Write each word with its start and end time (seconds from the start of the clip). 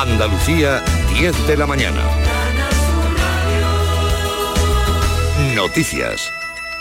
Andalucía, 0.00 0.82
10 1.12 1.46
de 1.46 1.56
la 1.58 1.66
mañana. 1.66 2.00
Noticias. 5.54 6.30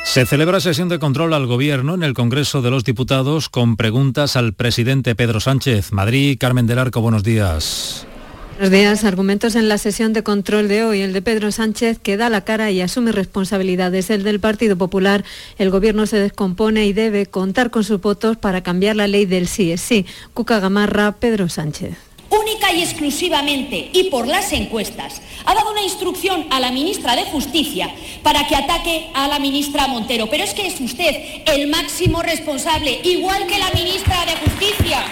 Se 0.05 0.25
celebra 0.25 0.61
sesión 0.61 0.87
de 0.87 0.99
control 0.99 1.33
al 1.33 1.45
Gobierno 1.45 1.95
en 1.95 2.03
el 2.03 2.13
Congreso 2.13 2.61
de 2.61 2.71
los 2.71 2.85
Diputados 2.85 3.49
con 3.49 3.75
preguntas 3.75 4.37
al 4.37 4.53
presidente 4.53 5.15
Pedro 5.15 5.41
Sánchez. 5.41 5.91
Madrid, 5.91 6.37
Carmen 6.39 6.65
del 6.65 6.79
Arco, 6.79 7.01
buenos 7.01 7.23
días. 7.23 8.07
Buenos 8.53 8.71
días. 8.71 9.03
Argumentos 9.03 9.55
en 9.55 9.67
la 9.67 9.77
sesión 9.77 10.13
de 10.13 10.23
control 10.23 10.69
de 10.69 10.85
hoy. 10.85 11.01
El 11.01 11.11
de 11.11 11.21
Pedro 11.21 11.51
Sánchez 11.51 11.99
que 11.99 12.15
da 12.15 12.29
la 12.29 12.45
cara 12.45 12.71
y 12.71 12.79
asume 12.79 13.11
responsabilidades. 13.11 14.09
El 14.11 14.23
del 14.23 14.39
Partido 14.39 14.77
Popular. 14.77 15.25
El 15.57 15.71
Gobierno 15.71 16.05
se 16.05 16.19
descompone 16.19 16.85
y 16.85 16.93
debe 16.93 17.25
contar 17.25 17.69
con 17.69 17.83
sus 17.83 17.99
votos 17.99 18.37
para 18.37 18.63
cambiar 18.63 18.95
la 18.95 19.07
ley 19.07 19.25
del 19.25 19.49
sí 19.49 19.73
es 19.73 19.81
sí. 19.81 20.05
Cuca 20.33 20.61
Gamarra, 20.61 21.17
Pedro 21.19 21.49
Sánchez 21.49 22.08
única 22.29 22.71
y 22.71 22.83
exclusivamente 22.83 23.89
y 23.93 24.05
por 24.05 24.27
las 24.27 24.51
encuestas, 24.53 25.21
ha 25.45 25.53
dado 25.53 25.71
una 25.71 25.81
instrucción 25.81 26.45
a 26.49 26.59
la 26.59 26.71
ministra 26.71 27.15
de 27.15 27.25
Justicia 27.25 27.89
para 28.23 28.47
que 28.47 28.55
ataque 28.55 29.09
a 29.13 29.27
la 29.27 29.39
ministra 29.39 29.87
Montero. 29.87 30.27
Pero 30.29 30.43
es 30.43 30.53
que 30.53 30.67
es 30.67 30.79
usted 30.79 31.15
el 31.45 31.67
máximo 31.67 32.21
responsable, 32.21 32.99
igual 33.03 33.47
que 33.47 33.57
la 33.57 33.71
ministra 33.71 34.25
de 34.25 34.35
Justicia. 34.37 35.03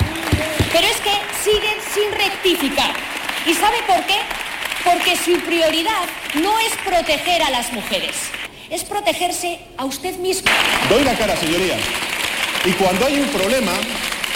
Pero 0.71 0.87
es 0.87 0.97
que 0.97 1.11
siguen 1.43 1.77
sin 1.93 2.11
rectificar. 2.11 2.93
¿Y 3.45 3.53
sabe 3.53 3.77
por 3.87 4.05
qué? 4.05 4.17
Porque 4.83 5.15
su 5.15 5.39
prioridad 5.45 6.05
no 6.35 6.59
es 6.59 6.73
proteger 6.85 7.41
a 7.41 7.49
las 7.49 7.71
mujeres, 7.73 8.15
es 8.69 8.83
protegerse 8.83 9.59
a 9.77 9.85
usted 9.85 10.17
mismo. 10.17 10.49
Doy 10.89 11.03
la 11.03 11.17
cara, 11.17 11.35
señoría. 11.37 11.77
Y 12.65 12.71
cuando 12.73 13.05
hay 13.05 13.19
un 13.19 13.27
problema, 13.29 13.71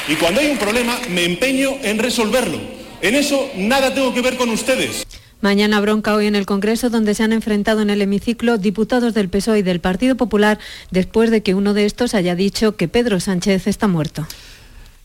y 0.08 0.16
cuando 0.16 0.42
hay 0.42 0.50
un 0.50 0.58
problema, 0.58 1.00
me 1.10 1.26
empeño 1.26 1.72
en 1.84 2.00
resolverlo. 2.00 2.60
En 3.02 3.16
eso 3.16 3.50
nada 3.56 3.94
tengo 3.94 4.14
que 4.14 4.22
ver 4.22 4.38
con 4.38 4.50
ustedes. 4.50 5.06
Mañana 5.42 5.80
bronca 5.82 6.14
hoy 6.14 6.28
en 6.28 6.36
el 6.36 6.46
Congreso, 6.46 6.92
donde 6.92 7.16
se 7.16 7.24
han 7.24 7.34
enfrentado 7.34 7.82
en 7.82 7.90
el 7.90 8.02
hemiciclo 8.02 8.60
diputados 8.60 9.16
del 9.16 9.28
PSOE 9.28 9.60
y 9.60 9.64
del 9.64 9.80
Partido 9.80 10.16
Popular, 10.16 10.60
después 10.92 11.32
de 11.32 11.42
que 11.42 11.56
uno 11.56 11.74
de 11.74 11.86
estos 11.86 12.14
haya 12.14 12.36
dicho 12.36 12.76
que 12.76 12.88
Pedro 12.88 13.20
Sánchez 13.20 13.66
está 13.66 13.88
muerto. 13.88 14.28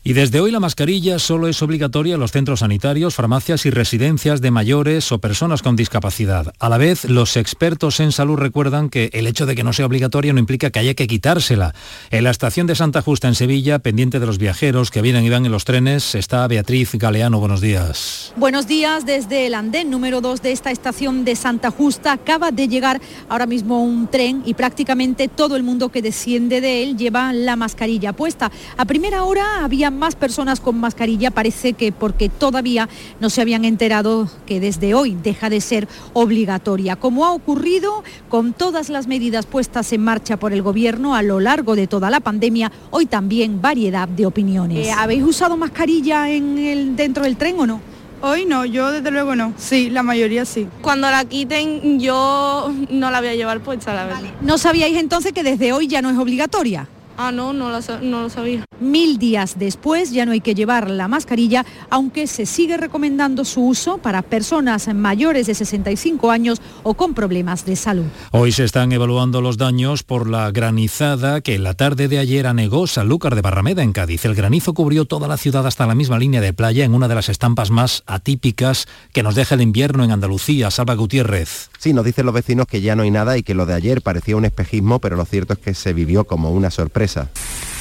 Y 0.07 0.13
desde 0.13 0.39
hoy 0.39 0.51
la 0.51 0.61
mascarilla 0.61 1.19
solo 1.19 1.49
es 1.49 1.61
obligatoria 1.61 2.13
en 2.13 2.21
los 2.21 2.31
centros 2.31 2.61
sanitarios, 2.61 3.13
farmacias 3.13 3.65
y 3.65 3.71
residencias 3.71 4.39
de 4.39 4.51
mayores 4.51 5.11
o 5.11 5.19
personas 5.19 5.61
con 5.61 5.75
discapacidad. 5.75 6.53
A 6.59 6.69
la 6.69 6.77
vez, 6.77 7.03
los 7.03 7.35
expertos 7.35 7.99
en 7.99 8.13
salud 8.13 8.37
recuerdan 8.37 8.87
que 8.87 9.09
el 9.11 9.27
hecho 9.27 9.45
de 9.45 9.53
que 9.53 9.65
no 9.65 9.73
sea 9.73 9.85
obligatoria 9.85 10.31
no 10.31 10.39
implica 10.39 10.69
que 10.69 10.79
haya 10.79 10.93
que 10.93 11.07
quitársela. 11.07 11.75
En 12.09 12.23
la 12.23 12.29
estación 12.29 12.67
de 12.67 12.75
Santa 12.75 13.01
Justa 13.01 13.27
en 13.27 13.35
Sevilla, 13.35 13.79
pendiente 13.79 14.21
de 14.21 14.25
los 14.25 14.37
viajeros 14.37 14.91
que 14.91 15.01
vienen 15.01 15.25
y 15.25 15.29
van 15.29 15.45
en 15.45 15.51
los 15.51 15.65
trenes, 15.65 16.15
está 16.15 16.47
Beatriz 16.47 16.95
Galeano. 16.95 17.41
Buenos 17.41 17.59
días. 17.59 18.31
Buenos 18.37 18.65
días. 18.65 19.05
Desde 19.05 19.47
el 19.47 19.55
andén 19.55 19.89
número 19.89 20.21
2 20.21 20.41
de 20.41 20.53
esta 20.53 20.71
estación 20.71 21.25
de 21.25 21.35
Santa 21.35 21.69
Justa 21.69 22.13
acaba 22.13 22.51
de 22.51 22.69
llegar 22.69 23.01
ahora 23.27 23.45
mismo 23.45 23.83
un 23.83 24.07
tren 24.07 24.41
y 24.45 24.53
prácticamente 24.53 25.27
todo 25.27 25.57
el 25.57 25.63
mundo 25.63 25.89
que 25.89 26.01
desciende 26.01 26.61
de 26.61 26.83
él 26.83 26.95
lleva 26.95 27.33
la 27.33 27.57
mascarilla 27.57 28.13
puesta. 28.13 28.53
A 28.77 28.85
primera 28.85 29.25
hora 29.25 29.65
había 29.65 29.96
más 29.97 30.15
personas 30.15 30.59
con 30.59 30.79
mascarilla, 30.79 31.31
parece 31.31 31.73
que 31.73 31.91
porque 31.91 32.29
todavía 32.29 32.87
no 33.19 33.29
se 33.29 33.41
habían 33.41 33.65
enterado 33.65 34.29
que 34.45 34.59
desde 34.59 34.93
hoy 34.93 35.17
deja 35.21 35.49
de 35.49 35.61
ser 35.61 35.87
obligatoria. 36.13 36.95
Como 36.95 37.25
ha 37.25 37.31
ocurrido 37.31 38.03
con 38.29 38.53
todas 38.53 38.89
las 38.89 39.07
medidas 39.07 39.45
puestas 39.45 39.91
en 39.93 40.03
marcha 40.03 40.37
por 40.37 40.53
el 40.53 40.61
Gobierno 40.61 41.15
a 41.15 41.21
lo 41.21 41.39
largo 41.39 41.75
de 41.75 41.87
toda 41.87 42.09
la 42.09 42.19
pandemia, 42.19 42.71
hoy 42.91 43.05
también 43.05 43.61
variedad 43.61 44.07
de 44.07 44.25
opiniones. 44.25 44.87
Eh, 44.87 44.91
¿Habéis 44.91 45.23
usado 45.23 45.57
mascarilla 45.57 46.29
en 46.29 46.57
el, 46.57 46.95
dentro 46.95 47.23
del 47.23 47.37
tren 47.37 47.59
o 47.59 47.67
no? 47.67 47.81
Hoy 48.21 48.45
no, 48.45 48.65
yo 48.65 48.91
desde 48.91 49.11
luego 49.11 49.35
no. 49.35 49.53
Sí, 49.57 49.91
la 49.91 50.01
mayoría 50.01 50.43
sí. 50.45 50.67
Cuando 50.81 51.09
la 51.11 51.23
quiten 51.25 51.99
yo 51.99 52.73
no 52.89 53.11
la 53.11 53.19
voy 53.19 53.29
a 53.29 53.35
llevar 53.35 53.59
puesta, 53.59 53.93
la 53.93 54.05
verdad. 54.05 54.21
¿No 54.41 54.57
sabíais 54.57 54.97
entonces 54.97 55.33
que 55.33 55.43
desde 55.43 55.71
hoy 55.71 55.87
ya 55.87 56.01
no 56.01 56.09
es 56.09 56.17
obligatoria? 56.17 56.87
Ah, 57.19 57.31
no, 57.31 57.51
no 57.51 57.71
lo, 57.71 57.79
no 58.01 58.21
lo 58.21 58.29
sabía. 58.29 58.63
Mil 58.79 59.17
días 59.17 59.57
después 59.57 60.11
ya 60.11 60.27
no 60.27 60.33
hay 60.33 60.41
que 60.41 60.53
llevar 60.53 60.87
la 60.91 61.07
mascarilla, 61.07 61.65
aunque 61.89 62.27
se 62.27 62.45
sigue 62.45 62.77
recomendando 62.77 63.43
su 63.43 63.65
uso 63.65 63.97
para 63.97 64.21
personas 64.21 64.87
mayores 64.93 65.47
de 65.47 65.55
65 65.55 66.29
años 66.29 66.61
o 66.83 66.93
con 66.93 67.15
problemas 67.15 67.65
de 67.65 67.75
salud. 67.75 68.05
Hoy 68.31 68.51
se 68.51 68.65
están 68.65 68.91
evaluando 68.91 69.41
los 69.41 69.57
daños 69.57 70.03
por 70.03 70.29
la 70.29 70.51
granizada 70.51 71.41
que 71.41 71.55
en 71.55 71.63
la 71.63 71.73
tarde 71.73 72.07
de 72.07 72.19
ayer 72.19 72.45
anegó 72.45 72.85
Sanlúcar 72.85 73.33
de 73.33 73.41
Barrameda 73.41 73.81
en 73.81 73.93
Cádiz. 73.93 74.25
El 74.25 74.35
granizo 74.35 74.75
cubrió 74.75 75.05
toda 75.05 75.27
la 75.27 75.37
ciudad 75.37 75.65
hasta 75.65 75.87
la 75.87 75.95
misma 75.95 76.19
línea 76.19 76.39
de 76.39 76.53
playa 76.53 76.85
en 76.85 76.93
una 76.93 77.07
de 77.07 77.15
las 77.15 77.29
estampas 77.29 77.71
más 77.71 78.03
atípicas 78.05 78.87
que 79.11 79.23
nos 79.23 79.33
deja 79.33 79.55
el 79.55 79.61
invierno 79.61 80.03
en 80.03 80.11
Andalucía. 80.11 80.69
Salva 80.69 80.93
Gutiérrez. 80.93 81.71
Sí, 81.79 81.93
nos 81.93 82.05
dicen 82.05 82.27
los 82.27 82.35
vecinos 82.35 82.67
que 82.67 82.81
ya 82.81 82.95
no 82.95 83.01
hay 83.01 83.11
nada 83.11 83.39
y 83.39 83.43
que 83.43 83.55
lo 83.55 83.65
de 83.65 83.73
ayer 83.73 84.03
parecía 84.03 84.35
un 84.35 84.45
espejismo, 84.45 84.99
pero 84.99 85.15
lo 85.15 85.25
cierto 85.25 85.53
es 85.53 85.59
que 85.59 85.73
se 85.73 85.93
vivió 85.93 86.25
como 86.25 86.51
una 86.51 86.69
sorpresa 86.69 87.06
empresa 87.07 87.76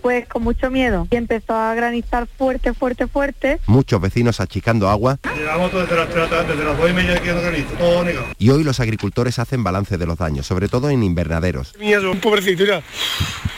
pues 0.00 0.26
con 0.26 0.42
mucho 0.42 0.70
miedo. 0.70 1.06
Y 1.10 1.16
empezó 1.16 1.54
a 1.54 1.74
granizar 1.74 2.26
fuerte, 2.26 2.72
fuerte, 2.72 3.06
fuerte. 3.06 3.60
Muchos 3.66 4.00
vecinos 4.00 4.40
achicando 4.40 4.88
agua. 4.88 5.18
Llegamos 5.36 5.72
desde 5.72 5.96
las, 5.96 6.08
desde 6.08 6.64
las 6.64 6.78
dos 6.78 6.90
y 6.90 6.92
media 6.92 7.16
aquí 7.16 7.28
granizo, 7.28 7.74
todo 7.78 8.04
negado. 8.04 8.26
Y 8.38 8.50
hoy 8.50 8.64
los 8.64 8.80
agricultores 8.80 9.38
hacen 9.38 9.62
balance 9.62 9.98
de 9.98 10.06
los 10.06 10.18
daños, 10.18 10.46
sobre 10.46 10.68
todo 10.68 10.90
en 10.90 11.02
invernaderos. 11.02 11.74
Miedo, 11.78 12.10
un 12.10 12.20
pobrecito, 12.20 12.62
mira. 12.62 12.82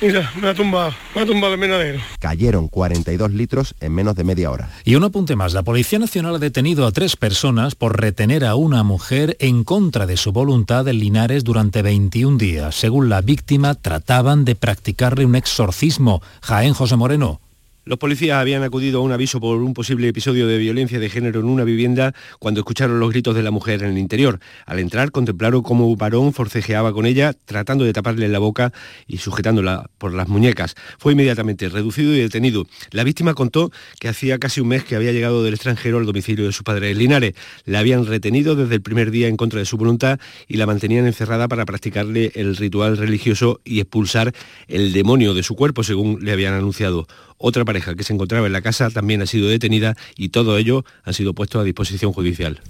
Mira, 0.00 0.32
me 0.40 0.48
ha 0.48 0.54
tumbado, 0.54 0.94
me 1.14 1.20
ha 1.20 1.26
tumbado 1.26 1.52
el 1.52 1.58
invernadero. 1.58 2.00
Cayeron 2.18 2.68
42 2.68 3.32
litros 3.32 3.74
en 3.80 3.92
menos 3.94 4.16
de 4.16 4.24
media 4.24 4.50
hora. 4.50 4.70
Y 4.84 4.94
un 4.94 5.04
apunte 5.04 5.36
más, 5.36 5.52
la 5.52 5.62
Policía 5.62 5.98
Nacional 5.98 6.36
ha 6.36 6.38
detenido 6.38 6.86
a 6.86 6.92
tres 6.92 7.16
personas 7.16 7.74
por 7.74 8.00
retener 8.00 8.44
a 8.44 8.54
una 8.54 8.82
mujer 8.82 9.36
en 9.40 9.62
contra 9.62 10.06
de 10.06 10.16
su 10.16 10.32
voluntad 10.32 10.88
en 10.88 10.98
Linares 11.00 11.44
durante 11.44 11.82
21 11.82 12.38
días. 12.38 12.74
Según 12.74 13.08
la 13.08 13.20
víctima, 13.20 13.74
trataban 13.74 14.44
de 14.44 14.54
practicarle 14.54 15.26
un 15.26 15.36
exorcismo 15.36 16.22
Jaén 16.40 16.74
José 16.74 16.96
Moreno. 16.96 17.40
Los 17.86 17.98
policías 17.98 18.36
habían 18.36 18.62
acudido 18.62 19.00
a 19.00 19.02
un 19.02 19.10
aviso 19.10 19.40
por 19.40 19.56
un 19.56 19.72
posible 19.72 20.06
episodio 20.06 20.46
de 20.46 20.58
violencia 20.58 21.00
de 21.00 21.08
género 21.08 21.40
en 21.40 21.46
una 21.46 21.64
vivienda 21.64 22.14
cuando 22.38 22.60
escucharon 22.60 23.00
los 23.00 23.08
gritos 23.08 23.34
de 23.34 23.42
la 23.42 23.50
mujer 23.50 23.82
en 23.82 23.92
el 23.92 23.98
interior. 23.98 24.38
Al 24.66 24.80
entrar 24.80 25.10
contemplaron 25.10 25.62
cómo 25.62 25.88
un 25.88 25.96
varón 25.96 26.34
forcejeaba 26.34 26.92
con 26.92 27.06
ella, 27.06 27.32
tratando 27.46 27.84
de 27.84 27.94
taparle 27.94 28.28
la 28.28 28.38
boca 28.38 28.74
y 29.06 29.16
sujetándola 29.16 29.88
por 29.96 30.12
las 30.12 30.28
muñecas. 30.28 30.74
Fue 30.98 31.14
inmediatamente 31.14 31.70
reducido 31.70 32.14
y 32.14 32.20
detenido. 32.20 32.66
La 32.90 33.02
víctima 33.02 33.32
contó 33.32 33.72
que 33.98 34.08
hacía 34.08 34.38
casi 34.38 34.60
un 34.60 34.68
mes 34.68 34.84
que 34.84 34.94
había 34.94 35.12
llegado 35.12 35.42
del 35.42 35.54
extranjero 35.54 35.96
al 35.96 36.06
domicilio 36.06 36.44
de 36.44 36.52
su 36.52 36.64
padre 36.64 36.90
en 36.90 36.98
Linares. 36.98 37.32
La 37.64 37.78
habían 37.78 38.04
retenido 38.04 38.56
desde 38.56 38.74
el 38.74 38.82
primer 38.82 39.10
día 39.10 39.26
en 39.26 39.38
contra 39.38 39.58
de 39.58 39.64
su 39.64 39.78
voluntad 39.78 40.20
y 40.46 40.58
la 40.58 40.66
mantenían 40.66 41.06
encerrada 41.06 41.48
para 41.48 41.64
practicarle 41.64 42.30
el 42.34 42.56
ritual 42.56 42.98
religioso 42.98 43.62
y 43.64 43.80
expulsar 43.80 44.34
el 44.68 44.92
demonio 44.92 45.32
de 45.32 45.42
su 45.42 45.54
cuerpo, 45.56 45.82
según 45.82 46.18
le 46.22 46.32
habían 46.32 46.52
anunciado. 46.52 47.06
Otra 47.42 47.64
pareja 47.64 47.94
que 47.94 48.04
se 48.04 48.12
encontraba 48.12 48.46
en 48.46 48.52
la 48.52 48.60
casa 48.60 48.90
también 48.90 49.22
ha 49.22 49.26
sido 49.26 49.48
detenida 49.48 49.96
y 50.14 50.28
todo 50.28 50.58
ello 50.58 50.84
ha 51.04 51.14
sido 51.14 51.32
puesto 51.32 51.58
a 51.58 51.64
disposición 51.64 52.12
judicial. 52.12 52.60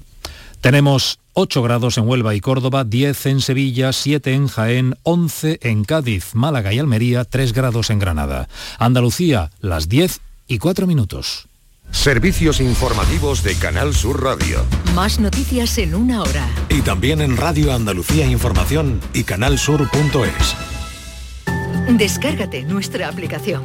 Tenemos 0.61 1.19
8 1.33 1.63
grados 1.63 1.99
en 1.99 2.07
Huelva 2.07 2.37
y 2.37 2.41
Córdoba, 2.41 2.85
10 2.85 3.27
en 3.27 3.41
Sevilla, 3.41 3.93
7 3.93 4.33
en 4.33 4.47
Jaén, 4.47 4.95
11 5.03 5.59
en 5.63 5.85
Cádiz, 5.85 6.35
Málaga 6.35 6.73
y 6.73 6.79
Almería, 6.79 7.25
3 7.25 7.53
grados 7.53 7.91
en 7.91 7.99
Granada. 7.99 8.49
Andalucía, 8.79 9.51
las 9.61 9.89
10 9.89 10.21
y 10.47 10.59
4 10.59 10.87
minutos. 10.87 11.49
Servicios 11.91 12.61
informativos 12.61 13.43
de 13.43 13.57
Canal 13.57 13.93
Sur 13.93 14.23
Radio. 14.23 14.65
Más 14.95 15.19
noticias 15.19 15.77
en 15.79 15.97
una 15.97 16.23
hora. 16.23 16.49
Y 16.69 16.83
también 16.83 17.21
en 17.23 17.37
Radio 17.37 17.73
Andalucía 17.73 18.27
Información 18.27 19.01
y 19.13 19.25
canalsur.es. 19.25 20.57
Descárgate 21.97 22.63
nuestra 22.63 23.09
aplicación. 23.09 23.65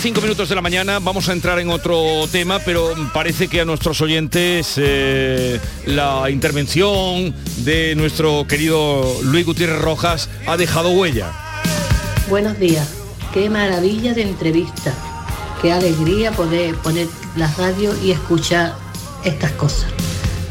5 0.00 0.20
minutos 0.20 0.48
de 0.48 0.54
la 0.54 0.62
mañana, 0.62 1.00
vamos 1.00 1.28
a 1.28 1.32
entrar 1.32 1.58
en 1.58 1.70
otro 1.70 2.28
tema, 2.30 2.60
pero 2.60 2.94
parece 3.12 3.48
que 3.48 3.60
a 3.60 3.64
nuestros 3.64 4.00
oyentes 4.00 4.74
eh, 4.76 5.60
la 5.86 6.30
intervención 6.30 7.34
de 7.64 7.96
nuestro 7.96 8.46
querido 8.46 9.04
Luis 9.24 9.44
Gutiérrez 9.44 9.80
Rojas 9.80 10.30
ha 10.46 10.56
dejado 10.56 10.90
huella. 10.90 11.32
Buenos 12.28 12.56
días. 12.60 12.88
Qué 13.34 13.50
maravilla 13.50 14.14
de 14.14 14.22
entrevista. 14.22 14.94
Qué 15.60 15.72
alegría 15.72 16.30
poder 16.30 16.76
poner 16.76 17.08
la 17.34 17.52
radio 17.58 17.92
y 18.00 18.12
escuchar 18.12 18.76
estas 19.24 19.50
cosas. 19.52 19.90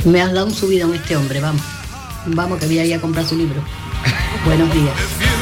Me 0.04 0.22
has 0.22 0.34
dado 0.34 0.48
un 0.48 0.54
subidón 0.54 0.94
este 0.94 1.16
hombre, 1.16 1.40
vamos. 1.40 1.62
Vamos, 2.26 2.60
que 2.60 2.66
voy 2.66 2.80
a 2.80 2.86
ir 2.86 2.96
a 2.96 3.00
comprar 3.00 3.26
su 3.26 3.38
libro. 3.38 3.64
Buenos 4.46 4.74
días. 4.74 4.96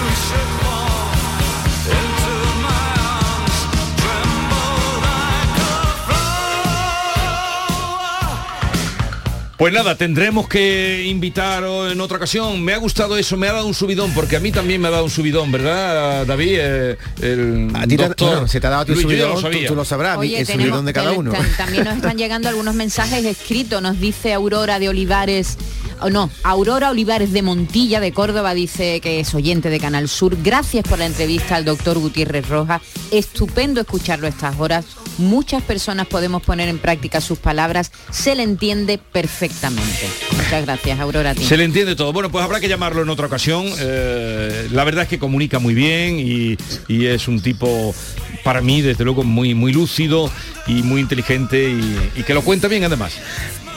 Pues 9.57 9.73
nada, 9.73 9.95
tendremos 9.95 10.49
que 10.49 11.05
invitar 11.07 11.63
en 11.63 12.01
otra 12.01 12.17
ocasión. 12.17 12.61
Me 12.61 12.73
ha 12.73 12.77
gustado 12.77 13.15
eso, 13.17 13.37
me 13.37 13.47
ha 13.47 13.53
dado 13.53 13.65
un 13.67 13.73
subidón, 13.73 14.11
porque 14.13 14.35
a 14.35 14.41
mí 14.41 14.51
también 14.51 14.81
me 14.81 14.89
ha 14.89 14.91
dado 14.91 15.05
un 15.05 15.09
subidón, 15.09 15.49
¿verdad, 15.49 16.25
David? 16.25 16.57
Eh, 16.59 16.97
el 17.21 17.71
A 17.73 17.83
ti 17.87 17.95
te- 17.95 18.03
doctor 18.07 18.29
bueno, 18.31 18.47
se 18.49 18.59
te 18.59 18.67
ha 18.67 18.69
dado 18.69 18.81
a 18.81 18.85
ti 18.85 18.91
un 18.91 19.01
subidón, 19.01 19.41
lo 19.41 19.49
tú- 19.67 19.75
lo 19.75 19.85
sabrás, 19.85 20.17
Oye, 20.17 20.39
el 20.41 20.45
tenemos- 20.45 20.65
subidón 20.67 20.85
de 20.85 20.91
cada 20.93 21.13
uno. 21.13 21.31
tam- 21.31 21.55
También 21.55 21.85
nos 21.85 21.95
están 21.95 22.17
llegando 22.17 22.49
algunos 22.49 22.75
mensajes 22.75 23.23
escritos. 23.23 23.81
Nos 23.81 23.97
dice 23.97 24.33
Aurora 24.33 24.77
de 24.77 24.89
Olivares, 24.89 25.57
o 26.01 26.09
no, 26.09 26.29
Aurora 26.43 26.89
Olivares 26.89 27.31
de 27.31 27.41
Montilla, 27.41 28.01
de 28.01 28.11
Córdoba, 28.11 28.53
dice 28.53 28.99
que 28.99 29.21
es 29.21 29.33
oyente 29.33 29.69
de 29.69 29.79
Canal 29.79 30.09
Sur. 30.09 30.35
Gracias 30.43 30.83
por 30.85 30.99
la 30.99 31.05
entrevista 31.05 31.55
al 31.55 31.63
doctor 31.63 31.97
Gutiérrez 31.97 32.49
Rojas. 32.49 32.81
Estupendo 33.09 33.79
escucharlo 33.79 34.25
a 34.27 34.31
estas 34.31 34.59
horas. 34.59 34.83
Muchas 35.17 35.63
personas 35.63 36.07
podemos 36.07 36.41
poner 36.43 36.67
en 36.69 36.77
práctica 36.77 37.21
sus 37.21 37.39
palabras. 37.39 37.91
Se 38.11 38.35
le 38.35 38.43
entiende 38.43 38.97
perfectamente. 38.97 40.09
Muchas 40.31 40.65
gracias, 40.65 40.99
Aurora. 40.99 41.31
a 41.31 41.35
ti. 41.35 41.43
Se 41.45 41.57
le 41.57 41.63
entiende 41.63 41.95
todo. 41.95 42.11
Bueno, 42.13 42.29
pues 42.29 42.43
habrá 42.43 42.59
que 42.59 42.67
llamarlo 42.67 43.01
en 43.01 43.09
otra 43.09 43.27
ocasión. 43.27 43.65
Eh, 43.79 44.67
la 44.71 44.83
verdad 44.83 45.03
es 45.03 45.09
que 45.09 45.19
comunica 45.19 45.59
muy 45.59 45.73
bien 45.73 46.19
y, 46.19 46.57
y 46.87 47.05
es 47.05 47.27
un 47.27 47.41
tipo, 47.41 47.95
para 48.43 48.61
mí, 48.61 48.81
desde 48.81 49.03
luego, 49.03 49.23
muy, 49.23 49.53
muy 49.53 49.71
lúcido 49.73 50.29
y 50.67 50.83
muy 50.83 51.01
inteligente 51.01 51.69
y, 51.69 52.19
y 52.19 52.23
que 52.23 52.33
lo 52.33 52.41
cuenta 52.43 52.67
bien 52.67 52.83
además. 52.83 53.13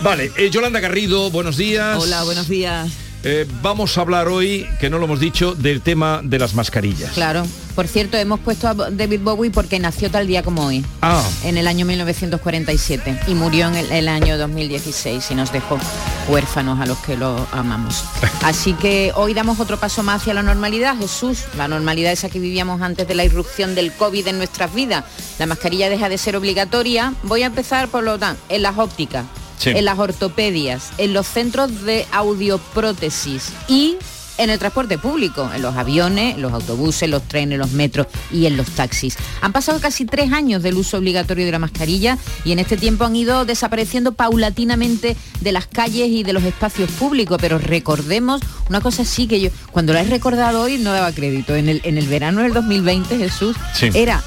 Vale, 0.02 0.30
eh, 0.36 0.50
Yolanda 0.50 0.80
Garrido, 0.80 1.30
buenos 1.30 1.56
días. 1.56 1.98
Hola, 2.00 2.22
buenos 2.24 2.48
días. 2.48 2.90
Eh, 3.24 3.46
vamos 3.62 3.98
a 3.98 4.02
hablar 4.02 4.28
hoy, 4.28 4.66
que 4.78 4.90
no 4.90 4.98
lo 4.98 5.06
hemos 5.06 5.20
dicho, 5.20 5.54
del 5.54 5.82
tema 5.82 6.20
de 6.22 6.38
las 6.38 6.54
mascarillas. 6.54 7.12
Claro. 7.12 7.44
Por 7.74 7.86
cierto, 7.86 8.16
hemos 8.16 8.40
puesto 8.40 8.66
a 8.66 8.74
David 8.74 9.20
Bowie 9.22 9.50
porque 9.52 9.78
nació 9.78 10.10
tal 10.10 10.26
día 10.26 10.42
como 10.42 10.66
hoy. 10.66 10.84
Ah, 11.00 11.22
en 11.44 11.58
el 11.58 11.68
año 11.68 11.86
1947 11.86 13.20
y 13.28 13.34
murió 13.34 13.68
en 13.68 13.76
el, 13.76 13.92
el 13.92 14.08
año 14.08 14.36
2016 14.36 15.30
y 15.30 15.34
nos 15.36 15.52
dejó 15.52 15.78
huérfanos 16.28 16.80
a 16.80 16.86
los 16.86 16.98
que 16.98 17.16
lo 17.16 17.46
amamos. 17.52 18.04
Así 18.42 18.72
que 18.74 19.12
hoy 19.14 19.32
damos 19.32 19.60
otro 19.60 19.78
paso 19.78 20.02
más 20.02 20.22
hacia 20.22 20.34
la 20.34 20.42
normalidad, 20.42 20.96
Jesús, 20.98 21.44
la 21.56 21.68
normalidad 21.68 22.12
esa 22.12 22.28
que 22.28 22.40
vivíamos 22.40 22.82
antes 22.82 23.06
de 23.06 23.14
la 23.14 23.24
irrupción 23.24 23.74
del 23.76 23.92
COVID 23.92 24.26
en 24.26 24.38
nuestras 24.38 24.74
vidas. 24.74 25.04
La 25.38 25.46
mascarilla 25.46 25.88
deja 25.88 26.08
de 26.08 26.18
ser 26.18 26.34
obligatoria. 26.36 27.14
Voy 27.22 27.42
a 27.42 27.46
empezar 27.46 27.88
por 27.88 28.02
lo 28.02 28.18
tanto, 28.18 28.42
en 28.48 28.62
las 28.62 28.76
ópticas, 28.76 29.24
Sí. 29.58 29.70
en 29.70 29.84
las 29.84 29.98
ortopedias, 29.98 30.90
en 30.98 31.12
los 31.12 31.26
centros 31.26 31.82
de 31.84 32.06
audioprótesis 32.12 33.52
y 33.68 33.96
en 34.38 34.50
el 34.50 34.58
transporte 34.60 34.98
público, 34.98 35.50
en 35.52 35.62
los 35.62 35.74
aviones, 35.74 36.38
los 36.38 36.52
autobuses, 36.52 37.10
los 37.10 37.24
trenes, 37.24 37.58
los 37.58 37.72
metros 37.72 38.06
y 38.30 38.46
en 38.46 38.56
los 38.56 38.68
taxis. 38.70 39.16
Han 39.40 39.52
pasado 39.52 39.80
casi 39.80 40.04
tres 40.04 40.30
años 40.32 40.62
del 40.62 40.76
uso 40.76 40.98
obligatorio 40.98 41.44
de 41.44 41.50
la 41.50 41.58
mascarilla 41.58 42.16
y 42.44 42.52
en 42.52 42.60
este 42.60 42.76
tiempo 42.76 43.02
han 43.04 43.16
ido 43.16 43.44
desapareciendo 43.44 44.12
paulatinamente 44.12 45.16
de 45.40 45.52
las 45.52 45.66
calles 45.66 46.06
y 46.10 46.22
de 46.22 46.32
los 46.32 46.44
espacios 46.44 46.88
públicos, 46.92 47.36
pero 47.40 47.58
recordemos 47.58 48.40
una 48.68 48.80
cosa 48.80 49.04
sí 49.04 49.26
que 49.26 49.40
yo, 49.40 49.50
cuando 49.72 49.92
la 49.92 50.02
he 50.02 50.04
recordado 50.06 50.60
hoy 50.62 50.78
no 50.78 50.92
daba 50.92 51.10
crédito. 51.10 51.56
En 51.56 51.68
el, 51.68 51.80
en 51.82 51.98
el 51.98 52.06
verano 52.06 52.42
del 52.42 52.52
2020, 52.52 53.18
Jesús, 53.18 53.56
Sí. 53.74 53.90
era, 53.92 54.22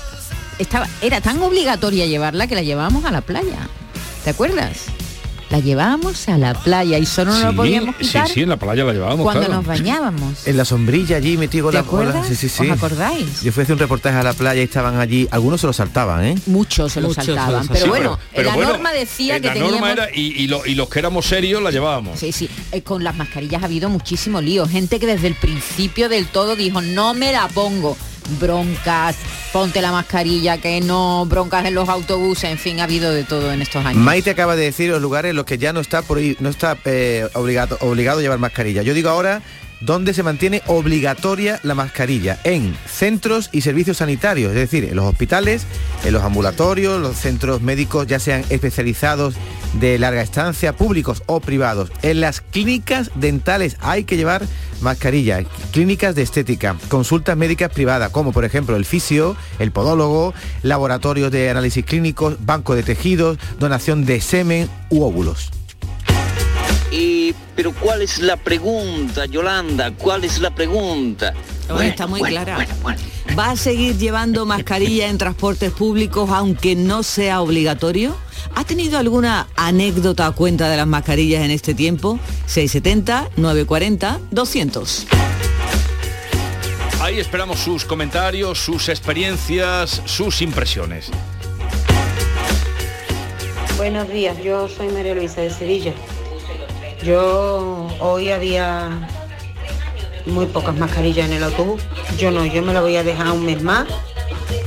estaba, 0.60 0.90
era 1.02 1.22
tan 1.22 1.42
obligatoria 1.42 2.06
llevarla 2.06 2.48
que 2.48 2.56
la 2.56 2.64
llevábamos 2.64 3.06
a 3.06 3.12
la 3.12 3.22
playa. 3.22 3.70
¿Te 4.26 4.32
acuerdas? 4.32 4.88
La 5.52 5.60
llevábamos 5.60 6.30
a 6.30 6.38
la 6.38 6.54
playa 6.54 6.98
y 6.98 7.06
solo 7.06 7.34
no 7.38 7.48
lo 7.52 7.56
podíamos 7.58 7.96
sí, 8.00 8.06
quitar 8.06 8.30
sí, 8.30 8.42
en 8.42 8.48
la 8.50 8.56
playa 8.58 8.86
la 8.86 8.94
llevábamos, 8.94 9.24
cuando 9.24 9.42
claro. 9.42 9.56
nos 9.56 9.66
bañábamos. 9.66 10.48
En 10.48 10.56
la 10.56 10.64
sombrilla 10.64 11.18
allí 11.18 11.36
metido 11.36 11.66
con 11.66 11.72
¿Te 11.74 11.78
la 11.80 11.84
cola. 11.84 12.10
acuerdas? 12.10 12.28
Sí, 12.30 12.36
sí, 12.36 12.48
sí. 12.48 12.70
¿Os 12.70 12.78
acordáis? 12.78 13.42
Yo 13.44 13.52
fui 13.52 13.62
a 13.62 13.64
hacer 13.64 13.74
un 13.74 13.80
reportaje 13.80 14.18
a 14.18 14.24
la 14.24 14.32
playa 14.34 14.62
y 14.62 14.64
estaban 14.64 14.98
allí, 14.98 15.28
algunos 15.30 15.60
se 15.60 15.68
lo 15.68 15.74
saltaban, 15.74 16.24
¿eh? 16.24 16.36
Muchos 16.46 16.94
se 16.94 17.02
lo 17.02 17.10
Muchos 17.10 17.26
saltaban. 17.26 17.68
Pero 17.68 17.84
Sí, 17.84 17.90
bueno, 17.90 18.18
pero 18.34 18.48
la 18.50 18.56
bueno, 18.56 18.72
norma 18.72 18.94
decía 18.94 19.42
que 19.42 19.48
la 19.48 19.54
teníamos... 19.54 19.80
norma 19.82 19.92
era, 19.92 20.08
y, 20.16 20.42
y 20.42 20.48
lo- 20.48 20.66
y 20.66 20.74
los 20.76 20.88
que 20.88 21.00
éramos 21.00 21.26
serios 21.26 21.62
la 21.62 21.70
llevábamos. 21.72 22.18
Sí, 22.18 22.32
sí. 22.32 22.50
eh, 22.72 22.82
con 22.82 23.04
las 23.04 23.18
mascarillas 23.18 23.62
ha 23.62 23.66
habido 23.66 23.90
muchísimo 23.90 24.40
lío. 24.40 24.66
Gente 24.70 25.02
que 25.02 25.06
desde 25.08 25.28
el 25.28 25.36
principio 25.36 26.08
del 26.08 26.28
todo 26.28 26.56
dijo, 26.56 26.82
no 26.82 27.14
me 27.14 27.34
la 27.34 27.50
pongo. 27.50 27.98
Broncas, 28.40 29.18
ponte 29.54 29.82
la 29.82 29.92
mascarilla, 29.92 30.58
que 30.60 30.82
no, 30.82 31.26
broncas 31.26 31.66
en 31.66 31.76
los 31.76 31.90
autobuses, 31.90 32.52
en 32.52 32.58
fin, 32.58 32.80
ha 32.80 32.84
habido 32.84 33.12
de 33.12 33.24
todo 33.24 33.52
en 33.52 33.62
estos 33.62 33.86
años. 33.86 34.02
Maite 34.02 34.32
acaba 34.32 34.56
de 34.56 34.64
decir 34.64 34.90
los 34.90 35.02
lugares 35.02 35.32
en 35.32 35.36
los 35.36 35.46
que 35.46 35.58
ya 35.58 35.74
no 35.74 35.80
está 35.80 36.02
por 36.02 36.20
no 36.40 36.50
está 36.50 36.78
eh, 36.86 37.28
obligado, 37.34 37.78
obligado 37.82 38.20
a 38.20 38.22
llevar 38.22 38.40
mascarilla. 38.40 38.82
Yo 38.82 38.94
digo 38.94 39.10
ahora 39.10 39.42
dónde 39.82 40.14
se 40.14 40.24
mantiene 40.24 40.62
obligatoria 40.68 41.60
la 41.64 41.76
mascarilla, 41.76 42.40
en 42.44 42.76
centros 42.88 43.50
y 43.52 43.62
servicios 43.62 43.98
sanitarios, 43.98 44.52
es 44.52 44.56
decir, 44.58 44.86
en 44.86 44.96
los 44.96 45.06
hospitales, 45.06 45.66
en 46.06 46.14
los 46.14 46.24
ambulatorios, 46.24 47.02
los 47.02 47.18
centros 47.18 47.62
médicos, 47.62 48.08
ya 48.08 48.20
sean 48.20 48.44
especializados 48.50 49.36
de 49.74 49.98
larga 50.00 50.22
estancia, 50.22 50.74
públicos 50.74 51.24
o 51.26 51.40
privados. 51.40 51.92
En 52.02 52.22
las 52.22 52.42
clínicas 52.42 53.12
dentales 53.16 53.78
hay 53.82 54.04
que 54.04 54.18
llevar 54.18 54.46
mascarilla, 54.82 55.44
clínicas 55.72 56.16
de 56.16 56.24
estética, 56.24 56.76
consultas 56.90 57.38
médicas 57.38 57.72
privadas, 57.72 58.12
como 58.12 58.32
por 58.32 58.46
ejemplo 58.46 58.76
el 58.76 58.86
fisio, 58.86 59.36
el 59.60 59.72
podólogo, 59.72 60.34
laboratorios 60.64 61.32
de 61.32 61.50
análisis 61.50 61.86
clínicos, 61.86 62.38
banco 62.46 62.76
de 62.76 62.84
tejidos, 62.84 63.38
donación 63.60 64.06
de 64.06 64.22
semen 64.22 64.70
u 64.90 65.04
óvulos. 65.04 65.52
Pero 67.56 67.74
¿cuál 67.74 68.02
es 68.02 68.20
la 68.20 68.38
pregunta, 68.38 69.26
Yolanda? 69.26 69.92
¿Cuál 69.92 70.24
es 70.24 70.40
la 70.40 70.54
pregunta? 70.54 71.34
Bueno, 71.68 71.90
está 71.90 72.08
muy 72.08 72.22
clara. 72.22 72.66
¿Va 73.38 73.52
a 73.52 73.56
seguir 73.56 73.98
llevando 73.98 74.46
mascarilla 74.46 75.08
en 75.08 75.18
transportes 75.18 75.72
públicos 75.72 76.30
aunque 76.32 76.76
no 76.76 77.04
sea 77.04 77.42
obligatorio? 77.42 78.16
¿Ha 78.56 78.64
tenido 78.64 78.98
alguna 78.98 79.48
anécdota 79.56 80.26
a 80.26 80.32
cuenta 80.32 80.70
de 80.70 80.78
las 80.78 80.88
mascarillas 80.88 81.44
en 81.44 81.52
este 81.52 81.74
tiempo? 81.74 82.20
670, 82.48 83.30
940, 83.38 84.20
200. 84.32 85.08
Ahí 87.02 87.20
esperamos 87.20 87.60
sus 87.60 87.86
comentarios, 87.86 88.60
sus 88.60 88.90
experiencias, 88.90 90.02
sus 90.06 90.42
impresiones. 90.42 91.10
Buenos 93.78 94.10
días, 94.10 94.38
yo 94.44 94.68
soy 94.68 94.90
María 94.90 95.16
Luisa 95.16 95.42
de 95.42 95.50
Sevilla. 95.50 95.94
Yo 97.04 97.88
hoy 98.00 98.30
había 98.30 99.08
muy 100.28 100.46
pocas 100.46 100.78
mascarillas 100.78 101.28
en 101.28 101.38
el 101.38 101.44
autobús. 101.44 101.82
Yo 102.18 102.30
no, 102.30 102.46
yo 102.46 102.62
me 102.62 102.74
la 102.74 102.82
voy 102.82 102.96
a 102.96 103.04
dejar 103.04 103.32
un 103.32 103.46
mes 103.46 103.62
más, 103.64 103.88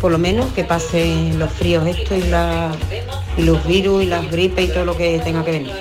por 0.01 0.11
lo 0.11 0.19
menos 0.19 0.53
que 0.53 0.65
pasen 0.65 1.39
los 1.39 1.53
fríos 1.53 1.87
estos 1.87 2.19
y, 2.19 3.41
y 3.41 3.45
los 3.45 3.65
virus 3.67 4.03
y 4.03 4.07
las 4.07 4.29
gripes 4.31 4.69
y 4.69 4.73
todo 4.73 4.85
lo 4.85 4.97
que 4.97 5.21
tenga 5.21 5.45
que 5.45 5.53
venir. 5.53 5.73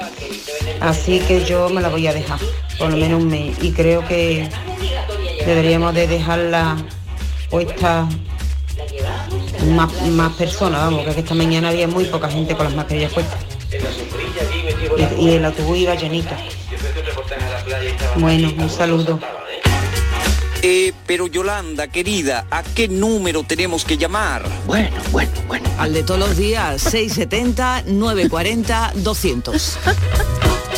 Así 0.80 1.20
que 1.20 1.44
yo 1.44 1.70
me 1.70 1.82
la 1.82 1.90
voy 1.90 2.06
a 2.06 2.14
dejar, 2.14 2.40
por 2.78 2.92
lo 2.92 2.98
menos 2.98 3.24
un 3.24 3.30
mes. 3.30 3.58
Y 3.64 3.72
creo 3.72 4.06
que 4.08 4.48
deberíamos 5.46 5.96
de 5.96 6.08
dejarla 6.08 6.78
puesta 7.50 8.08
más, 9.70 9.92
más 10.10 10.34
personas, 10.34 10.82
vamos, 10.82 11.04
que 11.06 11.20
esta 11.20 11.34
mañana 11.34 11.70
había 11.70 11.88
muy 11.88 12.06
poca 12.06 12.30
gente 12.30 12.56
con 12.56 12.66
las 12.66 12.76
mascarillas 12.76 13.12
puestas. 13.12 13.53
Y, 14.98 15.22
y 15.26 15.30
el 15.34 15.46
autobús 15.46 15.78
iba 15.78 15.96
llenito. 15.96 16.36
Bueno, 18.18 18.54
un 18.58 18.70
saludo. 18.70 19.20
Eh, 20.62 20.94
pero 21.06 21.28
Yolanda, 21.28 21.88
querida, 21.88 22.46
¿a 22.50 22.64
qué 22.64 22.88
número 22.88 23.44
tenemos 23.44 23.84
que 23.84 23.98
llamar? 23.98 24.44
Bueno, 24.66 24.96
bueno, 25.12 25.32
bueno. 25.48 25.70
Al 25.78 25.94
de 25.94 26.04
todos 26.04 26.20
los 26.22 26.38
días, 26.38 26.82
670, 26.82 27.84
940, 27.88 28.94
200. 28.96 29.78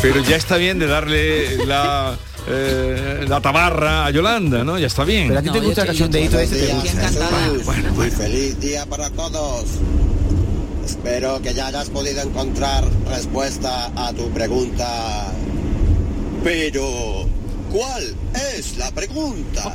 Pero 0.02 0.22
ya 0.24 0.38
está 0.38 0.58
bien 0.58 0.80
de 0.80 0.88
darle 0.88 1.66
la, 1.68 2.18
eh, 2.48 3.26
la 3.28 3.42
tabarra 3.42 4.06
a 4.08 4.10
Yolanda, 4.10 4.64
¿no? 4.64 4.80
Ya 4.80 4.88
está 4.88 5.04
bien. 5.04 5.28
Pero 5.28 5.40
a 5.40 5.44
ti 5.44 5.52
te 5.52 5.60
gusta 5.60 5.82
la 5.82 5.88
canción 5.88 6.10
de 6.10 6.22
Hito 6.22 6.40
ese, 6.40 6.56
te 6.56 6.66
Buenos 6.74 6.84
gusta. 6.84 7.02
días, 7.10 7.52
Jesús. 7.54 7.92
Muy 7.96 8.10
feliz 8.12 8.60
día 8.60 8.86
para 8.88 9.10
todos. 9.12 9.66
Espero 11.06 11.40
que 11.40 11.54
ya 11.54 11.68
hayas 11.68 11.92
podido 11.92 12.20
encontrar 12.24 12.84
respuesta 13.08 13.92
a 13.96 14.12
tu 14.12 14.28
pregunta. 14.32 15.28
Pero, 16.44 17.30
¿cuál 17.72 18.16
es 18.58 18.76
la 18.80 18.90
pregunta? 18.90 19.72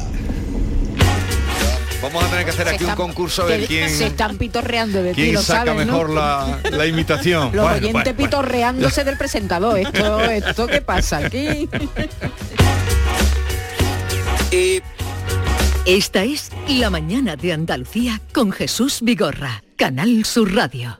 Vamos 2.03 2.25
a 2.25 2.29
tener 2.31 2.45
que 2.47 2.51
hacer 2.51 2.67
Se 2.67 2.75
aquí 2.75 2.85
un 2.85 2.95
concurso 2.97 3.47
de 3.47 3.65
quién, 3.65 3.89
Se 3.91 4.07
están 4.07 4.39
pitorreando 4.39 5.05
de 5.05 5.15
ti, 5.15 5.23
quién 5.23 5.35
lo 5.35 5.43
saca 5.43 5.67
sabes, 5.67 5.87
¿no? 5.87 5.93
mejor 5.93 6.11
la, 6.11 6.59
la 6.73 6.87
imitación. 6.87 7.53
Los 7.53 7.63
Bueno, 7.63 7.69
oyentes 7.77 7.93
bueno, 7.93 8.13
bueno. 8.13 8.25
pitorreándose 8.25 9.05
del 9.05 9.17
presentador. 9.17 9.79
Esto, 9.79 10.25
esto 10.25 10.67
qué 10.67 10.81
pasa 10.81 11.19
aquí. 11.19 11.69
Esta 15.87 16.25
es 16.25 16.51
La 16.67 16.91
mañana 16.91 17.37
de 17.37 17.53
Andalucía 17.53 18.21
con 18.35 18.51
Jesús 18.51 18.99
Vigorra, 19.01 19.63
Canal 19.77 20.25
Sur 20.25 20.53
Radio. 20.53 21.00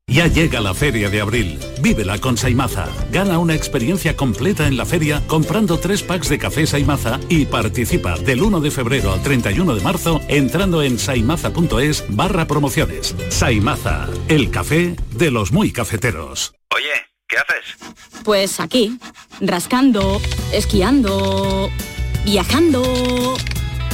Ya 0.11 0.27
llega 0.27 0.59
la 0.59 0.73
feria 0.73 1.09
de 1.09 1.21
abril. 1.21 1.57
Vívela 1.81 2.19
con 2.19 2.37
Saimaza. 2.37 2.89
Gana 3.13 3.39
una 3.39 3.55
experiencia 3.55 4.17
completa 4.17 4.67
en 4.67 4.75
la 4.75 4.85
feria 4.85 5.23
comprando 5.25 5.79
tres 5.79 6.03
packs 6.03 6.27
de 6.27 6.37
café 6.37 6.67
Saimaza 6.67 7.17
y 7.29 7.45
participa 7.45 8.17
del 8.17 8.43
1 8.43 8.59
de 8.59 8.71
febrero 8.71 9.13
al 9.13 9.23
31 9.23 9.73
de 9.73 9.81
marzo 9.81 10.19
entrando 10.27 10.83
en 10.83 10.99
saimaza.es 10.99 12.03
barra 12.09 12.45
promociones. 12.45 13.15
Saimaza, 13.29 14.09
el 14.27 14.51
café 14.51 14.97
de 15.13 15.31
los 15.31 15.53
muy 15.53 15.71
cafeteros. 15.71 16.55
Oye, 16.75 16.91
¿qué 17.29 17.37
haces? 17.37 17.77
Pues 18.25 18.59
aquí, 18.59 18.99
rascando, 19.39 20.21
esquiando, 20.51 21.69
viajando, 22.25 23.37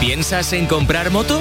¿Piensas 0.00 0.52
en 0.52 0.66
comprar 0.66 1.10
moto? 1.10 1.40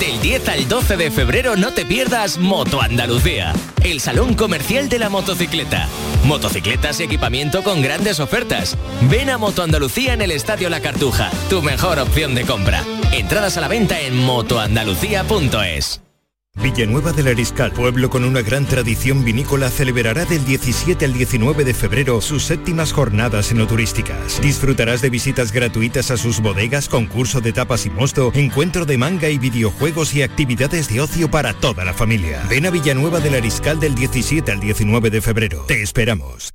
Del 0.00 0.20
10 0.20 0.48
al 0.48 0.68
12 0.68 0.96
de 0.96 1.10
febrero 1.10 1.54
no 1.56 1.72
te 1.72 1.84
pierdas 1.84 2.38
Moto 2.38 2.80
Andalucía, 2.80 3.52
el 3.82 4.00
salón 4.00 4.34
comercial 4.34 4.88
de 4.88 4.98
la 4.98 5.10
motocicleta. 5.10 5.86
Motocicletas 6.24 6.98
y 7.00 7.04
equipamiento 7.04 7.62
con 7.62 7.82
grandes 7.82 8.20
ofertas. 8.20 8.76
Ven 9.02 9.30
a 9.30 9.38
Moto 9.38 9.62
Andalucía 9.62 10.14
en 10.14 10.22
el 10.22 10.30
Estadio 10.30 10.70
La 10.70 10.80
Cartuja, 10.80 11.30
tu 11.50 11.62
mejor 11.62 11.98
opción 11.98 12.34
de 12.34 12.44
compra. 12.44 12.82
Entradas 13.12 13.56
a 13.58 13.60
la 13.60 13.68
venta 13.68 14.00
en 14.00 14.16
motoandalucía.es. 14.16 16.11
Villanueva 16.62 17.12
del 17.12 17.28
Ariscal, 17.28 17.72
pueblo 17.72 18.08
con 18.08 18.24
una 18.24 18.40
gran 18.40 18.66
tradición 18.66 19.24
vinícola, 19.24 19.68
celebrará 19.68 20.24
del 20.24 20.44
17 20.44 21.04
al 21.04 21.12
19 21.12 21.64
de 21.64 21.74
febrero 21.74 22.20
sus 22.20 22.44
séptimas 22.44 22.92
jornadas 22.92 23.50
enoturísticas. 23.50 24.40
Disfrutarás 24.40 25.02
de 25.02 25.10
visitas 25.10 25.50
gratuitas 25.50 26.10
a 26.10 26.16
sus 26.16 26.40
bodegas, 26.40 26.88
concurso 26.88 27.40
de 27.40 27.52
tapas 27.52 27.84
y 27.84 27.90
mosto, 27.90 28.30
encuentro 28.34 28.86
de 28.86 28.96
manga 28.96 29.28
y 29.28 29.38
videojuegos 29.38 30.14
y 30.14 30.22
actividades 30.22 30.88
de 30.88 31.00
ocio 31.00 31.30
para 31.30 31.52
toda 31.52 31.84
la 31.84 31.94
familia. 31.94 32.42
Ven 32.48 32.64
a 32.64 32.70
Villanueva 32.70 33.20
del 33.20 33.34
Ariscal 33.34 33.80
del 33.80 33.94
17 33.94 34.52
al 34.52 34.60
19 34.60 35.10
de 35.10 35.20
febrero. 35.20 35.64
Te 35.66 35.82
esperamos. 35.82 36.54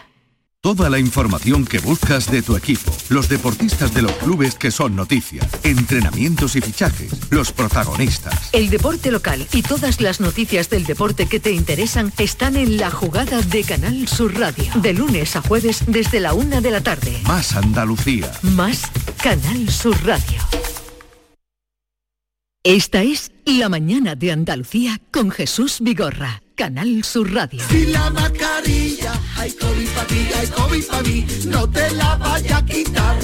Toda 0.63 0.91
la 0.91 0.99
información 0.99 1.65
que 1.65 1.79
buscas 1.79 2.29
de 2.29 2.43
tu 2.43 2.55
equipo, 2.55 2.91
los 3.09 3.27
deportistas 3.27 3.95
de 3.95 4.03
los 4.03 4.11
clubes 4.11 4.53
que 4.53 4.69
son 4.69 4.95
noticia, 4.95 5.41
entrenamientos 5.63 6.55
y 6.55 6.61
fichajes, 6.61 7.11
los 7.31 7.51
protagonistas. 7.51 8.51
El 8.53 8.69
deporte 8.69 9.09
local 9.09 9.47
y 9.53 9.63
todas 9.63 10.01
las 10.01 10.19
noticias 10.21 10.69
del 10.69 10.83
deporte 10.83 11.25
que 11.25 11.39
te 11.39 11.51
interesan 11.51 12.13
están 12.19 12.55
en 12.57 12.77
la 12.77 12.91
jugada 12.91 13.41
de 13.41 13.63
Canal 13.63 14.07
Sur 14.07 14.37
Radio. 14.37 14.71
De 14.75 14.93
lunes 14.93 15.35
a 15.35 15.41
jueves 15.41 15.83
desde 15.87 16.19
la 16.19 16.35
una 16.35 16.61
de 16.61 16.69
la 16.69 16.81
tarde. 16.81 17.19
Más 17.23 17.55
Andalucía. 17.55 18.31
Más 18.43 18.83
Canal 19.23 19.67
Sur 19.67 19.97
Radio. 20.05 20.37
Esta 22.63 23.01
es 23.01 23.31
La 23.45 23.67
mañana 23.67 24.13
de 24.13 24.31
Andalucía 24.31 25.01
con 25.09 25.31
Jesús 25.31 25.79
Vigorra. 25.81 26.40
Canal 26.55 27.03
Sur 27.03 27.33
Radio. 27.33 27.61
Si 27.69 27.85
la 27.87 28.09
mascarilla, 28.09 29.13
hay 29.37 29.51
COVID 29.51 29.87
para 29.89 30.07
ti, 30.07 30.27
hay 30.37 30.47
COVID 30.47 30.83
para 30.85 31.03
mí, 31.03 31.27
no 31.45 31.69
te 31.69 31.91
la 31.91 32.15
vaya 32.15 32.57
a 32.57 32.65
quitar. 32.65 33.17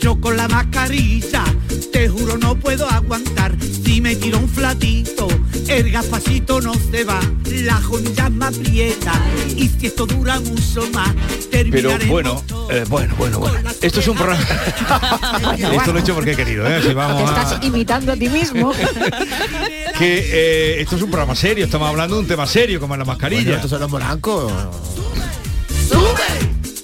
Yo 0.00 0.20
con 0.20 0.36
la 0.36 0.48
mascarilla, 0.48 1.44
te 1.92 2.08
juro 2.08 2.36
no 2.38 2.54
puedo 2.56 2.88
aguantar. 2.88 3.54
Si 3.84 4.00
me 4.00 4.16
tiro 4.16 4.38
un 4.38 4.48
flatito, 4.48 5.28
el 5.68 5.90
gafacito 5.90 6.60
no 6.60 6.74
se 6.74 7.04
va, 7.04 7.20
la 7.44 7.74
jonilla 7.74 8.28
me 8.30 8.46
aprieta. 8.46 9.12
Y 9.56 9.68
si 9.68 9.86
esto 9.86 10.06
dura 10.06 10.40
mucho 10.40 10.88
más, 10.92 11.10
Pero 11.50 11.90
bueno, 12.08 12.42
eh, 12.70 12.84
bueno, 12.88 13.14
bueno, 13.16 13.38
bueno. 13.38 13.70
Esto 13.80 14.00
es 14.00 14.08
un 14.08 14.16
programa. 14.16 14.42
Esto 15.76 15.92
lo 15.92 15.98
he 15.98 16.02
hecho 16.02 16.14
porque 16.14 16.32
he 16.32 16.36
querido, 16.36 16.66
¿eh? 16.66 16.80
Si 16.82 16.88
Te 16.88 16.94
vamos 16.94 17.30
a- 17.30 17.42
estás 17.42 17.64
imitando 17.64 18.12
a 18.12 18.16
ti 18.16 18.28
mismo. 18.28 18.72
que 19.98 20.18
eh, 20.18 20.80
esto 20.80 20.96
es 20.96 21.02
un 21.02 21.10
programa 21.10 21.34
serio, 21.34 21.64
estamos 21.64 21.88
hablando 21.88 22.16
de 22.16 22.22
un 22.22 22.26
tema 22.28 22.46
serio 22.46 22.80
como 22.80 22.94
es 22.94 22.98
la 22.98 23.04
mascarilla. 23.04 23.42
Bueno, 23.42 23.56
estos 23.56 23.70
son 23.70 23.80
los 23.80 23.90
morancos. 23.90 24.52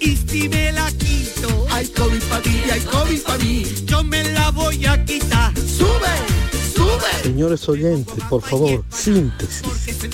Y 0.00 0.16
si 0.16 0.48
me 0.48 0.72
la 0.72 0.90
quito, 0.92 1.21
hay 1.82 1.88
COVID 1.88 2.22
para 2.24 2.42
ti, 2.42 2.62
hay 2.72 2.80
COVID 2.80 3.22
para 3.22 3.38
mí, 3.38 3.64
yo 3.86 4.04
me 4.04 4.22
la 4.30 4.50
voy 4.50 4.86
a 4.86 5.04
quitar. 5.04 5.52
Sube, 5.58 6.14
sube. 6.76 7.22
Señores 7.24 7.68
oyentes, 7.68 8.22
por 8.30 8.40
favor, 8.40 8.84
síntesis. 8.88 9.62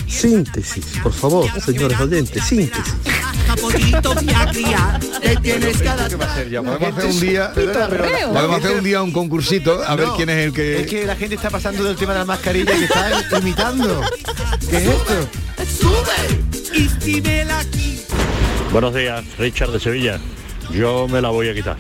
Síntesis, 0.07 0.87
por 1.03 1.13
favor, 1.13 1.47
señores 1.61 2.01
oyentes, 2.01 2.43
síntesis. 2.43 2.95
Que 3.05 3.11
¿Qué 5.43 6.17
va 6.17 6.25
a 6.25 6.33
hacer 6.33 6.49
ya? 6.49 6.63
Podemos 6.63 6.97
hacer 6.97 7.11
un 7.11 7.21
día, 7.21 7.53
podemos 7.53 8.59
hacer 8.59 8.77
un 8.79 8.85
día 8.85 9.03
un 9.03 9.13
concursito 9.13 9.83
a 9.85 9.95
ver 9.95 10.09
quién 10.17 10.31
es 10.31 10.47
el 10.47 10.53
que. 10.55 10.81
Es 10.81 10.87
que 10.87 11.05
la 11.05 11.17
gente 11.17 11.35
está 11.35 11.51
pasando 11.51 11.85
del 11.85 11.97
tema 11.97 12.15
de 12.15 12.21
la 12.21 12.25
mascarilla 12.25 12.75
y 12.75 12.85
está 12.85 13.39
imitando. 13.39 14.01
¿Qué 14.71 14.77
es 14.79 14.87
esto? 14.87 15.29
Sube. 15.81 16.79
Y 16.79 16.89
si 17.03 17.21
me 17.21 17.45
la 17.45 17.63
quito. 17.67 18.15
Buenos 18.73 18.95
días, 18.95 19.23
Richard 19.39 19.73
de 19.73 19.81
Sevilla. 19.81 20.21
Yo 20.73 21.09
me 21.09 21.21
la 21.21 21.31
voy 21.31 21.49
a 21.49 21.55
quitar. 21.55 21.77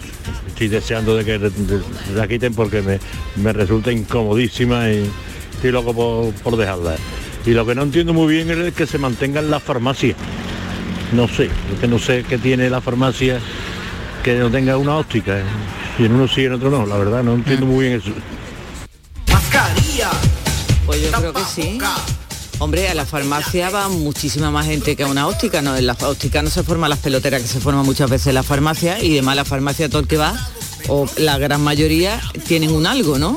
Estoy 0.47 0.68
deseando 0.68 1.16
de 1.16 1.25
que 1.25 1.50
la 2.14 2.26
quiten 2.26 2.54
porque 2.54 2.83
me, 2.83 2.99
me 3.37 3.52
resulta 3.52 3.92
incomodísima 3.92 4.90
y 4.90 5.09
estoy 5.54 5.71
loco 5.71 5.95
por, 5.95 6.33
por 6.35 6.57
dejarla. 6.57 6.97
Y 7.47 7.50
lo 7.50 7.64
que 7.64 7.75
no 7.75 7.83
entiendo 7.83 8.12
muy 8.12 8.33
bien 8.35 8.50
es 8.50 8.75
que 8.75 8.87
se 8.87 8.99
mantenga 8.99 9.40
en 9.40 9.50
la 9.50 9.61
farmacia. 9.61 10.14
No 11.12 11.28
sé, 11.28 11.45
es 11.45 11.80
que 11.80 11.88
no 11.88 11.99
sé 11.99 12.25
qué 12.28 12.38
tiene 12.38 12.68
la 12.68 12.80
farmacia 12.80 13.40
que 14.23 14.35
no 14.35 14.50
tenga 14.50 14.76
una 14.76 14.97
óptica. 14.97 15.38
¿eh? 15.38 15.45
Y 15.99 16.04
en 16.04 16.12
uno 16.12 16.28
sí, 16.28 16.45
en 16.45 16.52
otro 16.52 16.71
no. 16.71 16.85
La 16.85 16.97
verdad, 16.97 17.23
no 17.23 17.35
entiendo 17.35 17.66
muy 17.66 17.87
bien 17.87 18.00
eso. 18.00 18.11
Mascarilla, 19.33 20.11
Pues 20.87 21.02
yo 21.02 21.11
creo 21.12 21.33
que 21.33 21.45
sí. 21.45 21.78
Hombre, 22.60 22.88
a 22.88 22.94
la 22.94 23.06
farmacia 23.06 23.70
va 23.70 23.88
muchísima 23.88 24.50
más 24.50 24.66
gente 24.66 24.96
que 24.96 25.04
a 25.04 25.06
una 25.06 25.28
óptica, 25.28 25.62
¿no? 25.62 25.76
En 25.76 25.86
la 25.86 25.92
óptica 26.02 26.42
no 26.42 26.50
se 26.50 26.64
forman 26.64 26.90
las 26.90 26.98
peloteras 26.98 27.40
que 27.40 27.46
se 27.48 27.60
forman 27.60 27.86
muchas 27.86 28.10
veces 28.10 28.28
en 28.28 28.34
la 28.34 28.42
farmacia 28.42 29.02
y 29.02 29.12
además 29.12 29.36
la 29.36 29.44
farmacia 29.44 29.88
todo 29.88 30.00
el 30.00 30.08
que 30.08 30.16
va, 30.16 30.34
o 30.88 31.06
la 31.18 31.38
gran 31.38 31.60
mayoría, 31.62 32.20
tienen 32.48 32.72
un 32.72 32.86
algo, 32.86 33.16
¿no? 33.18 33.36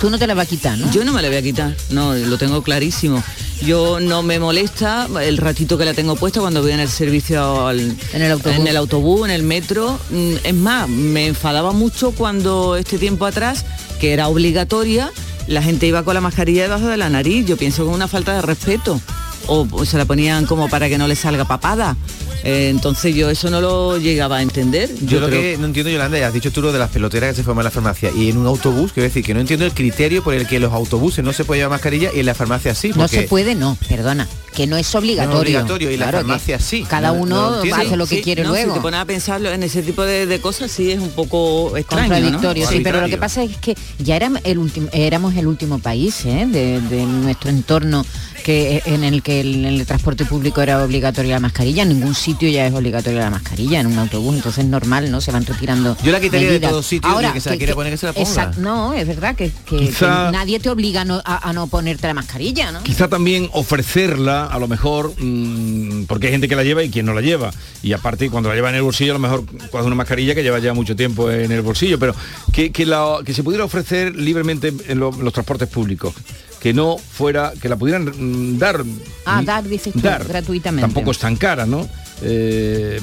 Tú 0.00 0.10
no 0.10 0.18
te 0.18 0.26
la 0.26 0.34
vas 0.34 0.46
a 0.46 0.50
quitar, 0.50 0.76
¿no? 0.78 0.90
Yo 0.92 1.02
no 1.04 1.12
me 1.14 1.22
la 1.22 1.28
voy 1.28 1.38
a 1.38 1.42
quitar, 1.42 1.74
no, 1.90 2.14
lo 2.14 2.36
tengo 2.36 2.62
clarísimo. 2.62 3.22
Yo 3.64 3.98
no 4.00 4.22
me 4.22 4.38
molesta 4.38 5.08
el 5.22 5.38
ratito 5.38 5.76
que 5.78 5.84
la 5.84 5.94
tengo 5.94 6.14
puesta 6.14 6.38
cuando 6.40 6.62
voy 6.62 6.70
en 6.72 6.78
el 6.80 6.88
servicio 6.88 7.66
al- 7.66 7.96
En 8.12 8.22
el 8.22 8.30
autobús. 8.32 8.58
en 8.58 8.66
el 8.68 8.76
autobús, 8.76 9.24
en 9.26 9.30
el 9.34 9.42
metro. 9.42 9.98
Mm, 10.10 10.34
Es 10.44 10.54
más, 10.54 10.88
me 10.88 11.26
enfadaba 11.26 11.72
mucho 11.72 12.12
cuando 12.12 12.76
este 12.76 12.98
tiempo 12.98 13.24
atrás, 13.26 13.64
que 13.98 14.12
era 14.12 14.28
obligatoria, 14.28 15.10
la 15.48 15.62
gente 15.62 15.86
iba 15.86 16.04
con 16.04 16.14
la 16.14 16.20
mascarilla 16.20 16.62
debajo 16.62 16.86
de 16.86 16.96
la 16.98 17.08
nariz. 17.08 17.46
Yo 17.46 17.56
pienso 17.56 17.84
que 17.84 17.90
es 17.90 17.96
una 17.96 18.06
falta 18.06 18.34
de 18.34 18.42
respeto. 18.42 19.00
O, 19.46 19.66
se 19.84 19.96
la 19.96 20.04
ponían 20.04 20.44
como 20.46 20.68
para 20.68 20.88
que 20.88 20.98
no 20.98 21.06
le 21.08 21.16
salga 21.16 21.44
papada. 21.46 21.96
Eh, 22.44 22.68
entonces 22.70 23.14
yo 23.16 23.28
eso 23.30 23.50
no 23.50 23.60
lo 23.60 23.98
llegaba 23.98 24.36
a 24.36 24.42
entender. 24.42 24.88
Yo, 25.02 25.18
lo 25.20 25.26
creo- 25.28 25.40
que 25.40 25.58
no 25.58 25.66
entiendo, 25.66 25.90
Yolanda, 25.90 26.24
has 26.26 26.32
dicho 26.32 26.52
tú 26.52 26.62
lo 26.62 26.70
de 26.72 26.78
las 26.78 26.90
peloteras 26.90 27.30
que 27.30 27.36
se 27.36 27.42
forman 27.42 27.62
en 27.62 27.64
la 27.64 27.70
farmacia 27.72 28.10
y 28.14 28.28
en 28.30 28.36
un 28.38 28.46
autobús, 28.46 28.92
quiero 28.92 29.08
decir 29.08 29.24
que 29.24 29.34
no 29.34 29.40
entiendo 29.40 29.64
el 29.66 29.72
criterio 29.72 30.22
por 30.22 30.34
el 30.34 30.46
que 30.46 30.56
en 30.56 30.62
los 30.62 30.72
autobuses 30.72 31.24
no 31.24 31.32
se 31.32 31.44
puede 31.44 31.60
llevar 31.60 31.72
mascarilla 31.72 32.10
y 32.14 32.20
en 32.20 32.26
la 32.26 32.34
farmacia 32.34 32.74
sí. 32.76 32.92
No 32.94 33.08
se 33.08 33.22
puede, 33.22 33.56
no, 33.56 33.76
perdona, 33.88 34.28
que 34.54 34.68
no 34.68 34.76
es 34.76 34.94
obligatorio. 34.94 35.34
No 35.34 35.40
es 35.42 35.48
obligatorio, 35.48 35.90
y 35.90 35.96
la 35.96 36.04
Claro, 36.04 36.18
que 36.18 36.24
farmacia 36.24 36.60
sí. 36.60 36.84
Cada 36.88 37.08
No- 37.08 37.14
uno 37.22 37.64
no 37.64 37.74
hace 37.76 37.96
lo 37.96 38.06
que 38.06 38.16
Sí, 38.16 38.22
quiere 38.22 38.44
no, 38.44 38.50
luego. 38.50 38.72
Si 38.72 38.78
te 38.78 38.82
pones 38.82 39.00
a 39.00 39.04
pensarlo 39.04 39.50
en 39.50 39.62
ese 39.64 39.82
tipo 39.82 40.02
de, 40.04 40.26
de 40.26 40.40
cosas, 40.40 40.70
sí 40.70 40.92
es 40.92 41.00
un 41.00 41.10
poco 41.10 41.76
extraño, 41.76 42.08
contradictorio, 42.08 42.64
¿no? 42.66 42.70
sí, 42.70 42.80
pero 42.84 43.00
lo 43.00 43.08
que 43.08 43.18
pasa 43.18 43.42
es 43.42 43.56
que 43.56 43.74
ya 43.98 44.14
éramos 44.14 44.40
el 44.44 44.58
último, 44.58 44.88
éramos 44.92 45.34
el 45.34 45.48
último 45.48 45.80
país 45.80 46.24
¿eh? 46.24 46.46
de, 46.48 46.80
de 46.82 47.04
nuestro 47.04 47.50
entorno 47.50 48.06
que 48.48 48.82
en 48.86 49.04
el 49.04 49.22
que 49.22 49.40
el- 49.42 49.56
en 49.66 49.66
el 49.66 49.84
transporte 49.84 50.24
público 50.24 50.62
era 50.62 50.82
obligatoria 50.82 51.34
la 51.34 51.40
mascarilla, 51.40 51.82
en 51.82 51.90
ningún 51.90 52.14
sitio 52.14 52.48
ya 52.48 52.66
es 52.66 52.72
obligatoria 52.72 53.20
la 53.20 53.28
mascarilla, 53.28 53.78
en 53.80 53.88
un 53.88 53.98
autobús, 53.98 54.36
entonces 54.36 54.64
es 54.64 54.70
normal, 54.70 55.10
¿no? 55.10 55.20
Se 55.20 55.30
van 55.32 55.44
retirando. 55.44 55.94
Yo 56.02 56.12
la 56.12 56.18
quitaría 56.18 56.46
de 56.46 56.52
medidas. 56.54 56.70
todos 56.70 56.86
sitios 56.86 57.12
el 57.22 57.32
que 57.34 57.40
se 57.42 57.50
la 57.50 57.56
quiera 57.58 57.74
poner, 57.74 57.92
que 57.92 57.98
se 57.98 58.06
la 58.06 58.14
ponga. 58.14 58.52
no, 58.56 58.94
es 58.94 59.06
verdad 59.06 59.36
que, 59.36 59.50
que- 59.66 59.76
Quizá- 59.76 60.28
que 60.30 60.32
nadie 60.32 60.60
te 60.60 60.70
obliga 60.70 61.02
a 61.02 61.04
no, 61.04 61.20
a- 61.26 61.46
a 61.46 61.52
no 61.52 61.66
ponerte 61.66 62.06
la 62.06 62.14
mascarilla, 62.14 62.72
¿no? 62.72 62.82
Quizá 62.84 63.08
también 63.08 63.50
ofrecerla, 63.52 64.46
a 64.46 64.58
lo 64.58 64.66
mejor, 64.66 65.12
mm, 65.20 66.04
porque 66.06 66.28
hay 66.28 66.32
gente 66.32 66.48
que 66.48 66.56
la 66.56 66.64
lleva 66.64 66.82
y 66.82 66.88
quien 66.88 67.04
no 67.04 67.12
la 67.12 67.20
lleva. 67.20 67.50
Y 67.82 67.92
aparte, 67.92 68.30
cuando 68.30 68.48
la 68.48 68.54
lleva 68.54 68.70
en 68.70 68.76
el 68.76 68.82
bolsillo, 68.82 69.12
a 69.12 69.18
lo 69.18 69.20
mejor 69.20 69.44
coge 69.70 69.84
una 69.84 69.94
mascarilla 69.94 70.34
que 70.34 70.42
lleva 70.42 70.58
ya 70.58 70.72
mucho 70.72 70.96
tiempo 70.96 71.30
en 71.30 71.52
el 71.52 71.60
bolsillo, 71.60 71.98
pero 71.98 72.14
que, 72.50 72.72
que, 72.72 72.86
la- 72.86 73.18
se 73.30 73.42
pudiera 73.42 73.64
ofrecer 73.66 74.16
libremente 74.16 74.72
en, 74.88 74.98
lo- 74.98 75.12
en 75.12 75.22
los 75.22 75.34
transportes 75.34 75.68
públicos. 75.68 76.14
Que 76.60 76.74
no 76.74 76.98
fuera, 76.98 77.52
que 77.60 77.68
la 77.68 77.76
pudieran 77.76 78.58
dar. 78.58 78.84
Ah, 79.24 79.42
dar, 79.44 79.64
dices 79.64 79.92
tú, 79.92 80.00
dar. 80.00 80.24
gratuitamente. 80.24 80.82
Tampoco 80.82 81.12
es 81.12 81.18
tan 81.18 81.36
cara, 81.36 81.66
¿no? 81.66 81.88
Eh, 82.22 83.00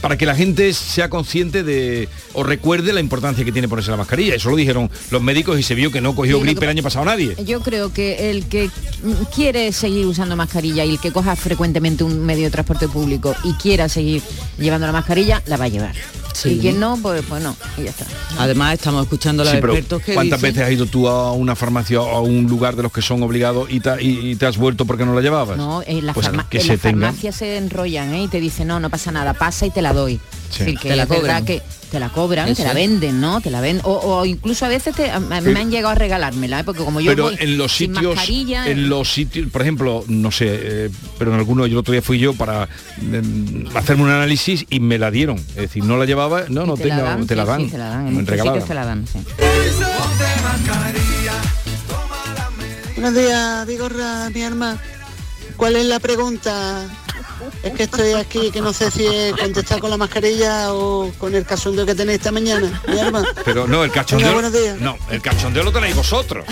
para 0.00 0.16
que 0.16 0.26
la 0.26 0.34
gente 0.34 0.72
sea 0.72 1.08
consciente 1.08 1.62
de 1.62 2.08
o 2.32 2.42
recuerde 2.42 2.92
la 2.92 3.00
importancia 3.00 3.44
que 3.44 3.52
tiene 3.52 3.68
ponerse 3.68 3.90
la 3.90 3.96
mascarilla. 3.96 4.34
Eso 4.34 4.50
lo 4.50 4.56
dijeron 4.56 4.90
los 5.10 5.22
médicos 5.22 5.58
y 5.58 5.62
se 5.62 5.74
vio 5.74 5.90
que 5.90 6.00
no 6.00 6.14
cogió 6.14 6.38
Sí, 6.38 6.42
gripe 6.42 6.60
que 6.60 6.64
el 6.66 6.70
año 6.70 6.82
pasado 6.82 7.04
nadie. 7.04 7.36
Yo 7.44 7.60
creo 7.60 7.92
que 7.92 8.30
el 8.30 8.46
que 8.46 8.70
quiere 9.34 9.72
seguir 9.72 10.06
usando 10.06 10.36
mascarilla 10.36 10.84
y 10.84 10.90
el 10.90 11.00
que 11.00 11.12
coja 11.12 11.36
frecuentemente 11.36 12.04
un 12.04 12.24
medio 12.24 12.44
de 12.44 12.50
transporte 12.50 12.88
público 12.88 13.34
y 13.44 13.54
quiera 13.54 13.88
seguir 13.88 14.22
llevando 14.58 14.86
la 14.86 14.92
mascarilla, 14.92 15.42
la 15.46 15.56
va 15.56 15.64
a 15.66 15.68
llevar. 15.68 15.94
Sí. 16.42 16.54
Y 16.54 16.58
quien 16.58 16.80
no, 16.80 16.98
pues, 17.00 17.22
pues 17.28 17.42
no, 17.42 17.56
y 17.78 17.82
ya 17.84 17.90
está. 17.90 18.04
Además 18.38 18.74
estamos 18.74 19.02
escuchando 19.04 19.42
a 19.42 19.44
los 19.44 19.54
Sí, 19.54 19.58
pero 19.60 19.74
expertos 19.74 20.02
que 20.02 20.14
¿Cuántas 20.14 20.40
dicen- 20.40 20.54
veces 20.54 20.66
has 20.66 20.72
ido 20.72 20.86
tú 20.86 21.08
a 21.08 21.32
una 21.32 21.54
farmacia 21.54 22.00
o 22.00 22.08
a 22.16 22.20
un 22.20 22.46
lugar 22.46 22.74
de 22.74 22.82
los 22.82 22.90
que 22.92 23.00
son 23.02 23.22
obligados 23.22 23.70
y 23.70 23.78
te, 23.80 24.02
y- 24.02 24.30
y 24.30 24.36
te 24.36 24.46
has 24.46 24.56
vuelto 24.56 24.84
porque 24.84 25.04
no 25.04 25.14
la 25.14 25.20
llevabas? 25.20 25.56
No, 25.56 25.82
en 25.86 26.04
la, 26.04 26.14
Pues 26.14 26.26
farma- 26.28 26.48
que 26.48 26.58
en 26.58 26.64
se 26.64 26.72
la 26.72 26.78
farmacia 26.78 27.30
se 27.32 27.56
enrollan 27.58 28.12
¿eh? 28.14 28.24
y 28.24 28.28
te 28.28 28.40
dicen, 28.40 28.66
no, 28.68 28.80
no 28.80 28.90
pasa 28.90 29.12
nada, 29.12 29.34
pasa 29.34 29.66
y 29.66 29.70
te 29.70 29.82
la 29.82 29.92
doy. 29.92 30.18
Sí. 30.52 30.76
Que 30.76 30.88
Te 30.90 30.96
la 30.96 31.02
es 31.04 31.08
verdad 31.08 31.20
cobran. 31.20 31.44
que 31.46 31.62
te 31.90 32.00
la 32.00 32.08
cobran, 32.08 32.48
Eso 32.48 32.62
te 32.62 32.68
la 32.68 32.74
venden, 32.74 33.20
¿no? 33.20 33.40
Te 33.40 33.50
la 33.50 33.60
ven 33.60 33.80
o, 33.84 33.92
o 33.92 34.24
incluso 34.24 34.64
a 34.64 34.68
veces 34.68 34.94
te- 34.94 35.10
a- 35.10 35.20
me 35.20 35.36
han 35.60 35.70
llegado 35.70 35.90
a 35.90 35.94
regalármela, 35.94 36.60
¿eh? 36.60 36.64
porque 36.64 36.84
como 36.84 37.00
yo 37.00 37.10
pero 37.12 37.24
voy 37.24 37.36
en 37.38 37.58
los 37.58 37.72
sin 37.76 37.94
sitios 37.94 38.14
mascarilla, 38.16 38.66
en 38.68 38.88
los 38.88 39.12
sitios 39.12 39.50
por 39.50 39.60
ejemplo 39.62 40.04
no 40.08 40.30
sé 40.30 40.46
eh, 40.50 40.90
pero 41.18 41.32
en 41.32 41.38
alguno 41.38 41.66
yo 41.66 41.72
el 41.72 41.78
otro 41.78 41.92
día 41.92 42.00
fui 42.00 42.18
yo 42.18 42.32
para 42.34 42.66
mm, 43.00 43.76
hacerme 43.76 44.04
un 44.04 44.10
análisis 44.10 44.64
y 44.70 44.80
me 44.80 44.96
la 44.98 45.10
dieron 45.10 45.36
es 45.38 45.56
decir 45.56 45.84
no 45.84 45.96
la 45.98 46.06
llevaba 46.06 46.44
no 46.48 46.64
no 46.64 46.76
te 46.78 46.86
la 46.86 47.02
dan, 47.02 47.26
te 47.26 47.36
la 47.36 47.42
sí, 47.44 47.48
dan, 47.50 47.60
sí, 47.60 47.70
te 47.70 47.78
la 47.78 47.88
dan, 47.88 47.98
en 48.00 48.04
me 48.06 48.10
muchos 48.12 48.28
regalaban. 48.28 48.60
sitios 48.62 48.68
te 48.68 48.74
la 48.74 48.84
dan, 48.86 49.06
sí. 49.06 49.18
Buenos 52.96 53.14
días, 53.14 53.66
Vigorra, 53.66 54.30
mi 54.30 54.42
hermana. 54.42 54.80
¿Cuál 55.56 55.76
es 55.76 55.86
la 55.86 55.98
pregunta? 55.98 56.86
Es 57.62 57.72
que 57.72 57.82
estoy 57.84 58.12
aquí, 58.12 58.50
que 58.50 58.60
no 58.60 58.72
sé 58.72 58.90
si 58.90 59.06
es 59.06 59.34
contestar 59.36 59.80
con 59.80 59.90
la 59.90 59.96
mascarilla 59.96 60.72
o 60.72 61.10
con 61.18 61.34
el 61.34 61.44
casundo 61.44 61.84
que 61.86 61.94
tenéis 61.94 62.18
esta 62.18 62.32
mañana, 62.32 62.82
mi 62.88 62.98
hermana. 62.98 63.28
pero 63.44 63.66
no 63.66 63.84
el 63.84 63.90
cachondeo 63.90 64.28
Venga, 64.28 64.40
buenos 64.42 64.60
días. 64.60 64.80
no 64.80 64.96
el 65.10 65.20
cachondeo 65.22 65.62
lo 65.64 65.72
tenéis 65.72 65.94
vosotros 65.96 66.44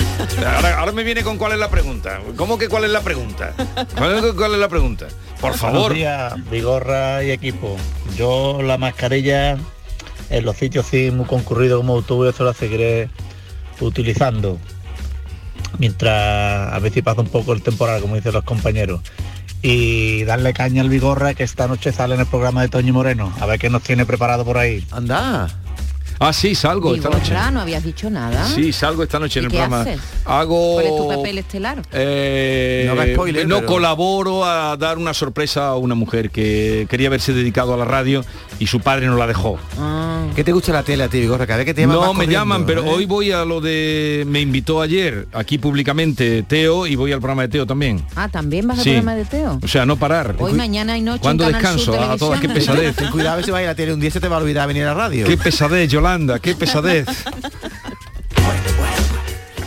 ahora, 0.47 0.79
ahora 0.79 0.93
me 0.93 1.03
viene 1.05 1.23
con 1.23 1.37
cuál 1.39 1.53
es 1.53 1.59
la 1.59 1.69
pregunta 1.71 2.21
cómo 2.37 2.59
que 2.59 2.69
cuál 2.69 2.85
es 2.85 2.91
la 2.91 3.01
pregunta 3.03 3.55
cuál 3.97 4.25
es, 4.25 4.33
cuál 4.35 4.55
es 4.55 4.59
la 4.61 4.69
pregunta 4.69 5.07
por 5.41 5.55
favor 5.55 5.93
Buenos 5.93 5.97
días, 5.97 6.51
Vigorra 6.51 7.25
y 7.25 7.31
equipo. 7.31 7.77
Yo 8.17 8.61
la 8.63 8.77
mascarilla 8.77 9.57
en 10.29 10.45
los 10.45 10.57
sitios 10.57 10.87
sí 10.87 11.11
muy 11.11 11.25
concurridos 11.27 11.81
como 11.81 11.95
autobús, 11.95 12.29
eso 12.35 12.45
la 12.45 12.53
seguiré 12.53 13.09
utilizando. 13.81 14.59
Mientras 15.79 16.73
a 16.73 16.79
veces 16.79 17.03
pasa 17.03 17.21
un 17.23 17.29
poco 17.29 17.53
el 17.53 17.63
temporal, 17.63 18.01
como 18.03 18.17
dicen 18.17 18.33
los 18.33 18.45
compañeros. 18.45 19.01
Y 19.63 20.25
darle 20.25 20.53
caña 20.53 20.83
al 20.83 20.89
Vigorra 20.89 21.35
que 21.35 21.43
esta 21.43 21.69
noche 21.69 21.93
sale 21.93 22.15
en 22.15 22.21
el 22.21 22.27
programa 22.27 22.63
de 22.63 22.69
Toño 22.69 22.93
Moreno. 22.93 23.33
A 23.41 23.47
ver 23.47 23.59
qué 23.59 23.69
nos 23.69 23.83
tiene 23.83 24.07
preparado 24.07 24.45
por 24.45 24.57
ahí. 24.57 24.87
Anda. 24.91 25.49
Ah 26.21 26.33
sí 26.33 26.55
salgo 26.55 26.95
esta 26.95 27.09
noche 27.11 27.35
no 27.53 27.61
habías 27.61 27.83
dicho 27.83 28.09
nada. 28.11 28.47
sí 28.47 28.73
salgo 28.73 29.03
esta 29.03 29.19
noche 29.19 29.41
en 29.41 29.45
¿Y 29.45 29.47
el 29.47 29.53
qué 29.53 29.59
programa 29.59 29.81
haces? 29.83 30.01
hago 30.25 30.75
¿Cuál 30.75 30.87
es 30.87 30.97
tu 30.97 31.09
papel 31.09 31.39
estelar? 31.39 31.83
Eh, 31.93 32.85
No 32.87 32.93
haga 32.93 33.13
spoiler, 33.13 33.49
no 33.49 33.57
pero- 33.57 33.67
colaboro 33.69 34.45
a 34.45 34.77
dar 34.77 34.99
una 34.99 35.15
sorpresa 35.15 35.69
a 35.69 35.77
una 35.77 35.95
mujer 35.95 36.31
que 36.31 36.87
quería 36.89 37.09
verse 37.11 37.33
dedicado 37.33 37.75
a 37.75 37.77
la 37.77 37.85
radio 37.85 38.25
y 38.59 38.67
su 38.67 38.81
padre 38.81 39.07
no 39.07 39.17
la 39.17 39.27
dejó. 39.27 39.59
¿Qué 40.37 40.45
te 40.45 40.53
gusta 40.53 40.73
la 40.73 40.83
tele 40.83 41.03
a 41.05 41.09
ti, 41.09 41.21
Vigorra? 41.21 41.47
Cada 41.47 41.59
vez 41.59 41.67
que 41.67 41.75
te 41.75 41.81
llaman 41.81 41.95
No 41.97 42.01
vas 42.01 42.11
me 42.11 42.15
corriendo, 42.15 42.39
llaman, 42.39 42.67
pero 42.67 42.85
¿eh? 42.85 42.89
hoy 42.91 43.07
voy 43.07 43.33
a 43.33 43.45
lo 43.45 43.61
de... 43.61 44.25
Me 44.29 44.41
invitó 44.41 44.81
ayer 44.83 45.27
aquí 45.33 45.59
públicamente 45.59 46.43
Teo 46.43 46.87
y 46.87 46.95
voy 46.97 47.13
al 47.13 47.19
programa 47.21 47.43
de 47.43 47.49
Teo 47.49 47.67
también. 47.67 48.05
Ah, 48.15 48.29
también 48.29 48.67
vas 48.69 48.79
al 48.79 48.85
Sí. 48.85 48.91
programa 48.91 49.15
de 49.17 49.25
Teo. 49.25 49.59
O 49.63 49.69
sea, 49.69 49.87
no 49.87 49.97
parar. 49.97 50.37
Hoy, 50.39 50.53
mañana 50.53 50.97
y 50.99 51.01
noche. 51.03 51.21
¿Cuándo 51.23 51.45
en 51.45 51.53
Canal 51.53 51.77
descanso? 51.77 51.93
Sur 51.95 52.03
A 52.11 52.17
todas, 52.17 52.41
qué 52.41 52.49
Televisión. 52.49 52.77
pesadez. 52.77 52.97
Ten 53.01 53.11
cuidado 53.11 53.33
a 53.33 53.37
ver 53.37 53.45
si 53.47 53.51
va 53.51 53.59
a 53.59 53.63
ir 53.63 53.69
a 53.69 53.71
la 53.71 53.75
tele 53.75 53.95
un 53.95 54.01
día 54.01 54.11
se 54.11 54.21
te 54.21 54.29
va 54.29 54.37
a 54.37 54.41
olvidar 54.41 54.69
venir 54.69 54.85
a 54.85 54.89
la 54.89 54.95
radio. 54.95 55.27
Qué 55.27 55.37
pesadez, 55.37 55.91
Qué 56.43 56.57
pesadez. 56.57 57.07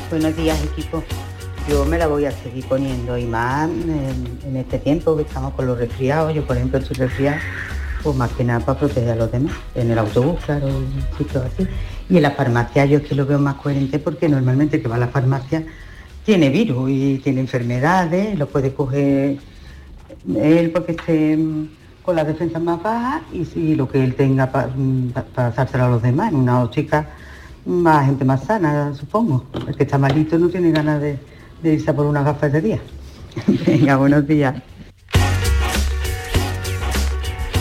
Buenos 0.10 0.36
días 0.36 0.62
equipo. 0.62 1.01
Yo 1.69 1.86
me 1.86 1.97
la 1.97 2.08
voy 2.08 2.25
a 2.25 2.32
seguir 2.32 2.65
poniendo 2.65 3.17
y 3.17 3.23
más 3.23 3.69
en, 3.69 4.58
este 4.58 4.77
tiempo 4.79 5.15
que 5.15 5.21
estamos 5.21 5.53
con 5.53 5.67
los 5.67 5.77
resfriados. 5.77 6.34
Yo 6.34 6.45
por 6.45 6.58
ejemplo 6.58 6.79
estoy 6.79 6.97
resfriada, 6.97 7.39
pues 8.03 8.17
más 8.17 8.29
que 8.34 8.43
nada 8.43 8.60
para 8.60 8.77
proteger 8.77 9.12
a 9.12 9.15
los 9.15 9.32
demás. 9.32 9.53
En 9.73 9.89
el 9.89 9.97
autobús, 9.97 10.43
claro, 10.45 10.67
sitios 11.17 11.45
así. 11.45 11.65
Y 12.10 12.17
en 12.17 12.23
la 12.23 12.32
farmacia 12.32 12.84
yo 12.88 12.97
es 12.97 13.08
que 13.08 13.15
lo 13.15 13.25
veo 13.25 13.39
más 13.39 13.56
coherente 13.56 13.97
porque 13.97 14.27
normalmente 14.27 14.82
que 14.82 14.89
va 14.89 14.97
a 14.97 14.99
la 14.99 15.08
farmacia 15.08 15.63
tiene 16.25 16.49
virus 16.49 16.89
y 16.91 17.21
tiene 17.23 17.39
enfermedades, 17.39 18.38
lo 18.38 18.47
puede 18.47 18.73
coger 18.73 19.38
él 20.36 20.71
porque 20.71 20.91
esté 20.91 21.38
mm, 21.38 21.69
con 22.04 22.18
las 22.18 22.28
defensas 22.28 22.62
más 22.62 22.84
bajas 22.84 23.22
y 23.32 23.46
si 23.46 23.76
lo 23.76 23.88
que 23.89 24.04
él 24.04 24.13
tenga 24.16 24.52
para 24.52 24.70
pasárselo 25.34 25.86
a 25.86 25.89
los 25.89 26.02
demás. 26.02 26.32
En 26.32 26.39
una 26.39 26.62
óptica 26.62 27.08
más 27.66 28.06
gente 28.06 28.26
más 28.26 28.44
sana, 28.44 28.94
supongo. 28.94 29.46
El 29.68 29.76
que 29.76 29.84
está 29.84 29.98
malito 29.98 30.38
no 30.38 30.50
tiene 30.50 30.72
ganas 30.72 31.02
de, 31.02 31.18
de 31.62 31.74
irse 31.74 31.89
a 31.89 31.96
por 31.96 32.06
unas 32.06 32.26
gafas 32.26 32.52
de 32.52 32.62
día. 32.62 32.80
Venga, 33.66 33.96
buenos 33.96 34.28
días. 34.28 34.56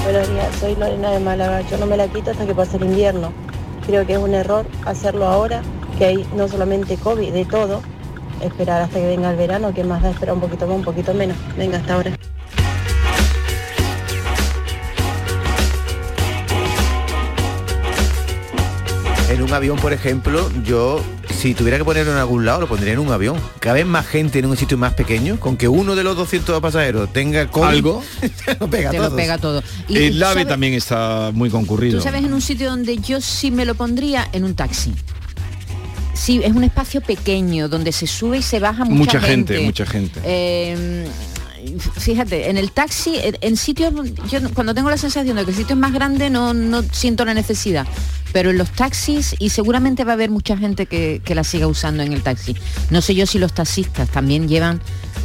Buenos 0.03 0.29
días, 0.29 0.55
soy 0.57 0.75
Lorena 0.75 1.13
de 1.13 1.21
Málaga. 1.21 1.61
Yo 1.63 1.79
no 1.79 1.87
me 1.87 1.97
la 1.97 2.09
quito 2.09 2.33
hasta 2.33 2.45
que 2.45 2.55
pase 2.55 2.77
el 2.77 2.85
invierno. 2.85 3.33
Creo 3.87 4.05
que 4.05 4.15
es 4.15 4.19
un 4.19 4.35
error 4.35 4.67
hacerlo 4.85 5.27
ahora, 5.27 5.63
que 5.97 6.07
hay 6.07 6.27
no 6.37 6.49
solamente 6.49 6.97
COVID, 6.97 7.33
de 7.33 7.45
todo. 7.45 7.81
Esperar 8.41 8.83
hasta 8.83 8.99
que 8.99 9.07
venga 9.07 9.31
el 9.31 9.37
verano, 9.37 9.73
que 9.73 9.85
más 9.85 10.03
da 10.03 10.11
esperar 10.11 10.35
un 10.35 10.41
poquito 10.41 10.67
más, 10.67 10.77
un 10.77 10.83
poquito 10.83 11.15
menos. 11.15 11.37
Venga, 11.57 11.79
hasta 11.79 11.95
ahora. 11.95 12.13
En 19.33 19.40
un 19.42 19.53
avión, 19.55 19.79
por 19.79 19.95
ejemplo, 19.95 20.51
yo, 20.62 21.03
si 21.35 21.55
tuviera 21.55 21.79
que 21.79 21.85
ponerlo 21.85 22.12
en 22.12 22.18
algún 22.18 22.45
lado, 22.45 22.61
lo 22.61 22.68
pondría 22.68 22.92
en 22.92 22.99
un 22.99 23.11
avión. 23.12 23.37
Cabe 23.61 23.85
más 23.87 24.07
gente 24.07 24.38
en 24.40 24.45
un 24.47 24.57
sitio 24.59 24.77
más 24.77 24.92
pequeño, 24.92 25.40
con 25.40 25.57
que 25.57 25.68
uno 25.68 25.95
de 25.95 26.05
los 26.05 26.16
200 26.16 26.61
pasajeros 26.61 27.11
tenga 27.14 27.47
COVID, 27.51 27.66
Algo. 27.66 28.03
lo 28.61 28.68
pega 28.68 28.90
Te 28.90 28.99
todo. 28.99 29.09
lo 29.09 29.16
pega 29.16 29.38
todo. 29.38 29.62
Y, 29.88 29.97
El 29.97 30.18
¿tú 30.18 30.25
AVE 30.27 30.35
sabes- 30.42 30.49
también 30.49 30.75
está 30.75 31.31
muy 31.33 31.49
concurrido. 31.49 31.97
Tú 31.99 32.05
sabes 32.05 32.23
en 32.25 32.35
un 32.35 32.42
sitio 32.42 32.68
donde 32.68 32.99
yo 32.99 33.23
sí 33.23 33.51
me 33.51 33.64
lo 33.64 33.75
pondría 33.75 34.29
en 34.33 34.45
un 34.45 34.55
taxi. 34.55 34.92
Sí, 36.14 36.40
es 36.45 36.53
un 36.53 36.62
espacio 36.64 37.01
pequeño 37.01 37.68
donde 37.71 37.90
se 37.90 38.07
sube 38.07 38.38
y 38.38 38.42
se 38.42 38.61
baja 38.61 38.85
mucha, 38.85 38.95
Mucha 39.16 39.21
gente, 39.21 39.61
mucha 39.61 39.87
gente. 39.87 40.21
Eh, 40.25 41.07
fíjate, 41.98 42.51
en 42.51 42.57
el 42.57 42.72
taxi, 42.72 43.14
en, 43.22 43.57
sitios, 43.57 43.92
yo 44.31 44.40
cuando 44.55 44.75
tengo 44.75 44.90
la 44.90 44.96
sensación 44.96 45.37
de 45.37 45.44
que 45.44 45.51
el 45.51 45.57
sitio 45.57 45.75
es 45.75 45.81
más 45.81 45.92
grande 45.92 46.31
no, 46.31 46.55
no 46.55 46.83
siento 46.83 47.25
la 47.25 47.35
necesidad. 47.35 47.87
Pero 48.33 48.51
en 48.51 48.57
los 48.57 48.70
taxis, 48.70 49.37
y 49.38 49.51
seguramente 49.51 50.05
va 50.05 50.12
a 50.12 50.14
haber 50.14 50.31
mucha 50.31 50.57
gente 50.57 50.87
que, 50.87 51.20
que 51.22 51.35
la 51.35 51.44
siga 51.44 51.66
usando 51.66 52.03
en 52.03 52.14
el 52.14 52.22
taxi. 52.22 52.57
No 52.90 53.03
sé 53.03 53.14
yo 53.14 53.27
si 53.27 53.38
los 53.38 53.53
taxistas 53.53 54.09
también 54.09 54.48
llevan 54.48 54.81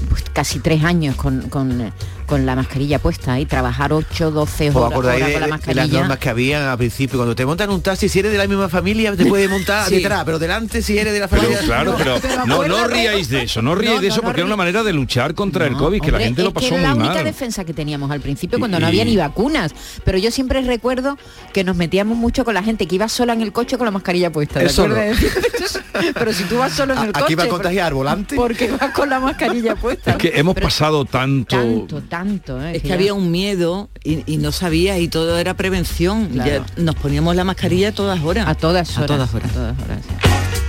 pues, 0.10 0.24
casi 0.34 0.60
tres 0.60 0.84
años 0.84 1.16
con, 1.16 1.50
con, 1.50 1.94
con 2.28 2.46
la 2.46 2.56
mascarilla 2.56 3.00
puesta 3.00 3.40
y 3.40 3.46
trabajar 3.48 3.92
8, 3.94 4.30
12 4.32 4.70
¿Os 4.70 4.76
horas, 4.76 4.92
acordáis 4.92 5.24
horas 5.24 5.28
de, 5.28 5.34
con 5.34 5.42
la 5.42 5.46
de 5.48 5.50
las 5.50 5.50
mascarilla. 5.68 6.00
normas 6.00 6.18
que 6.20 6.30
habían 6.30 6.62
al 6.64 6.78
principio? 6.78 7.18
Cuando 7.18 7.36
te 7.36 7.46
montan 7.46 7.70
un 7.72 7.82
taxi, 7.82 8.08
si 8.10 8.20
eres 8.20 8.32
de 8.32 8.38
la 8.38 8.48
misma 8.48 8.70
familia, 8.70 9.16
te 9.16 9.26
puedes 9.26 9.50
montar 9.50 9.88
Sí. 9.90 9.96
detrás, 9.96 10.24
pero 10.26 10.38
delante 10.38 10.82
si 10.82 10.98
eres 10.98 11.14
de 11.14 11.20
la 11.22 11.28
Pero 11.28 11.42
familia... 11.42 11.64
claro, 11.66 11.96
pero, 11.98 12.20
no, 12.46 12.68
no 12.68 12.88
ríais 12.88 13.30
de 13.30 13.44
eso, 13.44 13.62
no 13.62 13.74
ríais 13.74 13.96
No, 13.96 14.02
de 14.02 14.08
eso 14.10 14.18
no 14.18 14.22
porque 14.24 14.42
era 14.42 14.46
una 14.46 14.56
manera 14.58 14.84
de 14.84 14.94
luchar 14.94 15.34
contra 15.34 15.66
el 15.66 15.74
COVID, 15.76 16.02
que 16.02 16.12
la 16.12 16.20
gente 16.20 16.44
lo 16.44 16.54
pasó 16.54 16.68
era 16.68 16.78
muy 16.78 16.84
la 16.84 16.94
única 16.96 17.14
mal. 17.16 17.24
defensa 17.24 17.64
que 17.66 17.74
teníamos 17.74 18.12
al 18.12 18.20
principio 18.22 18.60
cuando 18.60 18.78
Y- 18.78 18.82
no 18.82 18.88
había 18.88 19.06
ni 19.06 19.16
vacunas. 19.18 19.72
Pero 20.04 20.18
yo 20.18 20.30
siempre 20.30 20.62
recuerdo 20.62 21.18
que 21.54 21.64
nos 21.64 21.76
metíamos 21.78 22.18
mucho 22.18 22.44
con 22.46 22.54
la 22.54 22.62
gente 22.64 22.86
que 22.88 22.96
iba 22.96 23.08
sola 23.08 23.34
en 23.34 23.42
el 23.42 23.54
coche 23.54 23.78
con 23.78 23.86
la 23.86 23.92
mascarilla 23.92 24.32
puesta. 24.32 24.60
Pero 26.14 26.34
si 26.34 26.44
tú 26.44 26.58
vas 26.58 26.74
solo 26.74 26.94
en 26.94 27.00
el 27.00 27.12
coche. 27.12 27.24
Aquí 27.26 27.36
va 27.36 27.44
a 27.44 27.48
¿por- 27.48 27.56
contagiar 27.56 27.94
volante. 27.94 28.36
Porque 28.36 28.70
vas 28.72 28.92
con 28.92 29.10
la 29.10 29.20
mascarilla 29.20 29.76
puesta. 29.76 30.12
Es 30.12 30.18
que 30.18 30.32
hemos 30.36 30.54
Pero 30.56 30.68
pasado 30.68 31.06
tanto... 31.06 31.56
tanto, 31.56 32.02
tanto. 32.04 32.17
¿Eh? 32.26 32.76
Es 32.76 32.82
que 32.82 32.88
ya- 32.90 32.94
había 32.96 33.14
un 33.14 33.32
miedo 33.32 33.90
y, 34.04 34.24
y 34.32 34.38
no 34.38 34.52
sabía 34.52 34.98
y 35.00 35.08
todo 35.08 35.38
era 35.38 35.54
prevención. 35.56 36.28
Claro. 36.28 36.66
Ya 36.76 36.82
nos 36.84 36.96
poníamos 36.96 37.36
la 37.36 37.44
mascarilla 37.44 37.90
a 37.90 37.92
todas 37.92 38.22
horas. 38.24 38.48
A 38.48 38.56
todas 38.56 38.98
A 38.98 39.02
horas. 39.04 39.08
todas 39.08 39.34
horas. 39.34 39.52
a 39.52 39.54
todas 39.54 39.80
horas. 39.84 40.00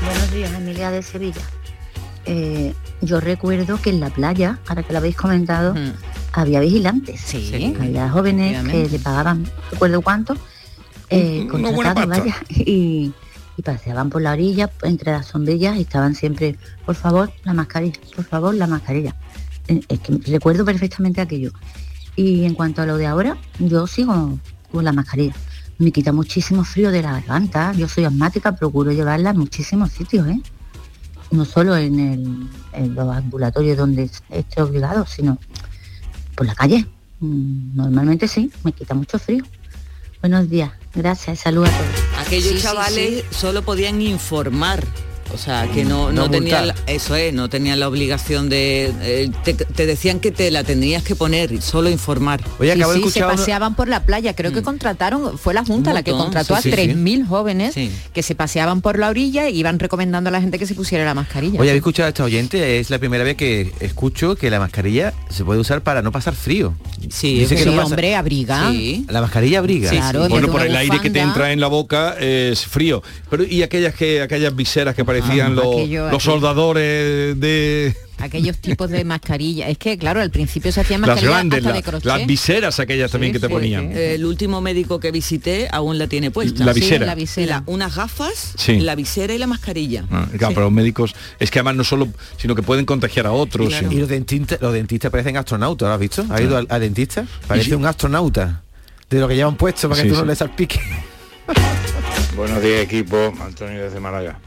Buenos 0.04 0.32
días, 0.32 0.52
Emilia 0.54 0.90
de 0.90 1.02
Sevilla. 1.02 1.40
Eh, 2.26 2.74
yo 3.00 3.20
recuerdo 3.20 3.80
que 3.80 3.90
en 3.90 4.00
la 4.00 4.10
playa, 4.10 4.58
ahora 4.66 4.82
que 4.82 4.92
lo 4.92 4.98
habéis 4.98 5.16
comentado, 5.16 5.74
había 6.32 6.60
vigilantes. 6.60 7.20
Sí, 7.20 7.74
había 7.80 8.10
jóvenes 8.10 8.62
que 8.68 8.88
le 8.88 8.98
pagaban, 8.98 9.44
no 9.44 9.50
recuerdo 9.70 10.02
cuánto, 10.02 10.36
eh, 11.10 11.48
Un- 11.50 11.62
contratados, 11.62 12.08
vaya, 12.08 12.36
y, 12.50 13.12
y 13.56 13.62
paseaban 13.62 14.10
por 14.10 14.20
la 14.20 14.32
orilla, 14.32 14.70
entre 14.82 15.12
las 15.12 15.26
sombrillas, 15.26 15.76
y 15.78 15.82
estaban 15.82 16.14
siempre, 16.14 16.56
por 16.84 16.96
favor, 16.96 17.32
la 17.44 17.54
mascarilla, 17.54 17.98
por 18.14 18.24
favor, 18.26 18.54
la 18.54 18.66
mascarilla. 18.66 19.14
Eh, 19.68 19.80
Es 19.88 20.00
que 20.00 20.18
recuerdo 20.30 20.64
perfectamente 20.64 21.20
aquello. 21.20 21.52
Y 22.16 22.44
en 22.44 22.54
cuanto 22.54 22.82
a 22.82 22.86
lo 22.86 22.96
de 22.96 23.06
ahora, 23.06 23.36
yo 23.58 23.86
sigo 23.86 24.38
con 24.72 24.84
la 24.84 24.92
mascarilla. 24.92 25.34
Me 25.78 25.92
quita 25.92 26.12
muchísimo 26.12 26.64
frío 26.64 26.90
de 26.90 27.02
la 27.02 27.12
garganta. 27.12 27.72
Yo 27.74 27.86
soy 27.88 28.04
asmática, 28.04 28.56
procuro 28.56 28.90
llevarla 28.90 29.30
en 29.30 29.38
muchísimos 29.38 29.92
sitios, 29.92 30.26
¿eh? 30.26 30.40
No 31.30 31.44
solo 31.44 31.76
en, 31.76 32.00
el- 32.00 32.48
en 32.72 32.94
los 32.94 33.14
ambulatorios 33.16 33.76
donde 33.76 34.10
esté 34.30 34.62
obligado, 34.62 35.06
sino 35.06 35.38
por 36.34 36.46
la 36.46 36.54
calle. 36.54 36.86
Mm, 37.20 37.76
Normalmente 37.76 38.26
sí, 38.26 38.50
me 38.64 38.72
quita 38.72 38.94
mucho 38.94 39.18
frío. 39.18 39.44
Buenos 40.20 40.48
días, 40.50 40.72
gracias, 40.94 41.40
saludos 41.40 41.68
a 41.70 41.78
todos. 41.78 42.26
Aquellos 42.26 42.48
Sí, 42.52 42.56
sí, 42.56 42.62
chavales 42.62 43.24
solo 43.30 43.62
podían 43.62 44.02
informar. 44.02 44.84
O 45.32 45.38
sea, 45.38 45.68
que 45.72 45.84
no, 45.84 46.12
no, 46.12 46.22
No 46.22 46.30
tenían, 46.30 46.72
eso 46.86 47.14
es, 47.14 47.32
no 47.34 47.48
tenían 47.48 47.80
la 47.80 47.88
obligación 47.88 48.48
de... 48.48 48.92
eh, 49.02 49.30
te, 49.44 49.54
te 49.54 49.86
decían 49.86 50.20
que 50.20 50.30
te 50.30 50.50
la 50.50 50.64
tenías 50.64 51.02
que 51.02 51.14
poner, 51.14 51.60
solo 51.62 51.90
informar. 51.90 52.40
Oye, 52.58 52.74
Sí, 52.74 53.02
sí, 53.04 53.10
se 53.10 53.20
paseaban 53.20 53.74
por 53.74 53.88
la 53.88 54.04
playa. 54.04 54.34
Creo 54.34 54.52
que 54.52 54.62
contrataron, 54.62 55.38
fue 55.38 55.54
la 55.54 55.64
Junta 55.64 55.90
Un 55.90 55.94
la 55.94 56.02
que 56.02 56.10
contrató 56.12 56.54
sí, 56.54 56.70
a 56.70 56.76
sí, 56.76 56.82
sí. 56.82 56.88
3.000 56.92 57.26
jóvenes 57.26 57.74
que 58.12 58.22
se 58.22 58.34
paseaban 58.34 58.80
por 58.80 58.98
la 58.98 59.08
orilla 59.08 59.48
y 59.48 59.58
iban 59.58 59.78
recomendando 59.78 60.28
a 60.28 60.30
la 60.30 60.40
gente 60.40 60.58
que 60.58 60.66
se 60.66 60.74
pusiera 60.74 61.04
la 61.04 61.14
mascarilla. 61.14 61.60
Oye, 61.60 61.70
¿habéis 61.70 61.80
escuchado 61.80 62.06
a 62.06 62.08
esta 62.10 62.24
oyente? 62.24 62.78
Es 62.78 62.90
la 62.90 62.98
primera 62.98 63.24
vez 63.24 63.36
que 63.36 63.72
escucho 63.80 64.36
que 64.36 64.50
la 64.50 64.58
mascarilla 64.58 65.12
se 65.30 65.44
puede 65.44 65.60
usar 65.60 65.82
para 65.82 66.02
no 66.02 66.12
pasar 66.12 66.34
frío. 66.34 66.74
Sí, 67.10 67.40
Dice 67.40 67.54
que 67.56 67.62
sí, 67.64 67.68
no 67.68 67.76
pasa- 67.76 67.86
hombre, 67.86 68.14
abriga. 68.16 68.72
La 69.08 69.20
mascarilla 69.20 69.58
abriga. 69.58 69.90
bueno, 70.28 70.48
por 70.48 70.62
el 70.62 70.74
aire 70.76 70.98
que 71.00 71.10
te 71.10 71.20
entra 71.20 71.52
en 71.52 71.60
la 71.60 71.66
boca 71.68 72.16
es 72.18 72.66
frío. 72.66 73.02
Pero 73.30 73.44
y 73.44 73.62
aquellas 73.62 73.94
que 73.94 74.22
aquellas 74.22 74.54
viseras 74.54 74.94
que 74.94 75.04
parecían 75.20 75.52
Ah, 75.52 75.54
los, 75.54 75.64
aquello, 75.74 75.98
los 76.04 76.08
aquello. 76.14 76.20
soldadores 76.20 77.40
de 77.40 77.96
Aquellos 78.20 78.58
tipos 78.58 78.90
de 78.90 79.04
mascarilla. 79.04 79.68
Es 79.68 79.78
que, 79.78 79.96
claro, 79.96 80.20
al 80.20 80.30
principio 80.32 80.72
se 80.72 80.80
hacían 80.80 81.02
las 81.02 81.22
grandes, 81.22 81.58
hasta 81.58 81.68
la- 81.70 81.76
de 81.76 81.82
crochet. 81.84 82.04
las 82.04 82.26
viseras 82.26 82.80
aquellas 82.80 83.12
también 83.12 83.32
que 83.32 83.38
te 83.38 83.48
ponían. 83.48 83.92
El 83.96 84.24
último 84.24 84.60
médico 84.60 84.98
que 84.98 85.12
visité 85.12 85.68
aún 85.70 85.98
la 85.98 86.08
tiene 86.08 86.32
puesta. 86.32 86.64
La 86.64 86.72
visera. 86.72 87.04
Sí, 87.04 87.06
la 87.06 87.14
visera. 87.14 87.46
La- 87.58 87.62
unas 87.66 87.94
gafas, 87.94 88.54
Sí. 88.56 88.80
la 88.80 88.96
visera 88.96 89.32
y 89.34 89.38
la 89.38 89.46
mascarilla. 89.46 90.04
Ah, 90.10 90.26
claro, 90.36 90.52
pero 90.54 90.62
los 90.66 90.72
médicos 90.72 91.14
es 91.38 91.48
que 91.52 91.60
además 91.60 91.76
no 91.76 91.84
solo, 91.84 92.08
sino 92.38 92.56
que 92.56 92.62
pueden 92.64 92.84
contagiar 92.86 93.26
a 93.28 93.30
otros. 93.32 93.72
Y 93.88 93.94
los 94.00 94.08
dentistas, 94.08 94.60
los 94.60 94.72
dentistas 94.72 95.12
parecen 95.12 95.36
astronautas, 95.36 95.86
¿lo 95.88 95.94
has 95.94 96.00
visto? 96.00 96.26
¿Has 96.28 96.40
ido 96.40 96.56
al, 96.56 96.66
al 96.68 96.80
dentista? 96.80 97.24
Parece 97.46 97.76
un 97.76 97.86
astronauta. 97.86 98.62
De 99.08 99.20
lo 99.20 99.28
que 99.28 99.36
llevan 99.36 99.54
puesto 99.56 99.88
para 99.88 100.02
que 100.02 100.08
Sí, 100.08 100.14
tú 100.14 100.20
no 100.20 100.26
le 100.26 100.34
salpiques. 100.34 100.80
Buenos 102.36 102.60
días 102.62 102.80
equipo, 102.82 103.32
Antonio 103.40 103.82
desde 103.84 104.00
Málaga. 104.00 104.38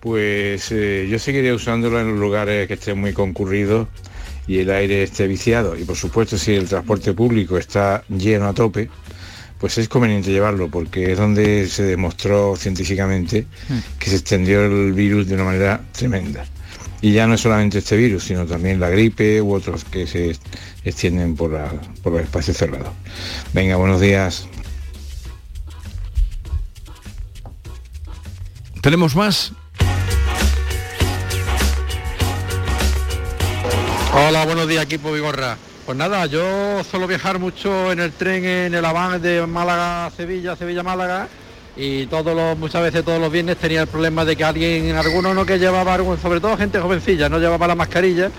Pues 0.00 0.70
eh, 0.70 1.08
yo 1.10 1.18
seguiría 1.18 1.54
usándolo 1.54 2.00
en 2.00 2.08
los 2.10 2.18
lugares 2.18 2.68
que 2.68 2.74
estén 2.74 2.98
muy 3.00 3.12
concurridos 3.12 3.88
y 4.46 4.58
el 4.58 4.70
aire 4.70 5.02
esté 5.02 5.26
viciado. 5.26 5.76
Y 5.76 5.84
por 5.84 5.96
supuesto 5.96 6.38
si 6.38 6.54
el 6.54 6.68
transporte 6.68 7.12
público 7.14 7.58
está 7.58 8.04
lleno 8.08 8.46
a 8.48 8.54
tope, 8.54 8.88
pues 9.58 9.76
es 9.78 9.88
conveniente 9.88 10.30
llevarlo 10.30 10.68
porque 10.70 11.12
es 11.12 11.18
donde 11.18 11.66
se 11.68 11.82
demostró 11.82 12.54
científicamente 12.56 13.46
que 13.98 14.10
se 14.10 14.16
extendió 14.16 14.64
el 14.64 14.92
virus 14.92 15.26
de 15.26 15.34
una 15.34 15.44
manera 15.44 15.80
tremenda. 15.92 16.46
Y 17.00 17.12
ya 17.12 17.26
no 17.26 17.34
es 17.34 17.40
solamente 17.40 17.78
este 17.78 17.96
virus, 17.96 18.24
sino 18.24 18.46
también 18.46 18.78
la 18.80 18.88
gripe 18.90 19.40
u 19.42 19.52
otros 19.54 19.84
que 19.84 20.06
se 20.06 20.36
extienden 20.84 21.34
por, 21.36 21.52
la- 21.52 21.72
por 22.02 22.12
los 22.12 22.22
espacios 22.22 22.56
cerrados. 22.56 22.92
Venga, 23.52 23.76
buenos 23.76 24.00
días. 24.00 24.46
¿Tenemos 28.80 29.14
más? 29.16 29.52
Hola, 34.20 34.44
buenos 34.44 34.66
días, 34.66 34.82
equipo 34.82 35.12
Vigorra. 35.12 35.56
Pues 35.86 35.96
nada, 35.96 36.26
yo 36.26 36.82
suelo 36.82 37.06
viajar 37.06 37.38
mucho 37.38 37.92
en 37.92 38.00
el 38.00 38.10
tren 38.10 38.44
en 38.44 38.74
el 38.74 38.84
Avance 38.84 39.20
de 39.20 39.46
Málaga 39.46 40.06
a 40.06 40.10
Sevilla, 40.10 40.56
Sevilla-Málaga, 40.56 41.28
y 41.76 42.06
todos 42.06 42.34
los, 42.34 42.58
muchas 42.58 42.82
veces 42.82 43.04
todos 43.04 43.20
los 43.20 43.30
viernes 43.30 43.58
tenía 43.58 43.82
el 43.82 43.86
problema 43.86 44.24
de 44.24 44.34
que 44.34 44.42
alguien, 44.42 44.96
alguno 44.96 45.34
no 45.34 45.46
que 45.46 45.60
llevaba, 45.60 45.96
sobre 46.20 46.40
todo 46.40 46.56
gente 46.56 46.80
jovencilla, 46.80 47.28
no 47.28 47.38
llevaba 47.38 47.68
la 47.68 47.76
mascarilla, 47.76 48.32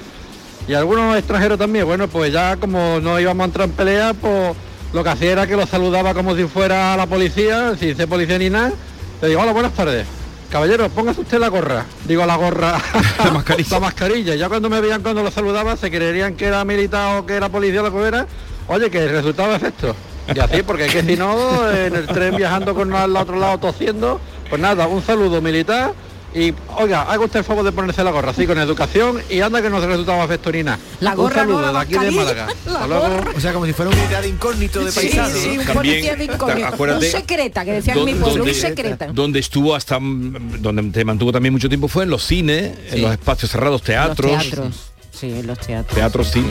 y 0.68 0.74
algunos 0.74 1.18
extranjeros 1.18 1.58
también, 1.58 1.86
bueno, 1.86 2.10
pues 2.10 2.34
ya 2.34 2.58
como 2.58 3.00
no 3.00 3.18
íbamos 3.18 3.44
a 3.44 3.46
entrar 3.46 3.70
en 3.70 3.74
pelea, 3.74 4.14
pues 4.14 4.58
lo 4.92 5.02
que 5.02 5.10
hacía 5.10 5.32
era 5.32 5.48
que 5.48 5.56
lo 5.56 5.66
saludaba 5.66 6.14
como 6.14 6.36
si 6.36 6.44
fuera 6.44 6.98
la 6.98 7.08
policía, 7.08 7.78
sin 7.80 7.96
ser 7.96 8.10
policía 8.10 8.38
ni 8.38 8.50
nada, 8.50 8.74
le 9.22 9.30
digo, 9.30 9.42
hola, 9.42 9.54
buenas 9.54 9.74
tardes. 9.74 10.19
Caballero, 10.50 10.90
póngase 10.90 11.22
usted 11.22 11.40
la 11.40 11.48
gorra. 11.50 11.86
Digo 12.06 12.26
la 12.26 12.36
gorra. 12.36 12.82
la 13.24 13.32
mascarilla. 13.32 13.70
la 13.72 13.80
mascarilla. 13.80 14.36
Ya 14.36 14.50
cuando 14.50 14.70
me 14.70 14.82
veían 14.82 15.04
cuando 15.04 15.24
lo 15.24 15.32
saludaba 15.32 15.78
se 15.78 15.92
creerían 15.92 16.36
que 16.36 16.46
era 16.46 16.66
militar 16.66 17.20
o 17.20 17.26
que 17.26 17.36
era 17.36 17.50
policía 17.50 17.82
lo 17.82 17.92
que 17.92 18.08
era. 18.08 18.26
Oye, 18.68 18.90
que 18.90 19.04
el 19.04 19.10
resultado 19.10 19.56
es 19.56 19.64
esto. 19.64 19.96
Y 20.34 20.40
así, 20.40 20.62
porque 20.62 20.86
es 20.86 20.94
que 20.94 21.04
si 21.04 21.16
no, 21.16 21.70
en 21.72 21.96
el 21.96 22.08
tren 22.08 22.36
viajando 22.36 22.76
con 22.76 22.94
al 22.94 23.16
otro 23.16 23.40
lado 23.40 23.58
tosiendo, 23.58 24.20
pues 24.50 24.62
nada, 24.62 24.88
un 24.88 25.02
saludo 25.02 25.42
militar 25.42 25.94
y, 26.34 26.54
oiga, 26.78 27.02
haga 27.04 27.26
usted 27.26 27.40
el 27.40 27.46
favor 27.46 27.64
de 27.66 27.72
ponerse 27.72 28.04
la 28.04 28.12
gorra, 28.12 28.30
así 28.32 28.46
con 28.46 28.58
educación 28.60 29.20
y 29.30 29.42
anda 29.42 29.62
que 29.62 29.70
no 29.70 29.82
se 29.82 29.88
resultaba 29.88 30.28
nada. 30.28 30.80
La 31.00 31.12
un 31.12 31.16
gorra 31.18 31.46
no, 31.46 31.60
la 31.62 31.72
de 31.72 31.78
aquí 31.80 31.94
de 31.98 32.12
Málaga. 32.12 32.48
la 32.66 32.86
gorra. 32.86 33.32
O 33.36 33.40
sea, 33.40 33.54
como 33.54 33.66
si 33.66 33.74
fuera 33.74 33.92
un 33.92 34.22
de 34.22 34.28
incógnito 34.28 34.84
de 34.86 34.92
Sí, 34.92 35.00
paisano. 35.00 35.36
sí, 35.36 35.56
¿no? 35.56 35.62
un 35.62 35.68
policía 35.68 36.16
de 36.16 36.24
incógnito. 36.26 36.68
acuérdate- 36.68 37.06
un 37.06 37.12
secreta, 37.12 37.66
que 37.66 37.72
decían 37.74 38.06
mi 38.06 38.14
pueblo, 38.14 38.28
un 38.32 38.38
donde- 38.40 38.54
secreta. 38.54 39.08
Donde 39.08 39.40
estuvo 39.40 39.74
hasta 39.76 40.00
mm, 40.00 40.62
donde 40.62 40.84
te 40.92 41.04
mantuvo 41.06 41.32
también 41.32 41.54
mucho 41.54 41.68
tiempo 41.68 41.88
fue 41.88 42.04
en 42.04 42.10
los 42.12 42.24
cines, 42.24 42.74
en 42.92 43.02
los 43.02 43.12
espacios 43.12 43.52
cerrados, 43.52 43.82
teatros. 43.82 44.32
Los 44.32 44.42
teatros. 44.44 44.76
Sí, 45.12 45.28
en 45.32 45.48
los 45.48 45.58
teatros. 45.60 45.96
Teatros, 45.96 46.28
sí. 46.30 46.44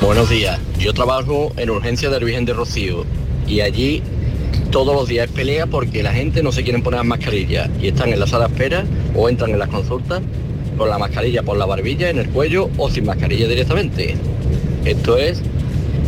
Buenos 0.00 0.28
días. 0.30 0.58
Yo 0.78 0.92
trabajo 0.92 1.52
en 1.56 1.70
urgencia 1.70 2.10
del 2.10 2.24
Virgen 2.24 2.44
de 2.44 2.54
Rocío 2.54 3.04
y 3.46 3.60
allí 3.60 4.02
todos 4.72 4.94
los 4.94 5.06
días 5.06 5.26
es 5.28 5.32
pelea 5.32 5.66
porque 5.66 6.02
la 6.02 6.12
gente 6.12 6.42
no 6.42 6.50
se 6.50 6.64
quiere 6.64 6.78
poner 6.80 6.98
las 6.98 7.06
mascarillas 7.06 7.68
y 7.80 7.88
están 7.88 8.08
en 8.08 8.18
la 8.18 8.26
sala 8.26 8.48
de 8.48 8.54
espera 8.54 8.84
o 9.14 9.28
entran 9.28 9.50
en 9.50 9.58
las 9.58 9.68
consultas 9.68 10.22
con 10.78 10.88
la 10.88 10.98
mascarilla 10.98 11.42
por 11.42 11.58
la 11.58 11.66
barbilla, 11.66 12.08
en 12.08 12.18
el 12.18 12.30
cuello 12.30 12.70
o 12.78 12.90
sin 12.90 13.04
mascarilla 13.04 13.46
directamente. 13.46 14.16
Esto 14.84 15.18
es 15.18 15.42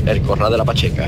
el 0.06 0.22
corral 0.22 0.50
de 0.50 0.58
la 0.58 0.64
Pacheca. 0.64 1.06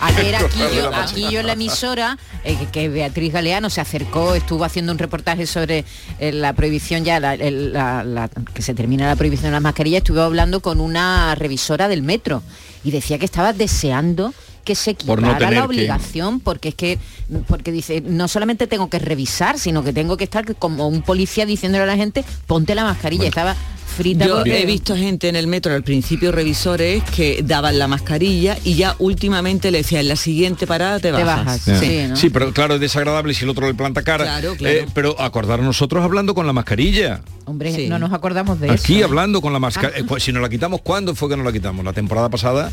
Ayer 0.00 0.36
aquí 0.36 0.58
yo, 0.76 0.94
aquí 0.94 1.26
yo 1.30 1.40
en 1.40 1.46
la 1.48 1.54
emisora, 1.54 2.18
eh, 2.44 2.56
que- 2.56 2.66
que 2.66 2.88
Beatriz 2.88 3.32
Galeano 3.32 3.68
se 3.70 3.80
acercó, 3.80 4.34
estuvo 4.36 4.62
haciendo 4.64 4.92
un 4.92 4.98
reportaje 4.98 5.46
sobre 5.46 5.84
eh, 6.20 6.32
la 6.32 6.52
prohibición 6.52 7.02
ya, 7.04 7.18
la- 7.18 7.34
el- 7.34 7.72
la- 7.72 8.04
la- 8.04 8.28
que 8.54 8.62
se 8.62 8.74
termina 8.74 9.08
la 9.08 9.16
prohibición 9.16 9.46
de 9.46 9.52
las 9.52 9.62
mascarillas, 9.62 9.98
estuve 9.98 10.20
hablando 10.20 10.60
con 10.60 10.78
una 10.80 11.34
revisora 11.34 11.88
del 11.88 12.02
metro 12.02 12.42
y 12.84 12.90
decía 12.92 13.18
que 13.18 13.24
estaba 13.24 13.52
deseando 13.52 14.32
que 14.68 14.74
se 14.74 14.92
Por 14.94 15.22
no 15.22 15.28
quitara 15.28 15.38
tener 15.48 15.54
la 15.54 15.60
que- 15.62 15.66
obligación, 15.66 16.40
porque 16.40 16.68
es 16.68 16.74
que, 16.74 16.98
porque 17.46 17.72
dice, 17.72 18.02
no 18.02 18.28
solamente 18.28 18.66
tengo 18.66 18.90
que 18.90 18.98
revisar, 18.98 19.58
sino 19.58 19.82
que 19.82 19.94
tengo 19.94 20.18
que 20.18 20.24
estar 20.24 20.54
como 20.56 20.88
un 20.88 21.00
policía 21.00 21.46
diciéndole 21.46 21.84
a 21.84 21.86
la 21.86 21.96
gente, 21.96 22.22
ponte 22.46 22.74
la 22.74 22.84
mascarilla. 22.84 23.24
Estaba 23.28 23.56
frita 23.96 24.26
Yo 24.26 24.34
porque- 24.36 24.62
he 24.62 24.66
visto 24.66 24.94
gente 24.94 25.30
en 25.30 25.36
el 25.36 25.46
metro 25.46 25.74
al 25.74 25.82
principio 25.82 26.32
revisores 26.32 27.02
que 27.16 27.40
daban 27.42 27.78
la 27.78 27.88
mascarilla 27.88 28.58
y 28.62 28.74
ya 28.74 28.94
últimamente 28.98 29.70
le 29.70 29.78
decía 29.78 30.00
en 30.00 30.08
la 30.08 30.16
siguiente 30.16 30.66
parada 30.66 31.00
te 31.00 31.10
bajas. 31.12 31.64
Ya. 31.64 32.14
Sí, 32.14 32.28
pero 32.28 32.52
claro, 32.52 32.74
es 32.74 32.80
desagradable 32.80 33.32
si 33.32 33.44
el 33.44 33.50
otro 33.50 33.66
le 33.66 33.72
planta 33.74 34.02
cara. 34.02 34.24
Claro, 34.24 34.54
claro. 34.54 34.76
Eh, 34.76 34.86
pero 34.92 35.18
acordar 35.18 35.60
nosotros 35.60 36.04
hablando 36.04 36.34
con 36.34 36.46
la 36.46 36.52
mascarilla. 36.52 37.22
Hombre, 37.46 37.88
no 37.88 37.98
nos 37.98 38.12
acordamos 38.12 38.60
de 38.60 38.66
eso. 38.66 38.74
Aquí 38.84 39.02
hablando 39.02 39.40
con 39.40 39.54
la 39.54 39.58
mascarilla. 39.58 40.04
si 40.20 40.30
nos 40.30 40.42
la 40.42 40.50
quitamos, 40.50 40.82
¿cuándo 40.82 41.14
fue 41.14 41.30
que 41.30 41.36
nos 41.38 41.46
la 41.46 41.52
quitamos? 41.52 41.82
La 41.84 41.94
temporada 41.94 42.28
pasada 42.28 42.70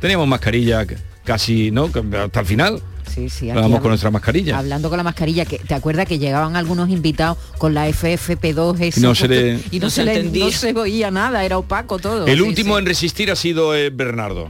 teníamos 0.00 0.28
mascarilla 0.28 0.86
casi, 1.28 1.70
¿no? 1.70 1.92
Que 1.92 2.00
Hasta 2.16 2.40
el 2.40 2.46
final. 2.46 2.82
Sí, 3.14 3.28
sí, 3.28 3.50
aquí 3.50 3.56
Vamos 3.56 3.64
habla- 3.72 3.80
con 3.80 3.88
nuestra 3.90 4.10
mascarilla. 4.10 4.58
Hablando 4.58 4.88
con 4.88 4.96
la 4.96 5.02
mascarilla, 5.02 5.44
que 5.44 5.58
te 5.58 5.74
acuerdas 5.74 6.06
que 6.06 6.18
llegaban 6.18 6.56
algunos 6.56 6.88
invitados 6.88 7.36
con 7.58 7.74
la 7.74 7.86
FFP2 7.88 8.80
eso, 8.80 9.00
Y 9.00 9.02
no 9.02 9.14
se 9.14 9.28
le- 9.28 9.60
y 9.70 9.78
no, 9.78 9.84
no 9.86 9.90
se, 9.90 9.96
se 9.96 10.04
le- 10.04 10.14
entendía. 10.16 10.44
no 10.46 10.50
se 10.50 10.72
oía 10.74 11.10
nada, 11.10 11.44
era 11.44 11.58
opaco 11.58 11.98
todo. 11.98 12.26
El 12.26 12.36
Sí, 12.38 12.42
último 12.42 12.74
sí. 12.74 12.78
en 12.80 12.86
resistir 12.86 13.30
ha 13.30 13.36
sido 13.36 13.74
eh, 13.74 13.90
Bernardo. 13.90 14.48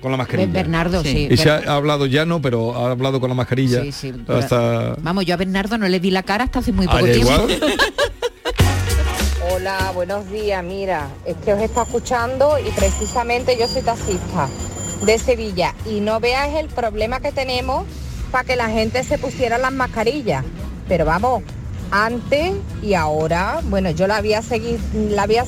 Con 0.00 0.10
la 0.12 0.16
mascarilla. 0.16 0.50
Bernardo, 0.52 1.02
sí. 1.02 1.28
Y 1.30 1.36
se 1.36 1.50
ha 1.50 1.58
hablado 1.74 2.06
ya 2.06 2.24
no, 2.24 2.40
pero 2.40 2.74
ha 2.76 2.90
hablado 2.92 3.20
con 3.20 3.28
la 3.28 3.34
mascarilla. 3.34 3.82
Sí, 3.82 3.92
sí, 3.92 4.12
hasta... 4.28 4.94
Vamos, 5.02 5.26
yo 5.26 5.34
a 5.34 5.36
Bernardo 5.36 5.76
no 5.76 5.86
le 5.88 6.00
di 6.00 6.10
la 6.10 6.22
cara 6.22 6.44
hasta 6.44 6.60
hace 6.60 6.72
muy 6.72 6.86
Ah, 6.88 6.92
poco 7.00 7.04
tiempo. 7.12 7.32
Hola, 9.52 9.90
buenos 9.94 10.30
días. 10.30 10.62
Mira, 10.64 11.08
es 11.26 11.36
que 11.44 11.52
os 11.52 11.60
está 11.60 11.82
escuchando 11.82 12.56
y 12.58 12.70
precisamente 12.70 13.56
yo 13.58 13.66
soy 13.68 13.82
taxista 13.82 14.48
de 15.04 15.18
Sevilla 15.18 15.74
y 15.86 16.00
no 16.00 16.20
veas 16.20 16.54
el 16.54 16.68
problema 16.68 17.20
que 17.20 17.32
tenemos 17.32 17.84
para 18.30 18.44
que 18.44 18.56
la 18.56 18.68
gente 18.68 19.02
se 19.04 19.18
pusiera 19.18 19.58
las 19.58 19.72
mascarillas. 19.72 20.44
Pero 20.88 21.04
vamos, 21.04 21.42
antes 21.90 22.52
y 22.82 22.94
ahora, 22.94 23.60
bueno, 23.64 23.90
yo 23.90 24.06
la 24.06 24.20
voy 24.20 24.34
a 24.34 24.42
seguir, 24.42 24.80
la 24.94 25.26
voy 25.26 25.36
a 25.36 25.44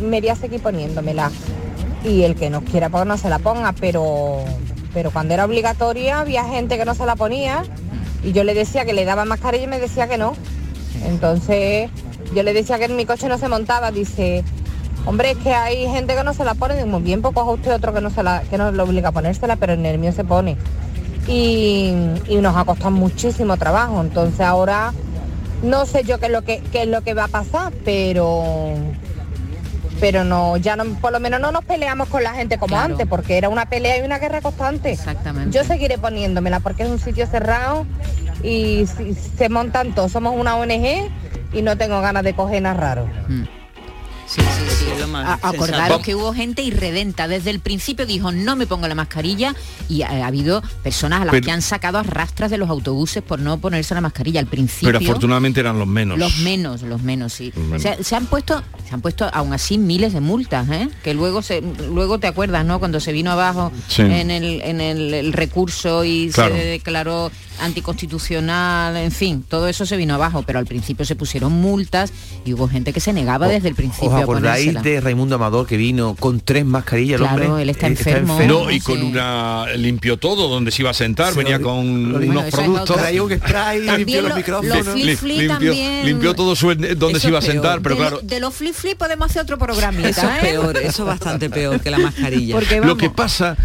me 0.00 0.20
voy 0.20 0.28
a 0.28 0.36
poniéndomela. 0.62 1.30
Y 2.04 2.22
el 2.22 2.36
que 2.36 2.48
no 2.48 2.62
quiera 2.62 2.88
pues 2.88 3.06
no 3.06 3.16
se 3.16 3.28
la 3.28 3.40
ponga, 3.40 3.72
pero, 3.72 4.44
pero 4.94 5.10
cuando 5.10 5.34
era 5.34 5.44
obligatoria 5.44 6.20
había 6.20 6.44
gente 6.44 6.78
que 6.78 6.84
no 6.84 6.94
se 6.94 7.06
la 7.06 7.16
ponía 7.16 7.64
y 8.22 8.32
yo 8.32 8.44
le 8.44 8.54
decía 8.54 8.84
que 8.84 8.92
le 8.92 9.04
daba 9.04 9.24
mascarilla 9.24 9.64
y 9.64 9.68
me 9.68 9.80
decía 9.80 10.08
que 10.08 10.18
no. 10.18 10.34
Entonces 11.04 11.90
yo 12.34 12.42
le 12.42 12.52
decía 12.52 12.78
que 12.78 12.84
en 12.84 12.96
mi 12.96 13.04
coche 13.04 13.28
no 13.28 13.38
se 13.38 13.48
montaba, 13.48 13.90
dice, 13.90 14.44
hombre, 15.06 15.32
es 15.32 15.38
que 15.38 15.54
hay 15.54 15.88
gente 15.88 16.14
que 16.14 16.24
no 16.24 16.34
se 16.34 16.44
la 16.44 16.54
pone, 16.54 16.84
muy 16.84 17.02
bien, 17.02 17.22
pues 17.22 17.34
coja 17.34 17.50
usted 17.52 17.72
otro 17.74 17.92
que 17.94 18.00
no 18.00 18.10
se 18.10 18.22
la, 18.22 18.42
que 18.42 18.58
no 18.58 18.70
le 18.70 18.82
obliga 18.82 19.08
a 19.08 19.12
ponérsela, 19.12 19.56
pero 19.56 19.72
en 19.72 19.84
el 19.86 19.98
mío 19.98 20.12
se 20.12 20.24
pone. 20.24 20.56
Y, 21.26 21.92
y 22.28 22.36
nos 22.40 22.56
ha 22.56 22.64
costado 22.64 22.90
muchísimo 22.90 23.56
trabajo. 23.56 24.00
Entonces 24.00 24.40
ahora 24.40 24.92
no 25.62 25.84
sé 25.86 26.04
yo 26.04 26.18
qué 26.18 26.26
es 26.26 26.32
lo 26.32 26.42
que 26.42 26.60
qué 26.72 26.82
es 26.82 26.88
lo 26.88 27.02
que 27.02 27.14
va 27.14 27.24
a 27.24 27.28
pasar, 27.28 27.72
pero 27.84 28.74
pero 30.00 30.22
no, 30.22 30.56
ya 30.56 30.76
no, 30.76 30.84
por 31.00 31.10
lo 31.12 31.18
menos 31.18 31.40
no 31.40 31.50
nos 31.50 31.64
peleamos 31.64 32.08
con 32.08 32.22
la 32.22 32.30
gente 32.32 32.56
como 32.56 32.68
Claro. 32.76 32.92
antes, 32.92 33.06
porque 33.08 33.36
era 33.36 33.48
una 33.48 33.66
pelea 33.68 33.98
y 33.98 34.02
una 34.02 34.18
guerra 34.20 34.40
constante. 34.40 34.92
Exactamente. 34.92 35.56
Yo 35.56 35.64
seguiré 35.64 35.98
poniéndomela 35.98 36.60
porque 36.60 36.84
es 36.84 36.88
un 36.88 37.00
sitio 37.00 37.26
cerrado 37.26 37.84
y 38.44 38.86
si- 38.86 39.14
se 39.14 39.48
montan 39.48 39.94
todos. 39.96 40.12
Somos 40.12 40.36
una 40.36 40.54
ONG 40.56 41.10
y 41.52 41.62
no 41.62 41.76
tengo 41.76 42.00
ganas 42.00 42.22
de 42.22 42.32
coger 42.34 42.62
nada 42.62 42.74
raro. 42.76 43.06
Sí, 44.28 44.40
sí, 44.42 44.84
sí. 44.84 44.84
A- 45.14 45.38
acordaros 45.42 46.00
que 46.02 46.14
hubo 46.14 46.34
gente 46.34 46.62
irredenta. 46.62 47.26
Desde 47.28 47.50
el 47.50 47.60
principio 47.60 48.04
dijo 48.06 48.30
no 48.30 48.56
me 48.56 48.66
pongo 48.66 48.86
la 48.86 48.94
mascarilla 48.94 49.54
y 49.88 50.02
ha, 50.02 50.08
ha 50.10 50.26
habido 50.26 50.62
personas 50.82 51.22
a 51.22 51.24
las 51.24 51.32
Pero- 51.32 51.44
que 51.46 51.50
han 51.50 51.62
sacado 51.62 51.98
a 51.98 52.02
rastras 52.02 52.50
de 52.50 52.58
los 52.58 52.68
autobuses 52.68 53.22
por 53.22 53.40
no 53.40 53.58
ponerse 53.58 53.94
la 53.94 54.00
mascarilla 54.02 54.40
al 54.40 54.46
principio. 54.46 54.88
Pero 54.88 54.98
afortunadamente 54.98 55.60
eran 55.60 55.78
los 55.78 55.88
menos. 55.88 56.18
Los 56.18 56.38
menos, 56.38 56.82
los 56.82 57.02
menos, 57.02 57.32
sí. 57.32 57.52
Los 57.56 57.64
menos. 57.64 57.82
Se, 57.82 58.04
se 58.04 58.16
han 58.16 58.26
puesto, 58.26 58.62
se 58.86 58.94
han 58.94 59.00
puesto 59.00 59.28
aún 59.32 59.52
así 59.54 59.78
miles 59.78 60.12
de 60.12 60.20
multas, 60.20 60.68
¿eh? 60.70 60.88
Que 61.02 61.14
luego 61.14 61.40
se, 61.42 61.62
luego 61.90 62.18
te 62.20 62.26
acuerdas, 62.26 62.64
¿no? 62.66 62.78
Cuando 62.78 63.00
se 63.00 63.12
vino 63.12 63.30
abajo 63.32 63.72
Sí. 63.88 64.02
en, 64.02 64.30
el, 64.30 64.60
en 64.60 64.80
el, 64.80 65.14
el 65.14 65.32
recurso 65.32 66.04
y 66.04 66.30
Claro. 66.32 66.54
se 66.54 66.64
declaró 66.64 67.30
anticonstitucional, 67.60 68.96
en 68.96 69.10
fin, 69.12 69.44
todo 69.48 69.68
eso 69.68 69.86
se 69.86 69.96
vino 69.96 70.14
abajo, 70.14 70.42
pero 70.46 70.58
al 70.58 70.66
principio 70.66 71.04
se 71.04 71.16
pusieron 71.16 71.52
multas 71.52 72.12
y 72.44 72.52
hubo 72.54 72.68
gente 72.68 72.92
que 72.92 73.00
se 73.00 73.12
negaba 73.12 73.48
desde 73.48 73.68
el 73.68 73.74
principio 73.74 74.10
¿Os 74.10 74.14
a 74.14 74.22
acordáis 74.22 74.66
ponérsela. 74.66 74.82
de 74.82 75.00
Raimundo 75.00 75.34
Amador 75.36 75.66
que 75.66 75.76
vino 75.76 76.14
con 76.18 76.40
tres 76.40 76.64
mascarillas? 76.64 77.20
el 77.20 77.26
Claro, 77.26 77.44
hombre? 77.46 77.62
él 77.62 77.70
está 77.70 77.86
Eh, 77.86 77.90
enfermo. 77.90 78.40
No, 78.46 78.70
y 78.70 78.80
con 78.80 79.02
una 79.02 79.66
limpió 79.76 80.16
todo 80.16 80.48
donde 80.48 80.70
se 80.70 80.82
iba 80.82 80.90
a 80.90 80.94
sentar, 80.94 81.32
Sí, 81.32 81.38
venía 81.38 81.58
lo- 81.58 81.64
con 81.64 82.12
lo- 82.12 82.18
unos 82.18 82.26
Bueno, 82.26 82.40
esa 82.40 82.48
es 82.48 82.54
productos. 82.54 82.96
Traía 82.96 83.22
un 83.22 83.30
spray, 83.36 83.86
También 83.86 83.96
limpió 83.98 84.22
los 84.22 84.36
micrófonos. 84.36 84.86
los 84.86 85.22
limpió, 85.22 85.48
también. 85.48 86.06
limpió 86.06 86.34
todo 86.34 86.56
su, 86.56 86.68
donde 86.74 87.10
Eso 87.10 87.20
se 87.20 87.28
iba 87.28 87.38
a 87.38 87.42
sentar, 87.42 87.80
pero 87.82 87.94
de, 87.94 88.00
claro, 88.00 88.16
lo- 88.16 88.22
de 88.22 88.40
los 88.40 88.54
flip 88.54 88.74
flip 88.74 88.98
podemos 88.98 89.30
hacer 89.30 89.42
otro 89.42 89.58
programita. 89.58 90.08
Eso 90.08 90.22
es 90.28 90.36
¿eh? 90.36 90.40
peor, 90.40 90.76
eso 90.78 91.02
es 91.02 91.06
bastante 91.06 91.50
peor 91.50 91.80
que 91.80 91.90
la 91.90 91.98
mascarilla. 91.98 92.54
Porque 92.54 92.80
lo 92.80 92.96
que 92.96 93.10
pasa 93.10 93.56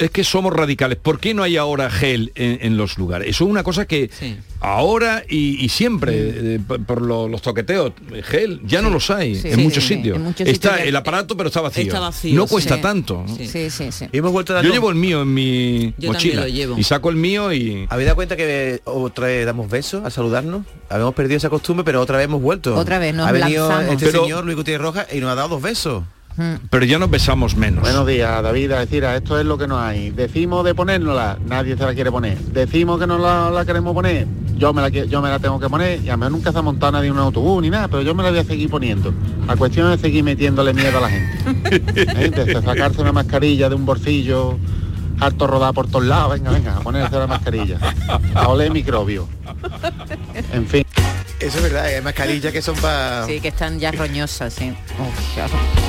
es 0.00 0.10
que 0.10 0.24
somos 0.24 0.52
radicales. 0.52 0.98
¿Por 0.98 1.20
qué 1.20 1.34
no 1.34 1.42
hay 1.42 1.56
ahora 1.56 1.90
gel 1.90 2.32
en, 2.34 2.58
en 2.62 2.76
los 2.76 2.98
lugares? 2.98 3.28
Eso 3.28 3.44
es 3.44 3.50
una 3.50 3.62
cosa 3.62 3.86
que 3.86 4.10
ahora 4.60 5.22
y, 5.28 5.64
y 5.64 5.68
siempre, 5.68 6.14
eh, 6.56 6.60
por, 6.66 6.84
por 6.84 7.02
lo- 7.02 7.28
los 7.28 7.42
toqueteos, 7.42 7.92
gel, 8.24 8.60
ya 8.64 8.82
no 8.82 8.90
los 8.90 9.10
hay 9.10 9.34
Sí, 9.36 9.48
en 9.48 9.54
sí, 9.56 9.60
muchos 9.62 9.84
sí, 9.84 9.94
sitios. 9.96 10.16
en 10.16 10.22
muchos 10.24 10.46
está 10.48 10.70
sitios. 10.72 10.88
el 10.88 10.96
aparato, 10.96 11.36
pero 11.36 11.48
está 11.48 11.60
vacío. 11.60 11.84
Está 11.84 12.00
vacío, 12.00 12.34
no 12.34 12.46
cuesta 12.46 12.76
Sí. 12.76 12.82
tanto. 12.82 13.24
¿no? 13.26 13.36
sí, 13.36 13.70
sí, 13.70 13.92
sí. 13.92 14.06
Y 14.12 14.18
hemos 14.18 14.32
vuelto 14.32 14.52
a 14.52 14.56
dar 14.56 14.64
Yo 14.64 14.72
llevo 14.72 14.88
el 14.90 14.96
mío 14.96 15.22
en 15.22 15.32
mi 15.34 15.94
Yo 15.98 16.12
mochila 16.12 16.42
lo 16.42 16.48
llevo. 16.48 16.78
y 16.78 16.82
saco 16.82 17.10
el 17.10 17.16
mío 17.16 17.52
y 17.52 17.86
¿Habéis 17.88 18.06
dado 18.06 18.16
cuenta 18.16 18.36
que 18.36 18.80
otra 18.84 19.26
vez 19.26 19.46
damos 19.46 19.70
besos 19.70 20.04
al 20.04 20.12
saludarnos? 20.12 20.64
Habíamos 20.88 21.14
perdido 21.14 21.36
esa 21.36 21.50
costumbre, 21.50 21.84
pero 21.84 22.00
otra 22.00 22.16
vez 22.18 22.24
hemos 22.24 22.42
vuelto. 22.42 22.74
Otra 22.76 22.98
vez 22.98 23.14
nos 23.14 23.28
Ha 23.28 23.32
venido 23.32 23.68
lanzamos. 23.68 23.94
este 23.94 24.06
Pero- 24.06 24.22
señor 24.24 24.44
Luis 24.44 24.56
Gutiérrez 24.56 24.82
Rojas 24.82 25.06
y 25.12 25.18
nos 25.20 25.30
ha 25.30 25.34
dado 25.34 25.48
dos 25.48 25.62
besos. 25.62 26.02
Pero 26.70 26.84
ya 26.84 26.98
nos 26.98 27.10
besamos 27.10 27.56
menos. 27.56 27.82
Buenos 27.82 28.06
días, 28.06 28.42
David. 28.42 28.70
Decir, 28.70 29.04
esto 29.04 29.38
es 29.38 29.46
lo 29.46 29.58
que 29.58 29.66
no 29.66 29.78
hay. 29.78 30.10
Decimos 30.10 30.64
de 30.64 30.74
ponérnosla, 30.74 31.38
nadie 31.46 31.76
se 31.76 31.84
la 31.84 31.94
quiere 31.94 32.10
poner. 32.10 32.38
Decimos 32.38 32.98
que 32.98 33.06
no 33.06 33.18
la, 33.18 33.50
la 33.50 33.64
queremos 33.64 33.94
poner, 33.94 34.26
yo 34.60 34.74
me 34.74 34.82
la, 34.82 34.88
yo 34.90 35.22
me 35.22 35.30
la 35.30 35.38
tengo 35.38 35.58
que 35.58 35.68
poner 35.68 36.02
y 36.04 36.10
a 36.10 36.16
mí 36.16 36.26
nunca 36.30 36.52
se 36.52 36.58
ha 36.58 36.62
montado 36.62 36.92
nadie 36.92 37.08
en 37.08 37.14
un 37.14 37.20
autobús 37.20 37.62
ni 37.62 37.70
nada, 37.70 37.88
pero 37.88 38.02
yo 38.02 38.14
me 38.14 38.22
la 38.22 38.30
voy 38.30 38.40
a 38.40 38.44
seguir 38.44 38.68
poniendo. 38.68 39.12
La 39.46 39.56
cuestión 39.56 39.90
es 39.90 40.00
seguir 40.00 40.22
metiéndole 40.22 40.74
miedo 40.74 40.98
a 40.98 41.00
la 41.00 41.08
gente. 41.08 41.82
¿Eh? 41.96 42.30
Desde 42.30 42.60
sacarse 42.60 43.00
una 43.00 43.12
mascarilla 43.12 43.68
de 43.68 43.74
un 43.74 43.86
bolsillo, 43.86 44.58
harto 45.18 45.46
rodada 45.46 45.72
por 45.72 45.86
todos 45.86 46.04
lados, 46.04 46.32
venga, 46.34 46.50
venga, 46.50 46.76
a 46.76 46.80
ponerse 46.80 47.18
la 47.18 47.26
mascarilla. 47.26 47.78
A 48.34 48.48
oler 48.48 48.70
microbios. 48.70 49.26
En 50.52 50.66
fin. 50.66 50.84
Eso 51.40 51.56
es 51.56 51.62
verdad, 51.62 51.86
hay 51.86 52.02
mascarillas 52.02 52.52
que 52.52 52.60
son 52.60 52.76
para... 52.76 53.24
Sí, 53.26 53.40
que 53.40 53.48
están 53.48 53.78
ya 53.80 53.90
roñosas, 53.92 54.52
sí. 54.52 54.74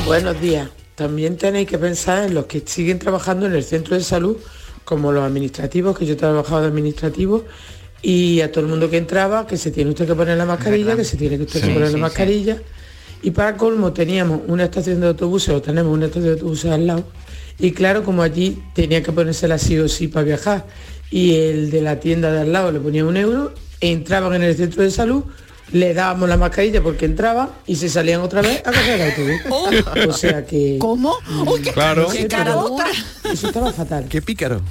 Buenos 0.06 0.40
días. 0.40 0.70
También 0.96 1.36
tenéis 1.38 1.68
que 1.68 1.78
pensar 1.78 2.24
en 2.26 2.34
los 2.34 2.46
que 2.46 2.64
siguen 2.66 3.00
trabajando 3.00 3.48
en 3.48 3.54
el 3.54 3.64
centro 3.64 3.96
de 3.98 4.04
salud, 4.04 4.38
como 4.86 5.12
los 5.12 5.24
administrativos, 5.24 5.98
que 5.98 6.06
yo 6.06 6.14
he 6.14 6.16
trabajado 6.16 6.62
de 6.62 6.68
administrativo, 6.68 7.44
y 8.02 8.40
a 8.40 8.50
todo 8.52 8.64
el 8.64 8.70
mundo 8.70 8.90
que 8.90 8.98
entraba, 8.98 9.46
que 9.46 9.58
se 9.58 9.72
tiene 9.72 9.90
usted 9.90 10.08
que 10.08 10.16
poner 10.16 10.38
la 10.38 10.46
mascarilla, 10.46 10.96
que 10.96 11.04
se 11.04 11.18
tiene 11.18 11.36
que 11.38 11.44
usted 11.44 11.60
Sí, 11.60 11.68
que 11.68 11.74
poner 11.74 11.90
sí, 11.90 11.94
la 11.94 11.98
sí. 11.98 12.02
mascarilla. 12.02 12.62
Y 13.22 13.32
para 13.32 13.58
colmo 13.58 13.92
teníamos 13.92 14.42
una 14.48 14.64
estación 14.64 15.02
de 15.02 15.08
autobuses, 15.08 15.50
o 15.50 15.62
tenemos 15.62 15.94
una 15.94 16.06
estación 16.06 16.26
de 16.28 16.32
autobuses 16.40 16.72
al 16.72 16.88
lado, 16.88 17.04
y 17.60 17.74
claro, 17.74 18.04
como 18.04 18.22
allí 18.22 18.64
tenía 18.74 19.04
que 19.04 19.12
ponérsela 19.12 19.58
sí 19.58 19.78
o 19.78 19.90
sí 19.90 20.08
para 20.08 20.24
viajar, 20.24 20.66
y 21.10 21.36
el 21.36 21.72
de 21.72 21.82
la 21.82 22.00
tienda 22.00 22.32
de 22.32 22.40
al 22.42 22.54
lado 22.54 22.72
le 22.72 22.80
ponía 22.80 23.04
un 23.04 23.18
euro, 23.18 23.54
entraban 23.82 24.34
en 24.34 24.44
el 24.44 24.56
centro 24.56 24.84
de 24.84 24.92
salud, 24.92 25.24
le 25.72 25.94
dábamos 25.94 26.28
la 26.28 26.38
mascarilla 26.38 26.82
porque 26.84 27.06
entraban 27.06 27.50
y 27.66 27.76
se 27.76 27.90
salían 27.90 28.22
otra 28.22 28.42
vez 28.42 28.60
a 28.60 28.72
coger 28.72 29.00
el 29.00 29.10
autobús. 29.10 30.08
O 30.10 30.14
sea 30.14 30.46
que... 30.46 30.78
¿Cómo? 30.80 31.16
Claro. 31.74 32.04
No 32.04 32.10
sé, 32.10 32.18
¡Qué 32.20 32.28
carota! 32.28 32.86
Eso 33.32 33.48
estaba 33.48 33.72
fatal. 33.72 34.06
Qué 34.10 34.22
pícaro. 34.22 34.62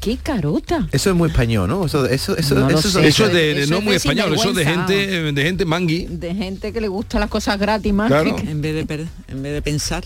¡Qué 0.00 0.18
carota! 0.18 0.86
Eso 0.92 1.10
es 1.10 1.16
muy 1.16 1.30
español, 1.30 1.68
¿no? 1.68 1.86
Eso, 1.86 2.06
eso, 2.06 2.36
eso, 2.36 2.54
No 2.54 2.68
eso, 2.68 2.90
sé. 2.90 3.06
Eso 3.06 3.26
es 3.26 3.32
de, 3.32 3.62
Eso 3.62 3.70
no 3.70 3.78
es 3.78 3.84
muy 3.84 3.96
español, 3.96 4.34
eso 4.34 4.50
es 4.50 4.56
de 4.56 4.64
gente, 4.64 5.32
de 5.32 5.42
gente 5.42 5.64
mangui. 5.64 6.06
De 6.06 6.34
gente 6.34 6.72
que 6.72 6.80
le 6.80 6.88
gustan 6.88 7.20
las 7.20 7.30
cosas 7.30 7.58
gratis 7.58 7.92
más. 7.92 8.08
Claro. 8.08 8.36
En 8.38 8.60
vez 8.60 8.86
de, 8.86 9.06
en 9.28 9.42
vez 9.42 9.52
de 9.54 9.62
pensar. 9.62 10.04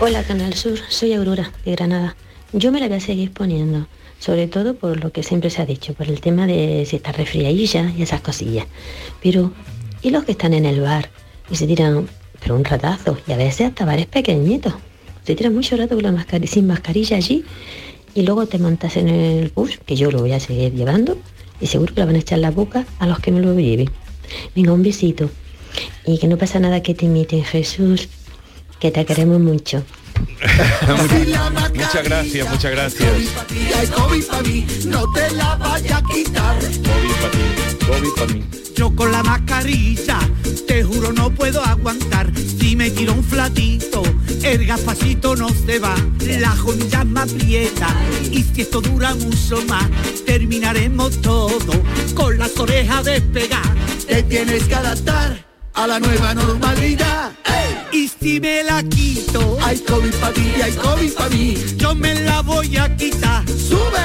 Hola 0.00 0.22
Canal 0.22 0.54
Sur, 0.54 0.78
soy 0.88 1.14
Aurora 1.14 1.50
de 1.64 1.72
Granada. 1.72 2.14
Yo 2.52 2.70
me 2.70 2.78
la 2.78 2.86
voy 2.88 2.98
a 2.98 3.00
seguir 3.00 3.32
poniendo, 3.32 3.88
sobre 4.18 4.48
todo 4.48 4.74
por 4.74 5.02
lo 5.02 5.12
que 5.12 5.22
siempre 5.22 5.50
se 5.50 5.62
ha 5.62 5.66
dicho, 5.66 5.94
por 5.94 6.08
el 6.08 6.20
tema 6.20 6.46
de 6.46 6.84
si 6.86 6.96
está 6.96 7.12
resfriadilla 7.12 7.92
y 7.96 8.02
esas 8.02 8.20
cosillas. 8.20 8.66
Pero, 9.22 9.52
¿y 10.02 10.10
los 10.10 10.24
que 10.24 10.32
están 10.32 10.54
en 10.54 10.64
el 10.64 10.80
bar 10.80 11.10
y 11.50 11.56
se 11.56 11.66
tiran, 11.66 12.08
pero 12.40 12.56
un 12.56 12.64
ratazo, 12.64 13.18
y 13.26 13.32
a 13.32 13.36
veces 13.36 13.68
hasta 13.68 13.84
bares 13.84 14.06
pequeñitos? 14.06 14.74
Se 15.24 15.34
tiran 15.34 15.54
mucho 15.54 15.76
rato 15.76 15.94
con 15.94 16.04
la 16.04 16.26
sin 16.46 16.66
mascarilla 16.66 17.16
allí 17.16 17.44
y 18.14 18.22
luego 18.22 18.46
te 18.46 18.58
montas 18.58 18.96
en 18.96 19.08
el 19.08 19.50
bus, 19.50 19.78
que 19.84 19.94
yo 19.94 20.10
lo 20.10 20.20
voy 20.20 20.32
a 20.32 20.40
seguir 20.40 20.72
llevando, 20.72 21.18
y 21.60 21.66
seguro 21.66 21.94
que 21.94 22.00
le 22.00 22.06
van 22.06 22.16
a 22.16 22.18
echar 22.18 22.38
la 22.38 22.50
boca 22.50 22.86
a 22.98 23.06
los 23.06 23.20
que 23.20 23.30
no 23.30 23.38
lo 23.38 23.54
lleven. 23.58 23.90
Venga, 24.54 24.72
un 24.72 24.82
besito. 24.82 25.30
Y 26.06 26.18
que 26.18 26.26
no 26.26 26.38
pasa 26.38 26.58
nada 26.58 26.82
que 26.82 26.94
te 26.94 27.06
imiten, 27.06 27.44
Jesús, 27.44 28.08
que 28.80 28.90
te 28.90 29.04
queremos 29.04 29.40
mucho. 29.40 29.84
Muchas 31.74 32.04
gracias, 32.04 32.50
muchas 32.50 32.70
gracias. 32.70 33.12
Yo 38.76 38.94
con 38.94 39.10
la 39.10 39.22
mascarilla, 39.22 40.18
te 40.66 40.84
juro 40.84 41.12
no 41.12 41.30
puedo 41.30 41.64
aguantar. 41.64 42.30
Si 42.36 42.76
me 42.76 42.90
tiro 42.90 43.14
un 43.14 43.24
flatito, 43.24 44.02
el 44.42 44.66
gafacito 44.66 45.34
no 45.34 45.48
se 45.48 45.78
va. 45.78 45.96
La 46.20 46.50
joya 46.50 47.04
me 47.04 47.20
aprieta. 47.20 47.88
Y 48.30 48.44
si 48.44 48.62
esto 48.62 48.80
dura 48.80 49.14
mucho 49.14 49.64
más, 49.66 49.86
terminaremos 50.26 51.20
todo 51.22 51.72
con 52.14 52.38
las 52.38 52.56
orejas 52.58 53.04
despegadas. 53.04 54.06
Te 54.06 54.22
tienes 54.22 54.64
que 54.64 54.74
adaptar 54.74 55.44
a 55.74 55.86
la 55.86 55.98
nueva 55.98 56.34
normalidad. 56.34 57.32
Si 58.20 58.40
me 58.40 58.64
la 58.64 58.82
quito, 58.82 59.58
hay 59.62 59.78
COVID 59.78 60.14
para 60.14 60.32
ti, 60.32 60.52
hay 60.62 60.72
COVID 60.72 61.12
para 61.12 61.28
mí. 61.30 61.54
Yo 61.76 61.94
me 61.94 62.14
la 62.14 62.42
voy 62.42 62.76
a 62.76 62.94
quitar. 62.96 63.48
Sube, 63.48 64.04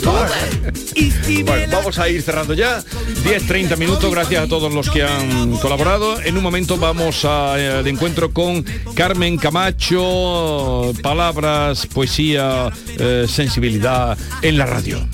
sube. 0.00 0.72
Y 0.96 1.10
si 1.10 1.44
me 1.44 1.50
Bueno, 1.50 1.76
vamos 1.76 1.98
a 1.98 2.08
ir 2.08 2.22
cerrando 2.22 2.54
ya. 2.54 2.82
10-30 3.24 3.76
minutos, 3.76 4.10
gracias 4.10 4.44
a 4.44 4.48
todos 4.48 4.72
los 4.72 4.90
que 4.90 5.02
han 5.02 5.52
colaborado. 5.58 6.20
En 6.20 6.36
un 6.36 6.42
momento 6.42 6.76
vamos 6.76 7.24
a, 7.24 7.58
eh, 7.58 7.68
al 7.78 7.86
encuentro 7.86 8.32
con 8.32 8.64
Carmen 8.94 9.36
Camacho, 9.38 10.92
palabras, 11.02 11.86
poesía, 11.86 12.70
eh, 12.98 13.26
sensibilidad 13.28 14.18
en 14.42 14.58
la 14.58 14.66
radio. 14.66 15.08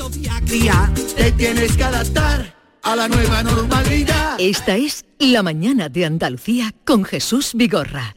Te 1.16 1.33
tienes 1.33 1.76
que 1.76 1.85
adaptar 1.85 2.55
a 2.83 2.96
la 2.96 3.09
nueva 3.09 3.42
normalidad. 3.42 4.37
Esta 4.38 4.76
es 4.76 5.05
La 5.18 5.42
mañana 5.42 5.88
de 5.88 6.07
Andalucía 6.07 6.74
con 6.85 7.05
Jesús 7.05 7.53
Vigorra, 7.55 8.16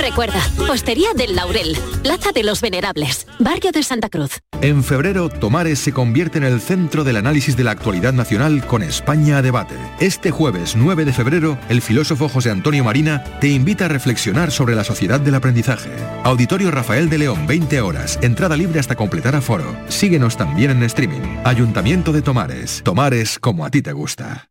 Recuerda, 0.00 0.40
Hostería 0.70 1.12
del 1.14 1.36
Laurel, 1.36 1.76
Plaza 2.02 2.32
de 2.32 2.42
los 2.42 2.62
Venerables, 2.62 3.26
Barrio 3.38 3.70
de 3.70 3.82
Santa 3.82 4.08
Cruz. 4.08 4.40
En 4.62 4.82
febrero, 4.82 5.28
Tomares 5.28 5.78
se 5.78 5.92
convierte 5.92 6.38
en 6.38 6.44
el 6.44 6.62
centro 6.62 7.04
del 7.04 7.16
análisis 7.16 7.54
de 7.54 7.64
la 7.64 7.72
actualidad 7.72 8.14
nacional 8.14 8.66
con 8.66 8.82
España 8.82 9.38
a 9.38 9.42
debate. 9.42 9.74
Este 10.00 10.30
jueves 10.30 10.74
9 10.74 11.04
de 11.04 11.12
febrero, 11.12 11.58
el 11.68 11.82
filósofo 11.82 12.30
José 12.30 12.50
Antonio 12.50 12.82
Marina 12.82 13.22
te 13.40 13.48
invita 13.48 13.84
a 13.84 13.88
reflexionar 13.88 14.50
sobre 14.52 14.74
la 14.74 14.84
sociedad 14.84 15.20
del 15.20 15.34
aprendizaje. 15.34 15.90
Auditorio 16.24 16.70
Rafael 16.70 17.10
de 17.10 17.18
León, 17.18 17.46
20 17.46 17.82
horas, 17.82 18.18
entrada 18.22 18.56
libre 18.56 18.80
hasta 18.80 18.96
completar 18.96 19.36
aforo. 19.36 19.76
Síguenos 19.88 20.36
también 20.38 20.70
en 20.70 20.82
streaming. 20.84 21.20
Ayuntamiento 21.44 22.12
de 22.12 22.22
Tomares. 22.22 22.80
Tomares 22.82 23.38
como 23.38 23.66
a 23.66 23.70
ti 23.70 23.82
te 23.82 23.92
gusta. 23.92 24.50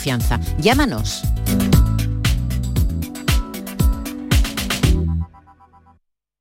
Llámanos. 0.60 1.24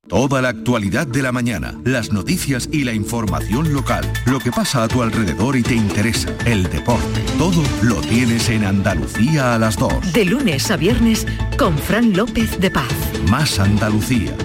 Toda 0.07 0.43
la 0.43 0.49
actualidad 0.49 1.07
de 1.07 1.23
la 1.23 1.31
mañana, 1.31 1.73
las 1.85 2.11
noticias 2.11 2.69
y 2.71 2.83
la 2.83 2.93
información 2.93 3.73
local, 3.73 4.05
lo 4.27 4.37
que 4.37 4.51
pasa 4.51 4.83
a 4.83 4.87
tu 4.87 5.01
alrededor 5.01 5.55
y 5.55 5.63
te 5.63 5.73
interesa, 5.73 6.31
el 6.45 6.69
deporte, 6.69 7.21
todo 7.39 7.63
lo 7.81 7.99
tienes 8.01 8.47
en 8.49 8.63
Andalucía 8.63 9.55
a 9.55 9.57
las 9.57 9.75
2. 9.77 10.13
De 10.13 10.25
lunes 10.25 10.69
a 10.69 10.77
viernes 10.77 11.25
con 11.57 11.75
Fran 11.79 12.15
López 12.15 12.59
de 12.59 12.69
Paz. 12.69 12.93
Más 13.31 13.57
Andalucía, 13.59 14.37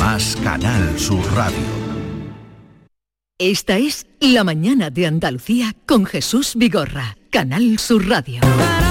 más 0.00 0.36
Canal 0.42 0.98
Sur 0.98 1.24
Radio. 1.34 1.82
Esta 3.38 3.76
es 3.76 4.06
La 4.20 4.44
mañana 4.44 4.90
de 4.90 5.06
Andalucía 5.06 5.74
con 5.86 6.04
Jesús 6.04 6.54
Vigorra, 6.56 7.16
Canal 7.32 7.78
Sur 7.78 8.06
Radio. 8.10 8.81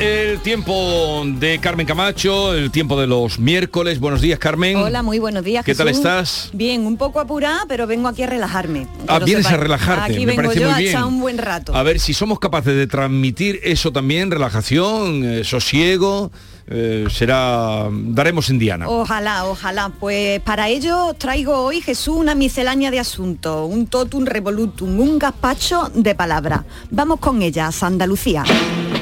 El 0.00 0.38
tiempo 0.40 1.24
de 1.26 1.58
Carmen 1.58 1.86
Camacho, 1.86 2.54
el 2.54 2.70
tiempo 2.70 3.00
de 3.00 3.06
los 3.06 3.38
miércoles. 3.38 3.98
Buenos 3.98 4.20
días, 4.20 4.38
Carmen. 4.38 4.76
Hola, 4.76 5.02
muy 5.02 5.18
buenos 5.18 5.42
días. 5.44 5.64
¿Qué 5.64 5.74
tal 5.74 5.88
estás? 5.88 6.50
Bien, 6.52 6.86
un 6.86 6.96
poco 6.96 7.20
apurada, 7.20 7.64
pero 7.68 7.86
vengo 7.86 8.08
aquí 8.08 8.22
a 8.22 8.26
relajarme. 8.26 8.86
Ah, 9.08 9.18
vienes 9.18 9.46
a 9.46 9.56
relajarte, 9.56 10.12
Aquí 10.14 10.20
me 10.20 10.32
vengo 10.36 10.42
parece 10.42 10.60
yo 10.60 10.66
muy 10.66 10.74
a 10.74 10.78
bien. 10.78 10.90
echar 10.90 11.04
un 11.04 11.20
buen 11.20 11.38
rato. 11.38 11.74
A 11.74 11.82
ver 11.82 11.98
si 11.98 12.14
somos 12.14 12.38
capaces 12.38 12.74
de 12.76 12.86
transmitir 12.86 13.60
eso 13.64 13.90
también, 13.92 14.30
relajación, 14.30 15.24
eh, 15.24 15.44
sosiego, 15.44 16.30
eh, 16.68 17.06
será 17.10 17.88
daremos 17.90 18.50
en 18.50 18.58
Diana. 18.58 18.88
Ojalá, 18.88 19.46
ojalá. 19.46 19.90
Pues 19.98 20.40
para 20.42 20.68
ello 20.68 21.06
os 21.08 21.18
traigo 21.18 21.56
hoy, 21.56 21.80
Jesús, 21.80 22.16
una 22.16 22.34
miscelánea 22.34 22.90
de 22.90 23.00
asuntos, 23.00 23.68
un 23.68 23.86
totum 23.86 24.24
revolutum, 24.26 25.00
un 25.00 25.18
gazpacho 25.18 25.90
de 25.94 26.14
palabras. 26.14 26.60
Vamos 26.90 27.18
con 27.20 27.42
ellas, 27.42 27.82
Andalucía. 27.82 28.44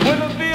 Buenos 0.05 0.39
días, 0.39 0.46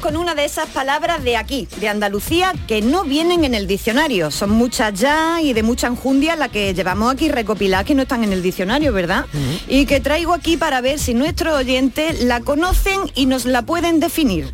con 0.00 0.16
una 0.16 0.34
de 0.34 0.44
esas 0.44 0.68
palabras 0.68 1.22
de 1.22 1.36
aquí, 1.36 1.68
de 1.78 1.88
Andalucía, 1.88 2.52
que 2.66 2.82
no 2.82 3.04
vienen 3.04 3.44
en 3.44 3.54
el 3.54 3.66
diccionario. 3.66 4.30
Son 4.30 4.50
muchas 4.50 4.98
ya 4.98 5.40
y 5.40 5.52
de 5.52 5.62
mucha 5.62 5.86
enjundia 5.86 6.36
las 6.36 6.48
que 6.48 6.74
llevamos 6.74 7.12
aquí 7.12 7.28
recopiladas 7.28 7.86
que 7.86 7.94
no 7.94 8.02
están 8.02 8.24
en 8.24 8.32
el 8.32 8.42
diccionario, 8.42 8.92
¿verdad? 8.92 9.26
Y 9.68 9.86
que 9.86 10.00
traigo 10.00 10.32
aquí 10.34 10.56
para 10.56 10.80
ver 10.80 10.98
si 10.98 11.14
nuestros 11.14 11.54
oyentes 11.54 12.22
la 12.22 12.40
conocen 12.40 13.00
y 13.14 13.26
nos 13.26 13.44
la 13.44 13.62
pueden 13.62 14.00
definir. 14.00 14.52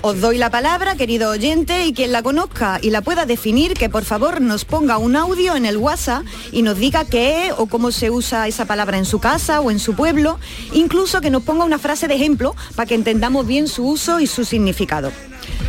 Os 0.00 0.20
doy 0.20 0.38
la 0.38 0.48
palabra, 0.48 0.94
querido 0.94 1.30
oyente, 1.30 1.86
y 1.86 1.92
quien 1.92 2.12
la 2.12 2.22
conozca 2.22 2.78
y 2.80 2.90
la 2.90 3.02
pueda 3.02 3.26
definir, 3.26 3.74
que 3.74 3.88
por 3.88 4.04
favor 4.04 4.40
nos 4.40 4.64
ponga 4.64 4.96
un 4.96 5.16
audio 5.16 5.56
en 5.56 5.66
el 5.66 5.76
WhatsApp 5.76 6.22
y 6.52 6.62
nos 6.62 6.78
diga 6.78 7.04
qué 7.04 7.52
o 7.56 7.66
cómo 7.66 7.90
se 7.90 8.08
usa 8.08 8.46
esa 8.46 8.64
palabra 8.64 8.96
en 8.96 9.04
su 9.04 9.18
casa 9.18 9.60
o 9.60 9.72
en 9.72 9.80
su 9.80 9.96
pueblo, 9.96 10.38
incluso 10.72 11.20
que 11.20 11.30
nos 11.30 11.42
ponga 11.42 11.64
una 11.64 11.80
frase 11.80 12.06
de 12.06 12.14
ejemplo 12.14 12.54
para 12.76 12.86
que 12.86 12.94
entendamos 12.94 13.44
bien 13.44 13.66
su 13.66 13.88
uso 13.88 14.20
y 14.20 14.28
su 14.28 14.44
significado. 14.44 15.10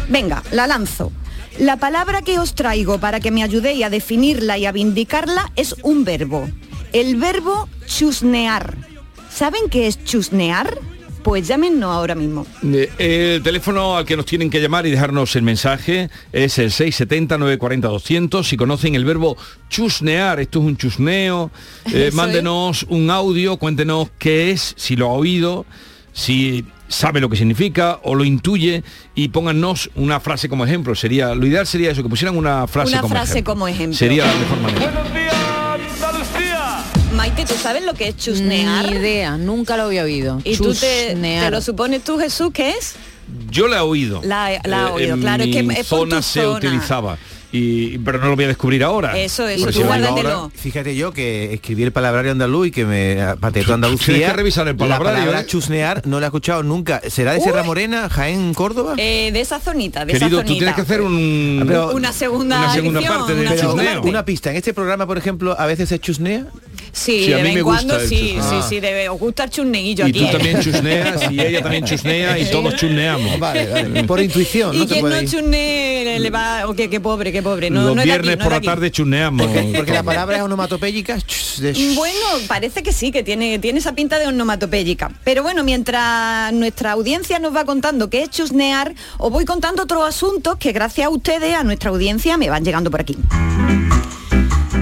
Venga, 0.10 0.44
la 0.52 0.68
lanzo. 0.68 1.12
La 1.58 1.78
palabra 1.78 2.22
que 2.22 2.38
os 2.38 2.54
traigo 2.54 3.00
para 3.00 3.20
que 3.20 3.32
me 3.32 3.42
ayudéis 3.42 3.84
a 3.84 3.90
definirla 3.90 4.60
y 4.60 4.68
a 4.68 4.72
vindicarla 4.72 5.52
es 5.56 5.76
un 5.82 6.04
verbo. 6.04 6.48
El 6.94 7.16
verbo 7.16 7.68
chusnear. 7.88 8.78
¿Saben 9.34 9.70
qué 9.72 9.88
es 9.88 10.04
chusnear? 10.04 10.78
Pues 11.24 11.48
llámenos 11.48 11.92
ahora 11.94 12.16
mismo. 12.16 12.48
Eh, 12.64 13.36
El 13.36 13.44
teléfono 13.44 13.98
al 13.98 14.06
que 14.06 14.16
nos 14.16 14.26
tienen 14.26 14.50
que 14.50 14.62
llamar 14.62 14.88
y 14.88 14.92
dejarnos 14.92 15.36
el 15.36 15.44
mensaje 15.44 16.10
es 16.32 16.58
el 16.60 16.72
670-940-200. 16.72 18.44
Si 18.44 18.56
conocen 18.58 18.96
el 18.96 19.06
verbo 19.06 19.38
chusnear, 19.70 20.40
esto 20.40 20.60
es 20.60 20.66
un 20.66 20.78
chusneo, 20.78 21.52
eh, 21.94 22.10
mándenos 22.14 22.84
un 22.90 23.10
audio, 23.12 23.58
cuéntenos 23.58 24.10
qué 24.18 24.52
es, 24.52 24.74
si 24.78 24.96
lo 24.96 25.08
ha 25.08 25.14
oído, 25.14 25.66
si 26.14 26.66
sabe 26.88 27.20
lo 27.20 27.30
que 27.30 27.38
significa 27.38 28.00
o 28.04 28.16
lo 28.16 28.24
intuye 28.24 28.84
y 29.14 29.28
pónganos 29.28 29.92
una 29.96 30.20
frase 30.20 30.50
como 30.50 30.66
ejemplo. 30.66 30.96
Sería, 30.96 31.36
lo 31.36 31.46
ideal 31.46 31.68
sería 31.68 31.92
eso, 31.92 32.02
que 32.02 32.10
pusieran 32.10 32.36
una 32.38 32.66
frase 32.68 32.94
Una 32.94 33.02
como 33.02 33.14
frase 33.16 33.32
ejemplo. 33.34 33.54
como 33.54 33.68
ejemplo. 33.68 33.98
Sería 33.98 34.26
la 34.26 34.34
mejor 34.36 34.60
manera. 34.62 35.29
Maite, 37.20 37.44
¿tú 37.44 37.54
sabes 37.56 37.84
lo 37.84 37.94
que 37.96 38.08
es 38.08 38.16
chusnear? 38.16 38.86
Ni 38.86 38.94
idea, 38.96 39.36
nunca 39.36 39.76
lo 39.76 39.84
había 39.84 40.04
oído. 40.06 40.40
¿Y 40.46 40.56
tú 40.56 40.74
te, 40.74 41.18
te 41.20 41.52
lo 41.52 41.60
supones 41.60 42.02
tú, 42.02 42.18
Jesús, 42.18 42.52
qué 42.54 42.70
es? 42.70 42.96
Yo 43.52 43.68
la 43.68 43.80
he 43.80 43.82
oído. 43.82 44.22
La, 44.24 44.52
la 44.64 44.86
ha 44.86 44.90
Eh, 44.92 44.94
oído, 44.94 45.14
en 45.16 45.20
claro, 45.20 45.44
es 45.44 45.54
que 45.54 45.64
mi 45.64 45.74
es 45.76 45.88
por 45.88 46.00
zona 46.08 46.22
se 46.22 46.42
zona. 46.44 46.58
utilizaba. 46.58 47.18
Y, 47.52 47.98
pero 47.98 48.20
no 48.20 48.28
lo 48.30 48.36
voy 48.38 48.46
a 48.46 48.48
descubrir 48.48 48.84
ahora. 48.86 49.18
Eso, 49.20 49.46
eso, 49.48 49.66
Porque 49.66 49.80
tú 49.80 49.86
si 49.86 49.92
ahora- 49.92 50.50
Fíjate 50.54 50.96
yo 50.96 51.12
que 51.12 51.52
escribí 51.56 51.84
el 51.84 51.92
palabrario 51.92 52.32
andaluz 52.32 52.68
y 52.68 52.72
que 52.72 52.86
me 52.86 53.18
patetó 53.40 53.74
Andalucía. 53.74 54.14
Tienes 54.14 54.30
que 54.30 54.38
revisar 54.38 54.68
el 54.70 54.78
palabrario, 54.78 55.14
La 55.18 55.20
palabra 55.26 55.42
¿eh? 55.42 55.46
chusnear 55.48 56.04
no 56.08 56.20
la 56.22 56.28
he 56.28 56.30
escuchado 56.30 56.62
nunca. 56.64 57.02
¿Será 57.10 57.34
de 57.34 57.42
Sierra. 57.42 57.64
Morena, 57.64 58.08
Jaén, 58.08 58.54
Córdoba? 58.54 58.94
Eh, 58.98 59.32
de 59.34 59.42
esa 59.42 59.60
zonita, 59.60 60.06
de 60.06 60.14
Querido, 60.14 60.28
esa 60.28 60.36
tú 60.44 60.48
zonita. 60.48 60.54
tienes 60.60 60.76
que 60.76 60.82
hacer 60.82 61.02
un, 61.02 61.64
Pero- 61.68 61.92
una 61.96 62.14
segunda, 62.14 62.60
una 62.60 62.74
segunda 62.74 63.00
edición, 63.00 63.18
parte 63.18 63.34
una 63.34 63.56
chusneo. 63.58 63.94
parte. 63.96 64.10
Una 64.10 64.26
pista. 64.26 64.52
En 64.52 64.56
este 64.56 64.74
programa, 64.74 65.06
por 65.08 65.18
ejemplo, 65.18 65.60
a 65.60 65.66
veces 65.66 65.90
se 65.90 66.00
chusnea. 66.00 66.46
Sí, 66.92 67.26
Sí, 67.26 67.34
a 67.34 67.38
de 67.38 67.44
mí 67.44 67.48
vez 67.50 67.54
me 67.54 67.60
en 67.60 67.66
gusta 67.66 67.78
cuando 67.86 68.00
el 68.04 68.10
sí, 68.10 68.38
sí, 68.42 68.56
sí, 68.70 68.80
debe, 68.80 69.10
os 69.10 69.20
gusta 69.20 69.44
el 69.46 69.50
chusneillo 69.50 70.06
Y 70.08 70.10
aquí. 70.10 70.20
tú 70.20 70.26
¿eh? 70.26 70.30
también 70.32 70.60
chusneas 70.62 71.32
y 71.32 71.40
ella 71.42 71.62
también 71.62 71.86
chusnea 71.86 72.40
y 72.40 72.46
todos 72.50 72.76
chusneamos. 72.76 73.40
Vale, 73.40 73.68
vale. 73.68 74.04
Por 74.04 74.20
intuición, 74.22 74.76
Y 74.76 74.80
no 74.80 74.84
se 74.88 74.94
quien 74.94 75.10
no 75.10 75.22
ir. 75.22 75.30
chusne 75.30 76.20
le 76.20 76.30
va, 76.30 76.68
o 76.68 76.74
que 76.74 76.90
qué 76.90 77.00
pobre, 77.00 77.32
qué 77.32 77.42
pobre. 77.42 77.70
No, 77.70 77.84
Los 77.84 77.96
no 77.96 78.02
es 78.02 78.08
de 78.08 78.14
aquí, 78.14 78.22
viernes 78.22 78.44
por 78.46 78.54
de 78.54 78.60
la 78.60 78.66
tarde 78.74 78.92
chusneamos. 78.92 79.48
Porque, 79.48 79.74
porque 79.76 79.92
la 79.94 80.04
palabra 80.04 80.38
es 80.38 80.44
onomatopéyica. 80.44 81.18
de 81.60 81.94
Bueno, 81.96 82.18
parece 82.48 82.84
que 82.84 82.92
sí, 82.94 83.12
que 83.12 83.24
tiene, 83.24 83.60
tiene 83.60 83.80
esa 83.80 83.94
pinta 83.94 84.20
de 84.20 84.28
onomatopéyica. 84.28 85.12
Pero 85.24 85.44
bueno, 85.44 85.64
mientras 85.64 86.52
nuestra 86.54 86.92
audiencia 86.94 87.40
nos 87.40 87.56
va 87.56 87.66
contando 87.66 88.10
qué 88.10 88.24
es 88.24 88.30
chusnear, 88.30 88.94
os 89.18 89.32
voy 89.32 89.46
contando 89.46 89.84
otros 89.84 90.08
asuntos 90.08 90.58
que 90.58 90.72
gracias 90.72 91.08
a 91.08 91.10
ustedes, 91.10 91.54
a 91.56 91.64
nuestra 91.64 91.90
audiencia, 91.90 92.38
me 92.38 92.50
van 92.50 92.64
llegando 92.64 92.90
por 92.92 93.02
aquí. 93.02 93.18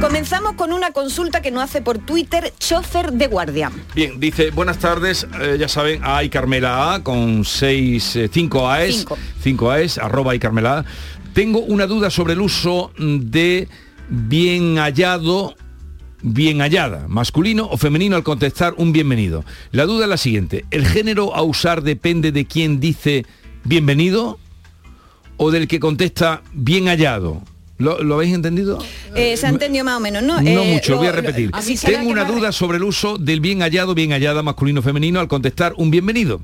Comenzamos 0.01 0.53
con 0.53 0.73
una 0.73 0.91
consulta 0.91 1.41
que 1.41 1.49
nos 1.49 1.63
hace 1.63 1.81
por 1.81 1.97
Twitter 1.97 2.53
Chofer 2.59 3.13
de 3.13 3.25
Guardia. 3.25 3.71
Bien, 3.95 4.19
dice, 4.19 4.51
buenas 4.51 4.77
tardes, 4.77 5.25
eh, 5.41 5.57
ya 5.59 5.67
saben, 5.67 6.01
A 6.03 6.23
y 6.23 6.29
Carmela 6.29 6.93
A 6.93 7.03
con 7.03 7.43
6, 7.43 8.29
5 8.31 8.69
AES, 8.69 8.97
Cinco. 8.97 9.17
5 9.41 9.71
AES, 9.71 9.97
arroba 9.97 10.35
y 10.35 10.39
Carmela 10.39 10.79
A. 10.79 10.85
Tengo 11.33 11.59
una 11.59 11.87
duda 11.87 12.11
sobre 12.11 12.33
el 12.33 12.41
uso 12.41 12.91
de 12.99 13.67
bien 14.09 14.77
hallado, 14.77 15.55
bien 16.21 16.61
hallada, 16.61 17.07
masculino 17.07 17.67
o 17.67 17.77
femenino 17.77 18.15
al 18.15 18.23
contestar 18.23 18.75
un 18.77 18.93
bienvenido. 18.93 19.45
La 19.71 19.87
duda 19.87 20.03
es 20.03 20.09
la 20.09 20.17
siguiente, 20.17 20.65
¿el 20.69 20.85
género 20.85 21.35
a 21.35 21.41
usar 21.41 21.81
depende 21.81 22.31
de 22.31 22.45
quién 22.45 22.79
dice 22.79 23.25
bienvenido 23.63 24.37
o 25.37 25.49
del 25.49 25.67
que 25.67 25.79
contesta 25.79 26.43
bien 26.53 26.85
hallado? 26.85 27.41
¿Lo, 27.77 28.01
lo 28.03 28.15
habéis 28.15 28.33
entendido? 28.33 28.79
Eh, 29.15 29.37
se 29.37 29.45
ha 29.45 29.49
entendido 29.49 29.85
más 29.85 29.97
o 29.97 29.99
menos, 29.99 30.23
¿no? 30.23 30.41
No 30.41 30.63
Eh, 30.63 30.73
mucho, 30.73 30.93
lo- 30.93 30.97
voy 30.97 31.07
a 31.07 31.11
repetir. 31.11 31.51
Tengo 31.85 32.09
una 32.09 32.23
duda 32.25 32.51
sobre 32.51 32.77
el 32.77 32.83
uso 32.83 33.17
del 33.17 33.39
bien 33.39 33.59
hallado, 33.61 33.93
bien 33.93 34.11
hallada, 34.11 34.41
masculino 34.41 34.81
femenino 34.81 35.19
al 35.19 35.27
contestar 35.27 35.73
un 35.77 35.91
bienvenido. 35.91 36.41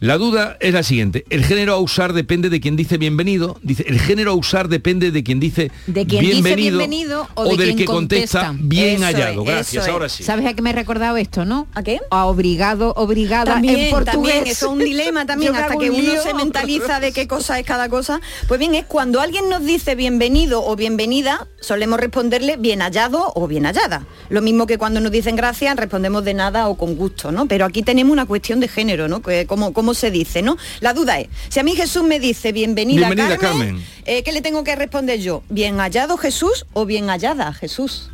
La 0.00 0.16
duda 0.16 0.56
es 0.60 0.72
la 0.72 0.82
siguiente. 0.82 1.26
El 1.28 1.44
género 1.44 1.74
a 1.74 1.78
usar 1.78 2.14
depende 2.14 2.48
de 2.48 2.58
quien 2.58 2.74
dice 2.74 2.96
bienvenido. 2.96 3.58
Dice, 3.62 3.84
el 3.86 4.00
género 4.00 4.30
a 4.30 4.34
usar 4.34 4.68
depende 4.68 5.10
de 5.10 5.22
quien 5.22 5.40
dice 5.40 5.70
De 5.86 6.06
quien 6.06 6.22
dice 6.22 6.32
bienvenido, 6.40 6.78
bienvenido 6.78 7.28
o 7.34 7.44
de 7.44 7.56
del 7.58 7.66
quien 7.66 7.76
que 7.76 7.84
contesta 7.84 8.46
contesta. 8.46 8.66
bien 8.66 8.94
Eso 8.94 9.04
hallado. 9.04 9.42
es, 9.42 9.46
Gracias, 9.48 9.84
es. 9.84 9.90
ahora 9.92 10.08
sí. 10.08 10.22
¿Sabes 10.24 10.46
a 10.46 10.54
qué 10.54 10.62
me 10.62 10.70
he 10.70 10.72
recordado 10.72 11.18
esto, 11.18 11.44
no? 11.44 11.68
¿A 11.74 11.82
qué? 11.82 12.00
A 12.10 12.24
obrigado, 12.24 12.94
obrigada 12.96 13.52
También, 13.52 13.78
en 13.78 13.90
portugués. 13.90 14.12
también, 14.36 14.46
eso 14.46 14.66
es 14.68 14.72
un 14.72 14.78
dilema 14.78 15.26
también, 15.26 15.54
hasta 15.56 15.76
que 15.76 15.90
un 15.90 16.00
uno 16.00 16.22
se 16.22 16.32
mentaliza 16.32 16.98
de 16.98 17.12
qué 17.12 17.28
cosa 17.28 17.58
es 17.58 17.66
cada 17.66 17.90
cosa. 17.90 18.22
Pues 18.48 18.58
bien, 18.58 18.74
es 18.74 18.86
cuando 18.86 19.20
alguien 19.20 19.50
nos 19.50 19.66
dice 19.66 19.96
bienvenido 19.96 20.64
o 20.64 20.76
bienvenida, 20.76 21.46
solemos 21.60 22.00
responderle 22.00 22.56
bien 22.56 22.80
hallado 22.80 23.32
o 23.34 23.46
bien 23.46 23.66
hallada. 23.66 24.06
Lo 24.30 24.40
mismo 24.40 24.66
que 24.66 24.78
cuando 24.78 25.00
nos 25.00 25.12
dicen 25.12 25.36
gracias, 25.36 25.76
respondemos 25.76 26.24
de 26.24 26.32
nada 26.32 26.68
o 26.68 26.78
con 26.78 26.96
gusto, 26.96 27.30
¿no? 27.32 27.44
Pero 27.44 27.66
aquí 27.66 27.82
tenemos 27.82 28.14
una 28.14 28.24
cuestión 28.24 28.60
de 28.60 28.68
género, 28.68 29.06
¿no? 29.06 29.20
Que, 29.20 29.44
¿Cómo, 29.46 29.74
se 29.94 30.10
dice, 30.10 30.42
no? 30.42 30.56
La 30.80 30.94
duda 30.94 31.18
es, 31.20 31.28
si 31.48 31.60
a 31.60 31.62
mí 31.62 31.74
Jesús 31.76 32.02
me 32.02 32.20
dice 32.20 32.52
bienvenida, 32.52 33.08
Bienvenida, 33.08 33.36
Carmen, 33.38 33.66
Carmen. 33.76 33.84
eh, 34.04 34.22
¿qué 34.22 34.32
le 34.32 34.40
tengo 34.42 34.64
que 34.64 34.74
responder 34.76 35.20
yo? 35.20 35.42
¿Bien 35.48 35.78
hallado 35.78 36.16
Jesús 36.16 36.66
o 36.72 36.86
bien 36.86 37.08
hallada 37.10 37.52
Jesús? 37.52 38.10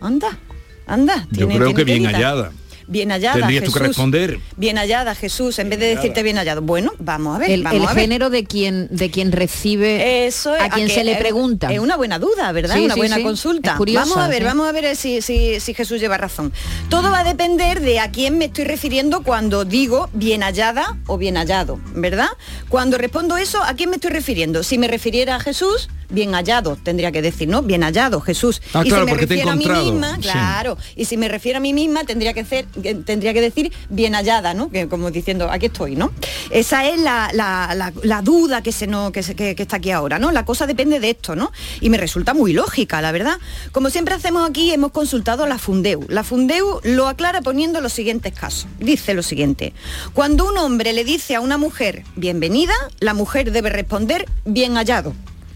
Anda, 0.00 0.38
anda. 0.86 1.26
Yo 1.30 1.46
tiene- 1.46 1.54
creo 1.56 1.66
tiene 1.68 1.74
que 1.78 1.84
bien 1.84 2.04
hallada. 2.06 2.52
Bien 2.90 3.10
hallada, 3.12 3.38
Tendrías 3.38 3.62
tú 3.64 3.70
Jesús. 3.70 3.80
que 3.80 3.86
responder. 3.88 4.38
Bien 4.56 4.76
hallada, 4.76 5.14
Jesús, 5.14 5.58
en 5.60 5.70
vez 5.70 5.78
de 5.78 5.86
hallada. 5.86 6.00
decirte 6.02 6.22
bien 6.24 6.36
hallado. 6.36 6.60
Bueno, 6.60 6.92
vamos 6.98 7.36
a 7.36 7.38
ver, 7.38 7.50
El, 7.52 7.62
vamos 7.62 7.80
el 7.82 7.88
a 7.88 7.94
ver. 7.94 8.02
género 8.02 8.30
de 8.30 8.44
quien 8.44 8.88
de 8.90 9.10
quien 9.10 9.30
recibe 9.32 10.26
Eso 10.26 10.54
es, 10.56 10.60
a 10.62 10.68
quien 10.70 10.88
que 10.88 10.94
se 10.94 11.04
le 11.04 11.14
pregunta. 11.14 11.72
Es 11.72 11.78
una 11.78 11.96
buena 11.96 12.18
duda, 12.18 12.50
¿verdad? 12.50 12.74
Sí, 12.74 12.84
una 12.84 12.94
sí, 12.94 13.00
buena 13.00 13.16
sí. 13.16 13.22
consulta. 13.22 13.70
Es 13.70 13.76
curiosa, 13.76 14.00
vamos 14.06 14.16
a 14.18 14.28
ver, 14.28 14.38
sí. 14.38 14.44
vamos 14.44 14.68
a 14.68 14.72
ver 14.72 14.96
si, 14.96 15.22
si- 15.22 15.60
si 15.60 15.72
Jesús 15.72 16.00
lleva 16.00 16.18
razón. 16.18 16.52
Todo 16.88 17.10
va 17.12 17.20
a 17.20 17.24
depender 17.24 17.80
de 17.80 18.00
a 18.00 18.10
quién 18.10 18.38
me 18.38 18.46
estoy 18.46 18.64
refiriendo 18.64 19.22
cuando 19.22 19.64
digo 19.64 20.10
bien 20.12 20.42
hallada 20.42 20.96
o 21.06 21.16
bien 21.16 21.36
hallado, 21.36 21.78
¿verdad? 21.94 22.28
Cuando 22.68 22.98
respondo 22.98 23.36
eso, 23.36 23.62
¿a 23.62 23.74
quién 23.74 23.90
me 23.90 23.96
estoy 23.96 24.10
refiriendo? 24.10 24.64
Si 24.64 24.78
me 24.78 24.88
refiriera 24.88 25.36
a 25.36 25.40
Jesús, 25.40 25.88
bien 26.10 26.32
hallado, 26.34 26.76
tendría 26.82 27.12
que 27.12 27.22
decir, 27.22 27.48
¿no? 27.48 27.62
Bien 27.62 27.82
hallado, 27.82 28.20
Jesús. 28.20 28.60
Ah, 28.74 28.82
y 28.84 28.88
claro, 28.88 29.04
si 29.04 29.06
me 29.06 29.10
porque 29.12 29.26
te 29.26 29.34
he 29.34 29.36
refiero 29.44 29.50
a 29.52 29.56
mí 29.56 29.90
misma, 29.90 30.16
sí. 30.16 30.22
claro. 30.22 30.76
Y 30.96 31.04
si 31.04 31.16
me 31.16 31.28
refiero 31.28 31.58
a 31.58 31.60
mí 31.60 31.72
misma, 31.72 32.04
tendría 32.04 32.32
que, 32.34 32.44
ser, 32.44 32.66
que- 32.66 32.94
tendría 32.96 33.32
que 33.32 33.40
decir 33.40 33.72
bien 33.88 34.14
hallada, 34.14 34.54
¿no? 34.54 34.70
Que, 34.70 34.88
como 34.88 35.10
diciendo, 35.10 35.48
aquí 35.50 35.66
estoy, 35.66 35.96
¿no? 35.96 36.12
Esa 36.50 36.86
es 36.88 36.98
la, 37.00 37.30
la- 37.32 37.74
la- 37.74 37.92
la 38.02 38.22
duda 38.22 38.62
que, 38.62 38.72
se 38.72 38.86
no, 38.86 39.12
que, 39.12 39.22
se- 39.22 39.34
que- 39.34 39.54
que 39.54 39.62
está 39.62 39.76
aquí 39.76 39.90
ahora, 39.90 40.18
¿no? 40.18 40.30
La 40.32 40.44
cosa 40.44 40.66
depende 40.66 41.00
de 41.00 41.10
esto, 41.10 41.36
¿no? 41.36 41.52
Y 41.80 41.90
me 41.90 41.96
resulta 41.98 42.34
muy 42.34 42.52
lógica, 42.52 43.00
la 43.00 43.12
verdad. 43.12 43.38
Como 43.72 43.90
siempre 43.90 44.14
hacemos 44.14 44.48
aquí, 44.48 44.72
hemos 44.72 44.92
consultado 44.92 45.44
a 45.44 45.48
la 45.48 45.58
Fundeu. 45.58 46.04
La 46.08 46.24
Fundeu 46.24 46.80
lo 46.84 47.08
aclara 47.08 47.40
poniendo 47.40 47.80
los 47.80 47.92
siguientes 47.92 48.32
casos. 48.32 48.66
Dice 48.78 49.14
lo 49.14 49.22
siguiente. 49.22 49.72
Cuando 50.14 50.48
un 50.48 50.58
hombre 50.58 50.92
le 50.92 51.04
dice 51.04 51.34
a 51.34 51.40
una 51.40 51.58
mujer, 51.58 52.04
bienvenida, 52.16 52.74
la 53.00 53.14
mujer 53.14 53.52
debe 53.52 53.70
responder, 53.70 54.26
bien 54.44 54.74
hallado. 54.74 55.14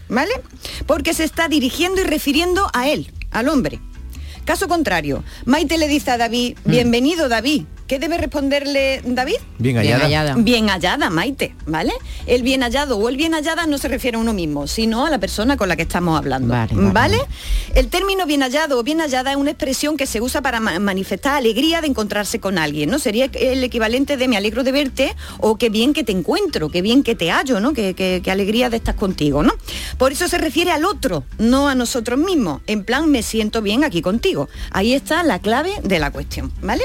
¿Vale? 0.09 0.33
Porque 0.85 1.13
se 1.13 1.23
está 1.23 1.47
dirigiendo 1.47 2.01
y 2.01 2.03
refiriendo 2.03 2.69
a 2.73 2.87
él, 2.89 3.11
al 3.31 3.49
hombre. 3.49 3.79
Caso 4.45 4.67
contrario, 4.67 5.23
Maite 5.45 5.77
le 5.77 5.87
dice 5.87 6.11
a 6.11 6.17
David, 6.17 6.57
bienvenido 6.65 7.29
David. 7.29 7.63
¿Qué 7.87 7.99
debe 7.99 8.17
responderle 8.17 9.01
David? 9.05 9.35
Bien 9.59 9.77
hallada. 9.77 10.35
Bien 10.37 10.69
hallada, 10.69 11.11
Maite, 11.11 11.53
¿vale? 11.67 11.93
El 12.25 12.41
bien 12.41 12.61
hallado 12.63 12.97
o 12.97 13.09
el 13.09 13.15
bien 13.15 13.33
hallada 13.35 13.67
no 13.67 13.77
se 13.77 13.87
refiere 13.87 14.17
a 14.17 14.19
uno 14.19 14.33
mismo, 14.33 14.65
sino 14.65 15.05
a 15.05 15.09
la 15.11 15.19
persona 15.19 15.55
con 15.55 15.69
la 15.69 15.75
que 15.75 15.83
estamos 15.83 16.17
hablando. 16.17 16.51
Vale, 16.93 17.19
El 17.75 17.89
término 17.89 18.25
bien 18.25 18.41
hallado 18.41 18.79
o 18.79 18.83
bien 18.83 19.01
hallada 19.01 19.29
es 19.31 19.37
una 19.37 19.51
expresión 19.51 19.97
que 19.97 20.07
se 20.07 20.19
usa 20.19 20.41
para 20.41 20.59
ma- 20.59 20.79
manifestar 20.79 21.35
alegría 21.35 21.81
de 21.81 21.87
encontrarse 21.87 22.39
con 22.39 22.57
alguien, 22.57 22.89
¿no? 22.89 22.97
Sería 22.97 23.25
el 23.25 23.63
equivalente 23.63 24.17
de 24.17 24.27
me 24.27 24.35
alegro 24.37 24.63
de 24.63 24.71
verte 24.71 25.15
o 25.39 25.57
qué 25.57 25.69
bien 25.69 25.93
que 25.93 26.03
te 26.03 26.11
encuentro, 26.11 26.69
qué 26.69 26.81
bien 26.81 27.03
que 27.03 27.13
te 27.13 27.29
hallo, 27.29 27.59
¿no? 27.59 27.73
Qué, 27.73 27.93
qué- 27.93 28.19
qué 28.23 28.31
alegría 28.31 28.71
de 28.71 28.77
estar 28.77 28.95
contigo, 28.95 29.43
¿no? 29.43 29.53
Por 29.99 30.11
eso 30.11 30.27
se 30.27 30.39
refiere 30.39 30.71
al 30.71 30.85
otro, 30.85 31.23
no 31.37 31.67
a 31.69 31.75
nosotros 31.75 32.17
mismos. 32.17 32.61
En 32.65 32.83
plan, 32.83 33.11
me 33.11 33.21
siento 33.21 33.61
bien 33.61 33.83
aquí 33.83 34.01
contigo. 34.01 34.49
Ahí 34.71 34.93
está 34.93 35.21
la 35.21 35.37
clave 35.37 35.71
de 35.83 35.99
la 35.99 36.09
cuestión, 36.11 36.51
¿vale? 36.63 36.83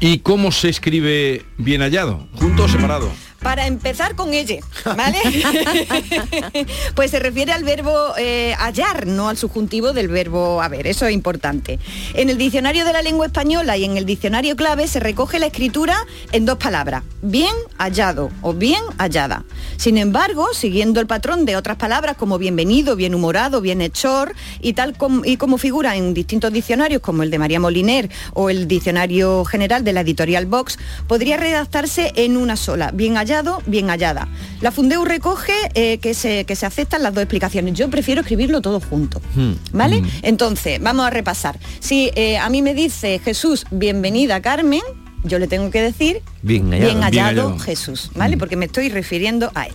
¿Y 0.00 0.18
cómo 0.20 0.52
se 0.52 0.68
escribe 0.68 1.44
bien 1.56 1.80
hallado? 1.80 2.28
¿Junto 2.34 2.64
o 2.64 2.68
separado? 2.68 3.10
Para 3.40 3.68
empezar 3.68 4.16
con 4.16 4.34
ella, 4.34 4.56
¿vale? 4.84 5.18
pues 6.94 7.12
se 7.12 7.20
refiere 7.20 7.52
al 7.52 7.62
verbo 7.62 7.92
eh, 8.18 8.54
hallar, 8.58 9.06
no 9.06 9.28
al 9.28 9.36
subjuntivo 9.36 9.92
del 9.92 10.08
verbo 10.08 10.60
haber. 10.60 10.88
Eso 10.88 11.06
es 11.06 11.14
importante. 11.14 11.78
En 12.14 12.30
el 12.30 12.36
diccionario 12.36 12.84
de 12.84 12.92
la 12.92 13.00
lengua 13.00 13.26
española 13.26 13.76
y 13.76 13.84
en 13.84 13.96
el 13.96 14.06
diccionario 14.06 14.56
clave 14.56 14.88
se 14.88 14.98
recoge 14.98 15.38
la 15.38 15.46
escritura 15.46 15.96
en 16.32 16.46
dos 16.46 16.58
palabras, 16.58 17.04
bien 17.22 17.54
hallado 17.78 18.30
o 18.42 18.54
bien 18.54 18.82
hallada. 18.98 19.44
Sin 19.76 19.98
embargo, 19.98 20.48
siguiendo 20.52 21.00
el 21.00 21.06
patrón 21.06 21.44
de 21.44 21.56
otras 21.56 21.76
palabras 21.76 22.16
como 22.16 22.38
bienvenido, 22.38 22.96
bien 22.96 23.14
humorado, 23.14 23.60
bienhechor 23.60 24.34
y 24.60 24.72
tal 24.72 24.96
como, 24.96 25.24
y 25.24 25.36
como 25.36 25.58
figura 25.58 25.94
en 25.94 26.12
distintos 26.12 26.52
diccionarios 26.52 27.02
como 27.02 27.22
el 27.22 27.30
de 27.30 27.38
María 27.38 27.60
Moliner 27.60 28.10
o 28.34 28.50
el 28.50 28.66
diccionario 28.66 29.44
general 29.44 29.84
de 29.84 29.92
la 29.92 30.00
editorial 30.00 30.46
Vox, 30.46 30.76
podría 31.06 31.36
redactarse 31.36 32.12
en 32.16 32.36
una 32.36 32.56
sola, 32.56 32.90
bien 32.92 33.14
hallado, 33.14 33.27
bien 33.66 33.88
hallada. 33.90 34.28
La 34.60 34.70
Fundeu 34.70 35.04
recoge 35.04 35.52
eh, 35.74 35.98
que, 35.98 36.14
se, 36.14 36.44
que 36.44 36.56
se 36.56 36.66
aceptan 36.66 37.02
las 37.02 37.14
dos 37.14 37.22
explicaciones. 37.22 37.74
Yo 37.74 37.88
prefiero 37.90 38.22
escribirlo 38.22 38.60
todo 38.60 38.80
junto. 38.80 39.20
Hmm. 39.34 39.52
¿Vale? 39.72 40.02
Entonces, 40.22 40.80
vamos 40.80 41.06
a 41.06 41.10
repasar. 41.10 41.58
Si 41.80 42.10
eh, 42.14 42.38
a 42.38 42.48
mí 42.48 42.62
me 42.62 42.74
dice 42.74 43.20
Jesús, 43.24 43.66
bienvenida 43.70 44.40
Carmen, 44.40 44.82
yo 45.24 45.38
le 45.38 45.46
tengo 45.48 45.70
que 45.70 45.82
decir 45.82 46.22
Bien 46.42 46.70
hallado. 46.70 46.86
bien 46.86 47.02
hallado, 47.02 47.10
Bien 47.10 47.24
hallado. 47.24 47.58
Jesús, 47.58 48.10
¿vale? 48.14 48.36
Porque 48.36 48.56
me 48.56 48.66
estoy 48.66 48.88
refiriendo 48.88 49.50
a 49.54 49.66
él. 49.66 49.74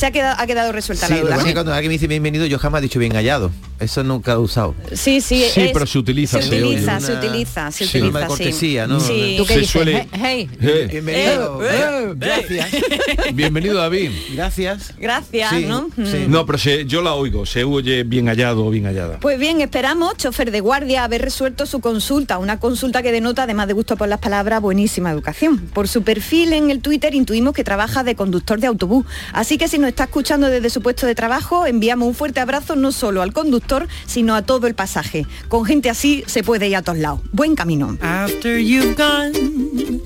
Se 0.00 0.06
ha 0.06 0.12
quedado, 0.12 0.34
ha 0.40 0.46
quedado 0.46 0.72
resuelta 0.72 1.06
Sí, 1.08 1.12
la 1.12 1.20
lo 1.20 1.26
que 1.28 1.34
duda. 1.34 1.52
cuando 1.52 1.74
alguien 1.74 1.90
me 1.90 1.92
dice 1.92 2.06
bienvenido, 2.06 2.46
yo 2.46 2.58
jamás 2.58 2.78
he 2.78 2.84
dicho 2.84 2.98
bien 2.98 3.12
hallado. 3.12 3.50
Eso 3.80 4.02
nunca 4.02 4.32
lo 4.32 4.40
he 4.40 4.44
usado. 4.44 4.74
Sí, 4.94 5.20
sí, 5.20 5.44
Sí, 5.52 5.60
es- 5.60 5.72
pero 5.72 5.86
se 5.86 5.98
utiliza, 5.98 6.40
Se 6.40 6.48
se 6.48 6.62
utiliza, 6.62 7.00
se 7.00 7.12
Una- 7.12 7.20
utiliza, 7.20 7.70
se 7.70 7.84
utiliza. 7.84 8.26
Cortesía, 8.26 8.86
¿no? 8.86 8.98
Sí. 8.98 9.34
¿Tú 9.36 9.44
qué 9.44 9.52
Se 9.54 9.60
dices? 9.60 9.70
suele- 9.72 10.08
Hey, 10.12 10.48
hey. 10.58 10.68
Eh, 10.70 10.88
Bienvenido. 10.90 11.60
eh, 11.68 12.14
Gracias. 12.16 12.68
Bienvenido 13.34 13.74
David. 13.76 14.10
Gracias. 14.34 14.94
Gracias, 14.98 15.50
Sí, 15.50 15.66
¿no? 15.66 15.88
sí. 15.96 16.24
No, 16.28 16.46
pero 16.46 16.56
se- 16.58 16.86
yo 16.86 17.02
la 17.02 17.12
oigo, 17.14 17.44
se 17.44 17.64
oye 17.64 18.02
bien 18.04 18.26
hallado 18.28 18.64
o 18.66 18.70
bien 18.70 18.86
hallada. 18.86 19.18
Pues 19.20 19.38
bien, 19.38 19.60
esperamos, 19.60 20.16
chofer 20.16 20.50
de 20.50 20.60
guardia, 20.60 21.04
haber 21.04 21.20
resuelto 21.22 21.66
su 21.66 21.80
consulta, 21.80 22.38
una 22.38 22.58
consulta 22.58 23.02
que 23.02 23.12
denota, 23.12 23.42
además 23.42 23.66
de 23.66 23.74
gusto 23.74 23.96
por 23.98 24.08
las 24.08 24.18
palabras, 24.20 24.60
buenísima 24.62 25.10
educación. 25.10 25.58
Por 25.74 25.88
su 25.88 26.02
perfil 26.02 26.54
en 26.54 26.70
el 26.70 26.80
Twitter 26.80 27.14
intuimos 27.14 27.52
que 27.54 27.64
trabaja 27.64 28.02
de 28.02 28.14
conductor 28.14 28.60
de 28.60 28.66
autobús. 28.66 29.04
Así 29.34 29.58
que 29.58 29.68
si 29.68 29.78
nos 29.78 29.89
está 29.90 30.04
escuchando 30.04 30.48
desde 30.48 30.70
su 30.70 30.82
puesto 30.82 31.06
de 31.06 31.14
trabajo, 31.14 31.66
enviamos 31.66 32.08
un 32.08 32.14
fuerte 32.14 32.40
abrazo 32.40 32.76
no 32.76 32.92
solo 32.92 33.22
al 33.22 33.32
conductor, 33.32 33.86
sino 34.06 34.34
a 34.34 34.42
todo 34.42 34.66
el 34.66 34.74
pasaje. 34.74 35.26
Con 35.48 35.64
gente 35.64 35.90
así 35.90 36.24
se 36.26 36.42
puede 36.42 36.68
ir 36.68 36.76
a 36.76 36.82
todos 36.82 36.98
lados. 36.98 37.20
Buen 37.32 37.54
camino. 37.54 37.96
After 38.00 38.58
you've 38.58 38.96
gone 38.96 40.00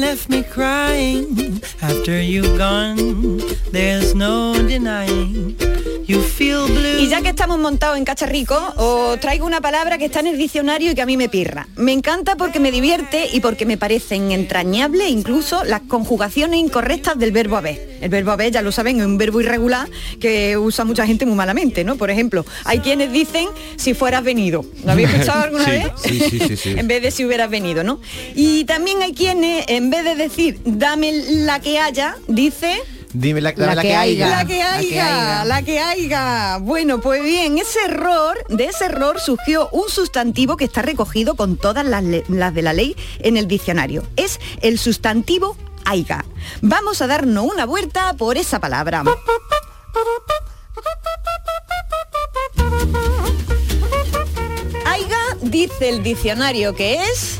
left 0.00 0.28
me 0.28 0.42
crying, 0.42 1.60
after 1.82 2.20
you've 2.20 2.56
gone, 2.56 3.38
there's 3.72 4.14
no 4.14 4.54
denying. 4.54 5.56
You 6.08 6.22
feel 6.22 6.64
blue. 6.66 7.00
Y 7.02 7.08
ya 7.08 7.20
que 7.20 7.28
estamos 7.28 7.58
montados 7.58 7.98
en 7.98 8.04
Cacharrico, 8.06 8.56
os 8.76 9.20
traigo 9.20 9.44
una 9.44 9.60
palabra 9.60 9.98
que 9.98 10.06
está 10.06 10.20
en 10.20 10.28
el 10.28 10.38
diccionario 10.38 10.92
y 10.92 10.94
que 10.94 11.02
a 11.02 11.06
mí 11.06 11.18
me 11.18 11.28
pirra. 11.28 11.68
Me 11.76 11.92
encanta 11.92 12.34
porque 12.34 12.58
me 12.60 12.70
divierte 12.72 13.28
y 13.30 13.40
porque 13.40 13.66
me 13.66 13.76
parecen 13.76 14.32
entrañables 14.32 15.10
incluso 15.10 15.64
las 15.64 15.82
conjugaciones 15.82 16.60
incorrectas 16.60 17.18
del 17.18 17.30
verbo 17.32 17.58
haber. 17.58 17.98
El 18.00 18.08
verbo 18.08 18.30
haber, 18.30 18.52
ya 18.52 18.62
lo 18.62 18.72
saben, 18.72 19.00
es 19.00 19.04
un 19.04 19.18
verbo 19.18 19.42
irregular 19.42 19.86
que 20.18 20.56
usa 20.56 20.86
mucha 20.86 21.06
gente 21.06 21.26
muy 21.26 21.34
malamente, 21.36 21.84
¿no? 21.84 21.96
Por 21.96 22.08
ejemplo, 22.10 22.46
hay 22.64 22.78
quienes 22.78 23.12
dicen 23.12 23.46
si 23.76 23.92
fueras 23.92 24.24
venido. 24.24 24.64
¿Lo 24.84 24.92
habéis 24.92 25.10
escuchado 25.10 25.42
alguna 25.42 25.64
Sí, 25.66 25.70
vez? 25.70 25.92
sí, 26.02 26.20
sí, 26.30 26.40
sí, 26.48 26.56
sí. 26.56 26.70
en 26.78 26.88
vez 26.88 27.02
de 27.02 27.10
si 27.10 27.26
hubieras 27.26 27.50
venido, 27.50 27.84
¿no? 27.84 28.00
Y 28.34 28.64
también 28.64 29.02
hay 29.02 29.12
quienes, 29.12 29.66
en 29.68 29.90
vez 29.90 30.04
de 30.04 30.14
decir 30.14 30.58
dame 30.64 31.12
la 31.12 31.60
que 31.60 31.78
haya, 31.78 32.16
dice 32.28 32.80
Dime 33.12 33.40
la, 33.40 33.54
La 33.56 33.74
la 33.74 33.82
que 33.82 33.88
que 33.88 33.96
haya. 33.96 34.28
la 34.28 34.44
que 34.44 34.62
haya, 34.62 35.44
la 35.44 35.62
que 35.62 35.80
haya. 35.80 36.58
Bueno, 36.58 37.00
pues 37.00 37.22
bien, 37.22 37.58
ese 37.58 37.80
error, 37.86 38.36
de 38.48 38.66
ese 38.66 38.84
error 38.86 39.18
surgió 39.20 39.68
un 39.70 39.88
sustantivo 39.88 40.56
que 40.56 40.64
está 40.64 40.82
recogido 40.82 41.34
con 41.34 41.56
todas 41.56 41.86
las 41.86 42.54
de 42.54 42.62
la 42.62 42.72
ley 42.72 42.96
en 43.20 43.36
el 43.36 43.48
diccionario. 43.48 44.06
Es 44.16 44.38
el 44.60 44.78
sustantivo 44.78 45.56
aiga. 45.84 46.24
Vamos 46.60 47.00
a 47.00 47.06
darnos 47.06 47.50
una 47.50 47.64
vuelta 47.64 48.14
por 48.14 48.36
esa 48.36 48.60
palabra. 48.60 49.04
Aiga 54.84 55.18
dice 55.42 55.88
el 55.88 56.02
diccionario 56.02 56.74
que 56.74 57.02
es 57.04 57.38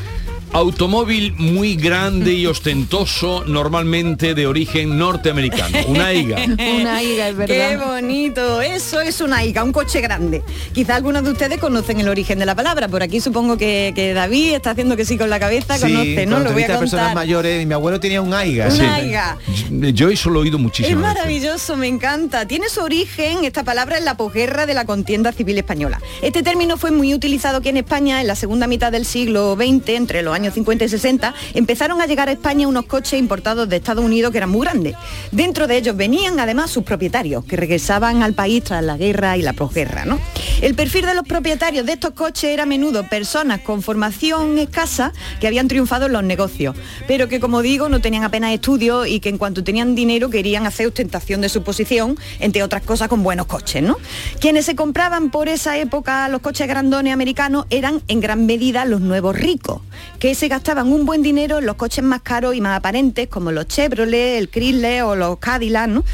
Automóvil 0.53 1.35
muy 1.37 1.77
grande 1.77 2.33
y 2.33 2.47
ostentoso, 2.47 3.45
normalmente 3.47 4.35
de 4.35 4.47
origen 4.47 4.99
norteamericano. 4.99 5.79
Una 5.87 6.07
aiga. 6.07 6.39
Una 6.81 7.03
higa, 7.03 7.29
es 7.29 7.37
Qué 7.47 7.57
verdad. 7.77 7.87
bonito, 7.87 8.61
eso 8.63 9.01
es 9.01 9.21
una 9.21 9.45
ICA, 9.45 9.63
un 9.63 9.73
coche 9.73 10.01
grande. 10.01 10.43
Quizá 10.73 10.97
algunos 10.97 11.23
de 11.25 11.31
ustedes 11.33 11.59
conocen 11.59 12.01
el 12.01 12.09
origen 12.09 12.39
de 12.39 12.47
la 12.47 12.55
palabra, 12.55 12.89
por 12.89 13.03
aquí 13.03 13.21
supongo 13.21 13.57
que, 13.59 13.93
que 13.95 14.15
David 14.15 14.55
está 14.55 14.71
haciendo 14.71 14.97
que 14.97 15.05
sí 15.05 15.19
con 15.19 15.29
la 15.29 15.39
cabeza, 15.39 15.77
Sí, 15.77 15.83
conoce, 15.83 16.27
¿no? 16.27 16.41
Lo 16.41 16.53
voy 16.53 16.63
a 16.65 16.79
personas 16.79 17.15
mayores, 17.15 17.67
mi 17.67 17.75
abuelo 17.75 18.01
tenía 18.01 18.23
un 18.23 18.33
aiga. 18.33 18.67
Una 18.67 18.75
sí. 18.75 18.81
aiga. 19.03 19.37
Yo 19.71 20.09
eso 20.09 20.31
lo 20.31 20.41
he 20.41 20.43
oído 20.45 20.57
Es 20.57 20.63
muchísimo. 20.63 21.01
veces. 21.01 21.15
maravilloso, 21.15 21.77
me 21.77 21.89
encanta. 21.89 22.47
Tiene 22.49 22.69
su 22.71 22.81
origen 22.81 23.45
esta 23.45 23.65
palabra 23.65 23.99
en 23.99 24.05
la 24.07 24.17
posguerra 24.17 24.65
de 24.67 24.75
la 24.75 24.87
contienda 24.87 25.33
civil 25.33 25.59
española. 25.59 26.01
Este 26.23 26.43
término 26.43 26.77
fue 26.79 26.91
muy 26.91 27.13
utilizado 27.13 27.59
aquí 27.59 27.69
en 27.69 27.77
España 27.77 28.21
en 28.21 28.27
la 28.27 28.35
segunda 28.35 28.67
mitad 28.67 28.91
del 28.91 29.05
siglo 29.05 29.55
XX, 29.57 29.89
entre 29.91 30.23
los 30.23 30.38
años 30.39 30.55
50 30.55 30.85
y 30.85 30.89
60. 30.89 31.35
Empezaron 31.55 32.01
a 32.01 32.07
llegar 32.07 32.29
a 32.29 32.33
España 32.33 32.67
unos 32.67 32.87
coches 32.87 33.19
importados 33.19 33.69
de 33.69 33.77
Estados 33.77 34.05
Unidos 34.05 34.33
que 34.33 34.39
eran 34.39 34.51
muy 34.51 34.63
grandes. 34.63 34.95
Dentro 35.33 35.67
de 35.67 35.77
ellos 35.77 35.97
venían 35.97 36.41
además 36.41 36.71
sus 36.71 36.85
propietarios, 36.85 37.45
que 37.45 37.57
regresaban 37.57 38.23
al 38.23 38.35
país 38.35 38.65
tras 38.65 38.83
la 38.83 38.97
guerra 38.97 39.37
y 39.37 39.43
la 39.43 39.53
posguerra. 39.53 40.05
¿no? 40.05 40.19
El 40.63 40.75
perfil 40.75 41.07
de 41.07 41.15
los 41.15 41.27
propietarios 41.27 41.87
de 41.87 41.93
estos 41.93 42.13
coches 42.13 42.51
era 42.51 42.63
a 42.63 42.67
menudo 42.67 43.05
personas 43.09 43.61
con 43.61 43.83
formación 43.83 44.59
escasa 44.59 45.13
que 45.41 45.47
habían 45.47 45.69
triunfado 45.69 46.07
en 46.07 46.13
los 46.13 46.25
negocios, 46.25 46.75
pero 47.07 47.29
que 47.29 47.41
como 47.41 47.63
digo 47.63 47.89
no 47.89 48.01
tenían 48.01 48.25
apenas 48.25 48.53
estudios 48.53 49.07
y 49.07 49.21
que 49.21 49.29
en 49.29 49.39
cuanto 49.39 49.63
tenían 49.65 49.95
dinero 49.95 50.31
querían 50.31 50.67
hacer 50.67 50.87
ostentación 50.87 51.41
de 51.41 51.49
su 51.49 51.63
posición, 51.63 52.19
entre 52.41 52.63
otras 52.63 52.83
cosas 52.83 53.09
con 53.09 53.23
buenos 53.23 53.47
coches. 53.47 53.83
¿no? 53.83 53.97
Quienes 54.41 54.65
se 54.65 54.77
compraban 54.77 55.31
por 55.31 55.49
esa 55.49 55.79
época 55.79 56.29
los 56.29 56.41
coches 56.41 56.67
grandones 56.69 57.13
americanos 57.13 57.67
eran 57.71 58.03
en 58.09 58.21
gran 58.21 58.47
medida 58.47 58.85
los 58.85 59.01
nuevos 59.01 59.37
ricos, 59.37 59.81
que 60.19 60.28
se 60.35 60.49
gastaban 60.49 60.93
un 60.93 61.07
buen 61.07 61.23
dinero 61.23 61.59
en 61.59 61.67
los 61.67 61.77
coches 61.77 62.05
más 62.05 62.23
caros 62.23 62.55
y 62.55 62.61
más 62.61 62.77
aparentes 62.77 63.29
como 63.29 63.53
los 63.53 63.67
Chevrolet, 63.69 64.39
el 64.39 64.49
Chrysler 64.51 65.03
o 65.03 65.17
los 65.17 65.39
Cadillac. 65.39 65.89
¿no? 65.89 66.05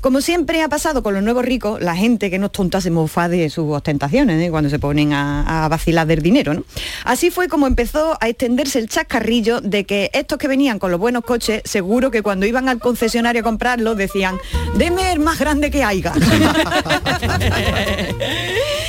Como 0.00 0.20
siempre 0.20 0.62
ha 0.62 0.68
pasado 0.68 1.02
con 1.02 1.14
los 1.14 1.22
nuevos 1.22 1.44
ricos, 1.44 1.80
la 1.80 1.94
gente 1.94 2.30
que 2.30 2.38
no 2.38 2.46
es 2.46 2.52
tonta 2.52 2.80
se 2.80 2.90
mofa 2.90 3.28
de 3.28 3.50
sus 3.50 3.70
ostentaciones 3.70 4.42
¿eh? 4.42 4.50
cuando 4.50 4.70
se 4.70 4.78
ponen 4.78 5.12
a, 5.12 5.64
a 5.64 5.68
vacilar 5.68 6.06
del 6.06 6.22
dinero. 6.22 6.54
¿no? 6.54 6.64
Así 7.04 7.30
fue 7.30 7.48
como 7.48 7.66
empezó 7.66 8.16
a 8.20 8.28
extenderse 8.28 8.78
el 8.78 8.88
chascarrillo 8.88 9.60
de 9.60 9.84
que 9.84 10.10
estos 10.14 10.38
que 10.38 10.48
venían 10.48 10.78
con 10.78 10.90
los 10.90 10.98
buenos 10.98 11.24
coches, 11.24 11.62
seguro 11.64 12.10
que 12.10 12.22
cuando 12.22 12.46
iban 12.46 12.68
al 12.68 12.78
concesionario 12.78 13.40
a 13.40 13.44
comprarlos 13.44 13.96
decían, 13.96 14.38
deme 14.76 15.12
el 15.12 15.20
más 15.20 15.38
grande 15.38 15.70
que 15.70 15.84
haya. 15.84 16.12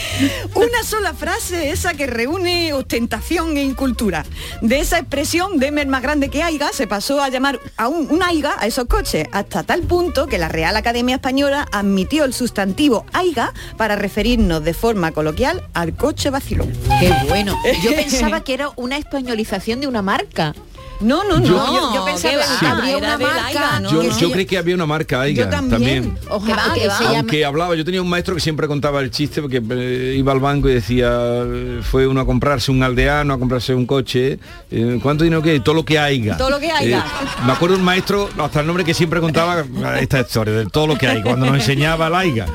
Una 0.56 0.84
sola 0.84 1.14
frase 1.14 1.72
esa 1.72 1.94
que 1.94 2.08
reúne 2.08 2.74
ostentación 2.74 3.58
e 3.58 3.64
incultura. 3.64 4.26
De 4.62 4.80
esa 4.80 5.00
expresión, 5.00 5.60
deme 5.60 5.82
el 5.82 5.88
más 5.88 6.02
grande 6.02 6.30
que 6.30 6.44
haya, 6.44 6.70
se 6.74 6.88
pasó 6.88 7.22
a 7.22 7.30
llamar 7.30 7.60
a 7.78 7.88
un, 7.88 8.08
un 8.10 8.24
aiga 8.24 8.56
a 8.58 8.68
esos 8.68 8.86
coches, 8.86 9.28
hasta 9.32 9.64
tal 9.64 9.82
punto 9.82 10.28
que 10.28 10.38
la 10.38 10.48
Real 10.48 10.76
Academia 10.76 11.16
Española 11.16 11.68
admitió 11.72 12.26
el 12.26 12.34
sustantivo 12.34 13.06
aiga 13.14 13.54
para 13.78 13.96
referirnos 13.96 14.64
de 14.64 14.74
forma 14.74 15.12
coloquial 15.12 15.64
al 15.74 15.96
coche 15.96 16.30
vacilón. 16.30 16.72
Qué 17.00 17.14
bueno. 17.28 17.58
Yo 17.84 17.92
pensaba 17.96 18.44
que 18.44 18.54
era 18.54 18.70
una 18.76 18.98
españolización 18.98 19.82
de 19.82 19.88
una 19.88 20.02
marca. 20.02 20.54
No, 21.02 21.24
no, 21.24 21.40
no. 21.40 21.46
Yo- 21.46 21.66
yo, 21.74 21.94
yo 21.96 22.06
pensaba 22.06 22.32
que 22.60 22.66
era 22.92 22.98
una 22.98 23.18
marca. 23.18 23.46
Aiga, 23.48 23.80
¿no? 23.80 23.90
Yo, 23.92 24.18
yo 24.20 24.32
creí 24.32 24.46
que 24.46 24.58
había 24.58 24.76
una 24.76 24.86
marca 24.86 25.22
aiga 25.22 25.46
Yo 25.46 25.50
también. 25.50 26.04
también. 26.12 26.18
Ojalá 26.30 26.74
que 26.74 26.88
Aunque 27.18 27.46
hablaba, 27.46 27.76
yo 27.76 27.84
tenía 27.86 28.02
un 28.02 28.10
maestro 28.10 28.36
que 28.36 28.42
siempre 28.42 28.68
contaba 28.68 29.02
el 29.02 29.12
chiste 29.12 29.42
porque 29.42 29.62
eh, 29.72 30.16
iba 30.18 30.32
al 30.32 30.40
banco 30.40 30.70
y 30.70 30.74
decía, 30.74 31.10
eh, 31.12 31.80
fue 31.82 32.08
uno 32.08 32.22
a 32.22 32.26
comprarse 32.26 32.72
un 32.72 32.84
aldeano, 32.84 33.34
a 33.34 33.40
comprarse 33.40 33.74
un 33.74 33.86
coche, 33.86 34.40
eh, 34.70 35.00
¿cuánto 35.02 35.24
dinero 35.24 35.42
que? 35.42 35.60
Todo 35.60 35.76
lo 35.76 35.86
que 35.86 35.98
haya. 36.00 36.38
Todo 36.38 36.50
lo 36.52 36.60
que 36.60 36.72
haya. 36.72 37.00
Eh, 37.00 37.04
me 37.46 37.52
acuerdo 37.54 37.76
un 37.76 37.84
maestro, 37.84 38.30
hasta 38.38 38.60
el 38.62 38.68
nombre 38.68 38.84
que 38.86 38.94
siempre 38.94 39.20
contaba 39.20 39.64
esta 40.00 40.20
historia, 40.22 40.54
de 40.54 40.66
todo 40.68 40.88
lo 40.88 40.98
que 40.98 41.08
hay, 41.08 41.22
cuando 41.22 41.46
nos 41.48 41.56
enseñaba 41.56 42.10
la 42.10 42.20
aiga. 42.20 42.46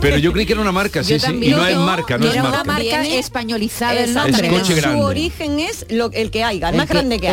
Pero 0.00 0.16
yo 0.18 0.32
creí 0.32 0.46
que 0.46 0.52
era 0.52 0.62
una 0.62 0.72
marca, 0.72 1.02
sí, 1.04 1.18
sí. 1.18 1.32
Y 1.42 1.50
no 1.50 1.66
es 1.66 1.76
marca, 1.76 2.18
no 2.18 2.26
es 2.26 2.32
era 2.34 2.42
marca. 2.42 2.62
una 2.62 2.72
marca 2.74 3.06
españolizada 3.06 3.94
el. 3.94 4.16
Es 4.16 4.42
coche 4.50 4.74
grande. 4.74 4.98
Su 4.98 5.04
origen 5.04 5.58
es 5.60 5.86
lo, 5.90 6.10
el 6.12 6.30
que 6.30 6.44
haya, 6.44 6.68
el 6.68 6.74
El 6.74 6.78
más 6.78 6.86
que- 6.86 6.94
grande 6.94 7.18
que 7.18 7.28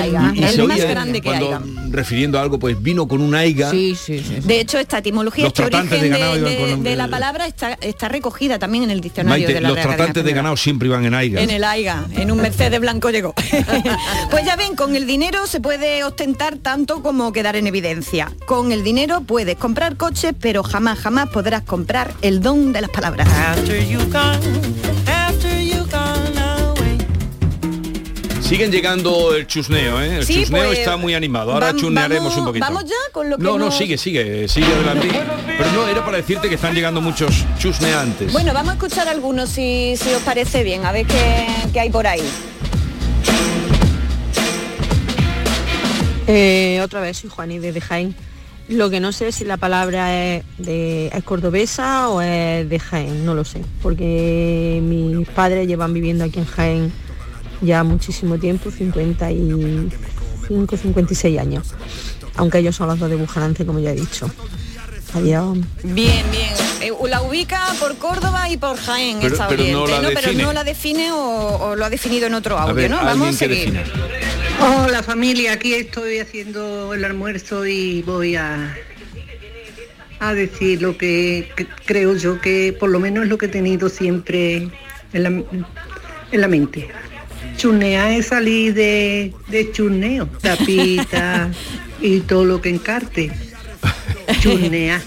el 0.49 0.57
más 0.57 0.57
grande 0.57 0.57
se 0.57 0.61
el 0.61 0.67
más 0.67 0.77
oye 0.77 0.87
grande 0.93 1.21
que 1.21 1.29
cuando 1.29 1.89
refiriendo 1.91 2.39
a 2.39 2.41
algo, 2.41 2.59
pues 2.59 2.81
vino 2.81 3.07
con 3.07 3.21
un 3.21 3.35
aiga. 3.35 3.71
Sí, 3.71 3.97
De 4.43 4.59
hecho, 4.59 4.77
esta 4.77 4.99
etimología, 4.99 5.45
Los 5.45 5.53
este 5.53 5.63
origen 5.65 6.01
de 6.01 6.09
ganado 6.09 6.95
la 6.95 7.07
palabra 7.07 7.47
está, 7.47 7.77
está 7.81 8.09
recogida 8.09 8.59
también 8.59 8.83
en 8.85 8.91
el 8.91 9.01
diccionario 9.01 9.47
Maite, 9.47 9.53
de 9.53 9.61
la 9.61 9.69
los 9.69 9.81
tratantes 9.81 10.23
de 10.23 10.33
ganado 10.33 10.57
siempre 10.57 10.87
iban 10.87 11.05
en 11.05 11.13
aiga. 11.13 11.41
En 11.41 11.49
el 11.49 11.63
AIGA, 11.63 12.05
en 12.15 12.31
un 12.31 12.41
Mercedes 12.41 12.79
blanco 12.79 13.09
llegó. 13.09 13.33
pues 14.31 14.45
ya 14.45 14.55
ven, 14.55 14.75
con 14.75 14.95
el 14.95 15.07
dinero 15.07 15.47
se 15.47 15.59
puede 15.61 16.03
ostentar 16.03 16.57
tanto 16.57 17.01
como 17.01 17.31
quedar 17.31 17.55
en 17.55 17.67
evidencia. 17.67 18.31
Con 18.45 18.71
el 18.71 18.83
dinero 18.83 19.21
puedes 19.21 19.57
comprar 19.57 19.95
coches, 19.97 20.33
pero 20.39 20.63
jamás, 20.63 20.99
jamás 20.99 21.29
podrás 21.29 21.63
comprar 21.63 22.13
el 22.21 22.41
don 22.41 22.73
de 22.73 22.81
las 22.81 22.89
palabras. 22.89 23.27
Siguen 28.49 28.71
llegando 28.71 29.35
el 29.35 29.45
chusneo, 29.45 30.01
¿eh? 30.01 30.17
El 30.17 30.25
Sí, 30.25 30.41
chusneo 30.41 30.65
pues, 30.65 30.79
está 30.79 30.97
muy 30.97 31.13
animado. 31.13 31.51
Ahora 31.53 31.71
vam- 31.71 31.79
chusnearemos 31.79 32.23
vamos- 32.29 32.37
un 32.39 32.45
poquito. 32.45 32.65
Vamos 32.65 32.83
ya 32.85 32.95
con 33.11 33.29
lo 33.29 33.37
que 33.37 33.43
No, 33.43 33.59
no, 33.59 33.65
nos- 33.65 33.77
sigue, 33.77 33.95
sigue, 33.95 34.47
sigue 34.47 34.65
adelante. 34.65 35.07
Pero 35.55 35.71
no, 35.73 35.87
era 35.87 36.03
para 36.03 36.17
decirte 36.17 36.49
que 36.49 36.55
están 36.55 36.73
llegando 36.73 36.99
muchos 36.99 37.45
chusneantes. 37.59 38.33
Bueno, 38.33 38.51
vamos 38.51 38.71
a 38.71 38.73
escuchar 38.73 39.07
algunos 39.07 39.49
si, 39.49 39.93
si 39.97 40.09
os 40.15 40.21
parece 40.23 40.63
bien, 40.63 40.83
a 40.83 40.91
ver 40.91 41.05
qué, 41.05 41.45
qué 41.71 41.79
hay 41.79 41.91
por 41.91 42.07
ahí. 42.07 42.23
Eh, 46.25 46.79
otra 46.83 47.01
vez 47.01 47.17
soy 47.17 47.29
Juaní 47.29 47.59
desde 47.59 47.81
Jaén. 47.81 48.15
Lo 48.67 48.89
que 48.89 48.99
no 48.99 49.11
sé 49.11 49.27
es 49.27 49.35
si 49.35 49.45
la 49.45 49.57
palabra 49.57 50.15
es, 50.37 50.43
de, 50.57 51.07
es 51.07 51.23
cordobesa 51.23 52.09
o 52.09 52.19
es 52.21 52.67
de 52.67 52.79
Jaén, 52.79 53.25
no 53.25 53.35
lo 53.35 53.45
sé, 53.45 53.61
porque 53.83 54.79
mis 54.83 55.27
padres 55.29 55.67
llevan 55.67 55.93
viviendo 55.93 56.23
aquí 56.23 56.39
en 56.39 56.45
Jaén 56.45 56.93
ya 57.61 57.83
muchísimo 57.83 58.37
tiempo, 58.37 58.71
55, 58.71 60.77
56 60.77 61.39
años, 61.39 61.73
aunque 62.35 62.59
ellos 62.59 62.75
son 62.75 62.87
los 62.87 62.99
dos 62.99 63.09
de 63.09 63.15
Bujalance, 63.15 63.65
como 63.65 63.79
ya 63.79 63.91
he 63.91 63.95
dicho. 63.95 64.29
Adiós. 65.13 65.57
Bien, 65.83 66.23
bien. 66.31 66.53
Eh, 66.81 66.91
la 67.09 67.21
ubica 67.23 67.73
por 67.79 67.97
Córdoba 67.97 68.47
y 68.49 68.57
por 68.57 68.77
Jaén 68.77 69.17
Pero- 69.19 69.33
esta 69.33 69.47
pero 69.47 69.63
no 69.65 69.87
la 69.87 69.97
Pero 70.01 70.09
define. 70.21 70.43
no 70.43 70.53
la 70.53 70.63
define 70.63 71.11
o, 71.11 71.17
o 71.17 71.75
lo 71.75 71.85
ha 71.85 71.89
definido 71.89 72.27
en 72.27 72.35
otro 72.35 72.57
audio, 72.59 72.75
ver, 72.75 72.91
¿no? 72.91 72.97
Vamos 73.03 73.29
a 73.29 73.33
seguir. 73.33 73.73
Hola 74.61 75.01
familia, 75.01 75.53
aquí 75.53 75.73
estoy 75.73 76.19
haciendo 76.19 76.93
el 76.93 77.03
almuerzo 77.05 77.65
y 77.65 78.03
voy 78.03 78.35
a, 78.35 78.75
a 80.19 80.33
decir 80.33 80.81
lo 80.81 80.95
que, 80.97 81.49
que 81.55 81.65
creo 81.85 82.15
yo 82.15 82.39
que 82.39 82.75
por 82.79 82.89
lo 82.91 82.99
menos 82.99 83.23
es 83.23 83.29
lo 83.29 83.37
que 83.37 83.47
he 83.47 83.49
tenido 83.49 83.89
siempre 83.89 84.69
en 85.13 85.23
la, 85.23 85.29
en 85.29 86.41
la 86.41 86.47
mente. 86.47 86.87
Churnear 87.59 88.11
es 88.13 88.27
salir 88.27 88.73
de, 88.73 89.33
de 89.49 89.71
churneo, 89.73 90.27
tapita 90.41 91.51
y 92.01 92.21
todo 92.21 92.45
lo 92.45 92.61
que 92.61 92.69
encarte. 92.69 93.31
Churnear. 94.39 95.01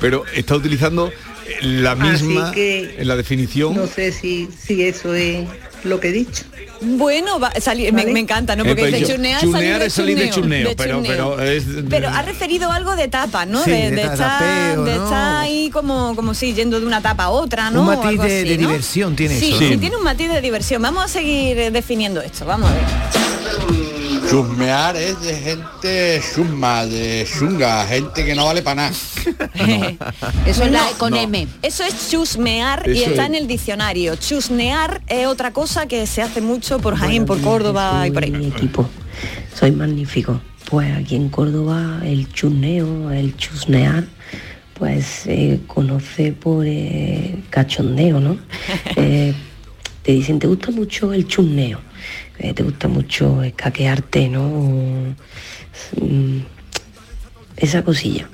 Pero 0.00 0.24
está 0.34 0.56
utilizando 0.56 1.12
la 1.60 1.94
misma 1.94 2.52
que 2.52 2.94
en 2.96 3.06
la 3.06 3.16
definición. 3.16 3.76
No 3.76 3.86
sé 3.86 4.12
si, 4.12 4.48
si 4.58 4.82
eso 4.82 5.12
es 5.12 5.46
lo 5.84 6.00
que 6.00 6.08
he 6.08 6.12
dicho. 6.12 6.44
Bueno, 6.80 7.38
va, 7.38 7.52
salir- 7.60 7.92
me, 7.92 8.02
¿Vale? 8.02 8.12
me 8.12 8.20
encanta, 8.20 8.56
¿no? 8.56 8.64
Eh, 8.64 8.68
Porque 8.68 8.90
pues 8.90 9.08
churnear, 9.08 9.40
churnear 9.40 9.82
es 9.82 9.92
salir 9.92 10.18
de 10.18 10.28
churneo, 10.30 10.68
de 10.70 10.76
pero, 10.76 10.96
churneo. 10.96 11.36
pero 11.36 11.40
es... 11.42 11.64
Pero 11.88 12.08
ha 12.08 12.20
referido 12.22 12.70
algo 12.72 12.94
de 12.96 13.08
tapa, 13.08 13.46
¿no? 13.46 13.62
Sí, 13.64 13.70
de, 13.70 13.90
de 13.90 13.90
de 13.92 14.02
ta- 14.02 14.12
estar, 14.12 14.38
tapeo, 14.38 14.84
de 14.84 14.96
¿no? 14.96 15.04
estar 15.04 15.36
ahí 15.42 15.70
como, 15.70 16.14
como 16.16 16.34
si 16.34 16.52
yendo 16.52 16.80
de 16.80 16.86
una 16.86 17.00
tapa 17.00 17.24
a 17.24 17.30
otra, 17.30 17.70
¿no? 17.70 17.82
Un 17.82 17.88
O 17.88 17.90
matiz 17.92 18.06
algo 18.08 18.24
de- 18.24 18.40
así, 18.40 18.48
de 18.48 18.58
¿no? 18.58 18.68
diversión 18.68 19.16
tiene 19.16 19.38
sí, 19.38 19.48
eso, 19.50 19.58
Sí, 19.60 19.70
¿no? 19.74 19.80
tiene 19.80 19.96
un 19.96 20.04
matiz 20.04 20.28
de 20.30 20.40
diversión. 20.40 20.82
Vamos 20.82 21.04
a 21.04 21.08
seguir 21.08 21.58
eh, 21.58 21.70
definiendo 21.70 22.20
esto, 22.20 22.44
vamos 22.44 22.70
a 22.70 22.74
ver. 22.74 23.23
Chusmear 24.28 24.96
es 24.96 25.20
de 25.20 25.34
gente 25.34 26.22
chusma, 26.34 26.86
de 26.86 27.26
chunga, 27.38 27.86
gente 27.86 28.24
que 28.24 28.34
no 28.34 28.46
vale 28.46 28.62
para 28.62 28.90
nada. 28.90 28.90
Eso 30.46 30.64
es 30.64 30.70
la 30.72 30.86
con 30.98 31.10
No. 31.12 31.20
M. 31.20 31.46
Eso 31.62 31.84
es 31.84 32.10
chusmear 32.10 32.88
y 32.88 33.02
está 33.02 33.22
es. 33.24 33.28
en 33.28 33.34
el 33.34 33.46
diccionario. 33.46 34.16
Chusnear 34.16 35.02
es 35.06 35.26
otra 35.26 35.52
cosa 35.52 35.86
que 35.86 36.06
se 36.06 36.22
hace 36.22 36.40
mucho 36.40 36.78
por 36.80 36.96
Jaén, 36.96 37.26
por 37.26 37.40
Córdoba 37.40 38.06
y 38.06 38.10
por 38.10 38.24
ahí. 38.24 38.52
equipo. 38.54 38.88
Soy 39.54 39.70
magnífico. 39.72 40.40
Pues 40.70 40.96
aquí 40.96 41.16
en 41.16 41.28
Córdoba 41.28 42.00
el 42.04 42.32
chusneo, 42.32 43.10
el 43.10 43.36
chusnear, 43.36 44.04
pues 44.78 45.04
se 45.06 45.60
conoce 45.66 46.32
por 46.32 46.64
eh, 46.66 47.42
cachondeo, 47.50 48.20
¿no? 48.20 48.38
Eh, 48.96 49.34
te 50.02 50.12
dicen, 50.12 50.38
¿te 50.38 50.46
gusta 50.46 50.70
mucho 50.70 51.12
el 51.12 51.26
chusneo? 51.26 51.80
Eh, 52.38 52.52
¿Te 52.52 52.62
gusta 52.62 52.88
mucho 52.88 53.42
escaquearte, 53.42 54.28
no? 54.28 55.14
Mm, 56.00 56.40
Esa 57.56 57.82
cosilla. 57.84 58.28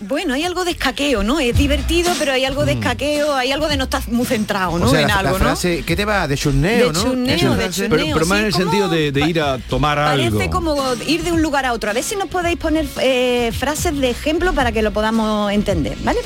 Bueno, 0.00 0.34
hay 0.34 0.44
algo 0.44 0.64
de 0.64 0.70
escaqueo, 0.72 1.24
¿no? 1.24 1.40
Es 1.40 1.56
divertido, 1.56 2.12
pero 2.20 2.32
hay 2.32 2.44
algo 2.44 2.64
de 2.64 2.72
escaqueo, 2.72 3.34
hay 3.34 3.50
algo 3.50 3.66
de 3.66 3.76
no 3.76 3.84
estar 3.84 4.06
muy 4.08 4.26
centrado, 4.26 4.78
¿no? 4.78 4.86
O 4.86 4.88
sea, 4.90 5.00
en 5.00 5.08
la, 5.08 5.22
la 5.22 5.30
algo, 5.30 5.38
¿no? 5.40 5.54
¿qué 5.60 5.96
te 5.96 6.04
va? 6.04 6.28
De 6.28 6.36
churneo, 6.36 6.92
¿no? 6.92 7.02
churneo, 7.02 7.56
de 7.56 7.70
churneo, 7.70 7.90
Pero, 7.90 8.04
pero 8.14 8.26
más 8.26 8.38
sí, 8.38 8.42
en 8.42 8.46
el 8.46 8.54
sentido 8.54 8.88
de, 8.88 9.10
de 9.10 9.28
ir 9.28 9.40
a 9.40 9.58
tomar 9.58 9.98
algo. 9.98 10.30
Parece 10.38 10.50
como 10.50 10.76
ir 11.04 11.24
de 11.24 11.32
un 11.32 11.42
lugar 11.42 11.66
a 11.66 11.72
otro. 11.72 11.90
A 11.90 11.94
ver 11.94 12.04
si 12.04 12.14
nos 12.14 12.28
podéis 12.28 12.58
poner 12.58 12.86
eh, 13.00 13.50
frases 13.58 13.98
de 13.98 14.10
ejemplo 14.10 14.52
para 14.52 14.70
que 14.70 14.82
lo 14.82 14.92
podamos 14.92 15.50
entender, 15.50 15.96
¿vale? 16.04 16.20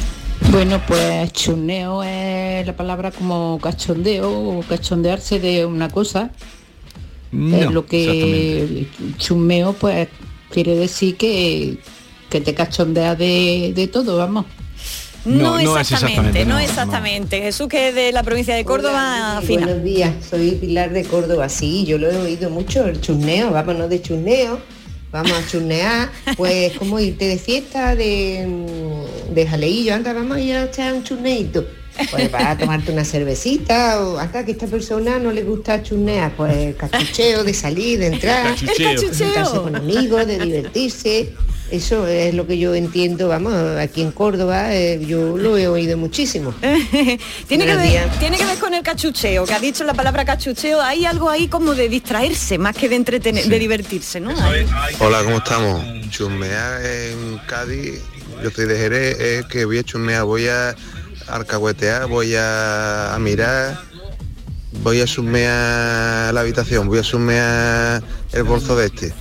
Bueno, 0.51 0.83
pues 0.87 1.33
churneo 1.33 2.03
es 2.03 2.67
la 2.67 2.77
palabra 2.77 3.11
como 3.11 3.59
cachondeo 3.63 4.31
o 4.31 4.63
cachondearse 4.69 5.41
de 5.41 5.65
una 5.65 5.89
cosa. 5.89 6.31
No, 7.33 7.57
es 7.57 7.71
lo 7.71 7.87
que 7.87 8.87
chumeo 9.17 9.73
pues 9.73 10.09
quiere 10.51 10.77
decir 10.77 11.17
que, 11.17 11.79
que 12.29 12.41
te 12.41 12.55
cachondeas 12.55 13.19
de, 13.19 13.73
de 13.75 13.89
todo, 13.89 14.19
vamos. 14.19 14.45
No, 15.25 15.59
exactamente, 15.79 16.45
no, 16.45 16.59
exactamente. 16.59 17.41
Jesús, 17.41 17.69
que 17.69 17.89
es 17.89 17.95
de 17.95 18.13
la 18.13 18.23
provincia 18.23 18.55
de 18.55 18.65
Córdoba, 18.65 19.39
Sí, 19.41 19.47
fina. 19.47 19.67
Buenos 19.67 19.85
días, 19.85 20.13
soy 20.29 20.53
Pilar 20.53 20.93
de 20.93 21.05
Córdoba. 21.05 21.49
Sí, 21.49 21.85
yo 21.85 21.97
lo 21.97 22.11
he 22.11 22.17
oído 22.17 22.51
mucho, 22.51 22.87
el 22.87 23.01
churneo, 23.01 23.53
vámonos 23.53 23.89
de 23.89 24.03
churneo, 24.03 24.61
vamos 25.13 25.33
a 25.33 25.47
churnear, 25.47 26.11
pues 26.37 26.77
como 26.77 26.99
irte 26.99 27.27
de 27.27 27.39
fiesta, 27.39 27.95
de, 27.95 28.49
de 29.33 29.47
jaleillo, 29.47 29.95
anda, 29.95 30.13
vamos 30.13 30.39
a 30.39 30.41
ir 30.41 30.57
a 30.57 30.65
echar 30.65 30.93
un 30.93 31.05
churneito. 31.05 31.65
Pues 32.11 32.31
vas 32.31 32.45
a 32.47 32.57
tomarte 32.59 32.91
una 32.93 33.05
cervecita 33.05 34.01
o 34.01 34.19
hasta 34.19 34.45
que 34.45 34.53
a 34.53 34.55
esta 34.55 34.67
persona 34.67 35.19
no 35.19 35.31
le 35.31 35.43
gusta 35.43 35.83
churnear, 35.83 36.35
pues 36.37 36.75
cachucheo 36.77 37.45
de 37.45 37.55
salir, 37.55 37.99
de 37.99 38.07
entrar, 38.09 38.49
Cachucheo. 38.49 38.91
El 38.91 38.97
cachucheo. 38.97 39.11
de 39.11 39.25
juntarse 39.35 39.57
con 39.59 39.77
amigos, 39.77 40.27
de 40.27 40.39
divertirse. 40.39 41.33
Eso 41.71 42.07
es 42.07 42.35
lo 42.35 42.47
que 42.47 42.59
yo 42.59 42.75
entiendo, 42.75 43.29
vamos, 43.29 43.55
aquí 43.79 44.03
en 44.03 44.13
Córdoba 44.13 44.75
eh, 44.75 45.01
yo 45.07 45.39
lo 45.39 45.57
he 45.57 45.69
oído 45.69 45.97
muchísimo. 45.97 46.53
tiene, 47.49 47.65
que 47.65 47.77
ver, 47.77 48.11
tiene 48.19 48.37
que 48.37 48.45
ver 48.45 48.59
con 48.59 48.75
el 48.75 48.83
cachucheo, 48.83 49.47
que 49.47 49.55
ha 49.55 49.59
dicho 49.59 49.83
la 49.85 49.95
palabra 49.95 50.23
cachucheo. 50.27 50.83
Hay 50.83 51.07
algo 51.07 51.31
ahí 51.31 51.49
como 51.49 51.75
de 51.75 51.89
distraerse, 51.89 52.59
más 52.59 52.77
que 52.77 52.91
de 52.91 52.97
entretener, 52.97 53.47
de 53.47 53.59
divertirse, 53.59 54.21
¿no? 54.21 54.31
Hay- 54.45 54.67
Hola, 54.99 55.23
¿cómo 55.25 55.39
estamos? 55.39 55.83
Chusmear 56.11 56.85
en 56.85 57.39
Cádiz, 57.47 58.03
yo 58.43 58.51
soy 58.51 58.67
de 58.67 58.77
Jerez, 58.77 59.19
es 59.19 59.47
que 59.47 59.65
voy 59.65 59.79
a 59.79 59.83
chusmear, 59.83 60.25
voy 60.25 60.49
a 60.49 60.77
alcahuetear, 61.29 62.07
voy 62.09 62.35
a, 62.35 63.15
a 63.15 63.19
mirar, 63.19 63.81
voy 64.83 65.01
a 65.01 65.05
chusmear 65.07 66.33
la 66.33 66.41
habitación, 66.41 66.89
voy 66.89 66.99
a 66.99 67.03
chusmear 67.03 68.03
el 68.33 68.43
bolso 68.45 68.77
de 68.77 68.87
este. 68.87 69.13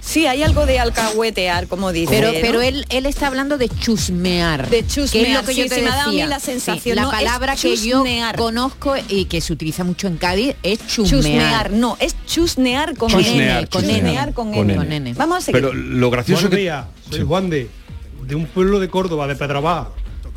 Sí, 0.00 0.26
hay 0.26 0.42
algo 0.42 0.66
de 0.66 0.78
alcahuetear, 0.78 1.66
como 1.66 1.90
dice. 1.90 2.14
Pero, 2.14 2.28
¿no? 2.30 2.38
pero 2.42 2.60
él, 2.60 2.84
él 2.90 3.06
está 3.06 3.26
hablando 3.26 3.56
de 3.56 3.70
chusmear. 3.70 4.68
De 4.68 4.82
Que 4.82 4.86
chusmear, 4.86 5.26
es 5.26 5.34
lo 5.34 5.44
que 5.44 5.54
yo 5.54 5.66
te 5.66 5.76
sí, 5.76 5.80
me 5.80 5.88
ha 5.88 5.96
dado 5.96 6.02
a 6.02 6.12
mí 6.12 6.16
decía. 6.18 6.26
la 6.26 6.40
sensación, 6.40 6.96
la 6.96 7.02
no, 7.02 7.08
es 7.10 7.18
palabra 7.18 7.56
que 7.56 7.74
yo 7.76 8.04
conozco 8.36 8.94
y 9.08 9.24
que 9.24 9.40
se 9.40 9.54
utiliza 9.54 9.82
mucho 9.82 10.06
en 10.06 10.18
Cádiz 10.18 10.56
es 10.62 10.86
chusmear. 10.86 11.22
Chusnear, 11.22 11.70
no, 11.72 11.96
es 12.00 12.14
chusnear 12.26 12.96
con 12.98 13.10
Chusnear, 13.10 13.60
N, 13.60 13.66
con. 13.68 13.84
N, 13.90 14.32
con 14.34 14.52
Con 14.52 14.70
N. 14.70 14.74
N. 14.74 14.76
Con 14.76 14.92
N. 14.92 15.14
Vamos 15.14 15.38
a 15.38 15.40
seguir. 15.40 15.62
Pero 15.62 15.72
lo 15.72 16.10
gracioso 16.10 16.42
Buenos 16.42 16.50
que... 16.56 16.62
días, 16.62 16.84
soy 17.10 17.22
Juan 17.22 17.48
de, 17.48 17.70
de 18.26 18.34
un 18.34 18.44
pueblo 18.46 18.80
de 18.80 18.88
Córdoba, 18.90 19.26
de 19.26 19.36
Pedrabá, 19.36 19.90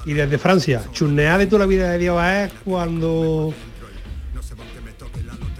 y 0.07 0.13
desde 0.13 0.37
Francia. 0.39 0.81
Churnear 0.93 1.37
de 1.37 1.45
toda 1.47 1.59
la 1.59 1.65
vida 1.67 1.91
de 1.91 1.97
Dios 1.99 2.19
es 2.23 2.51
cuando 2.65 3.53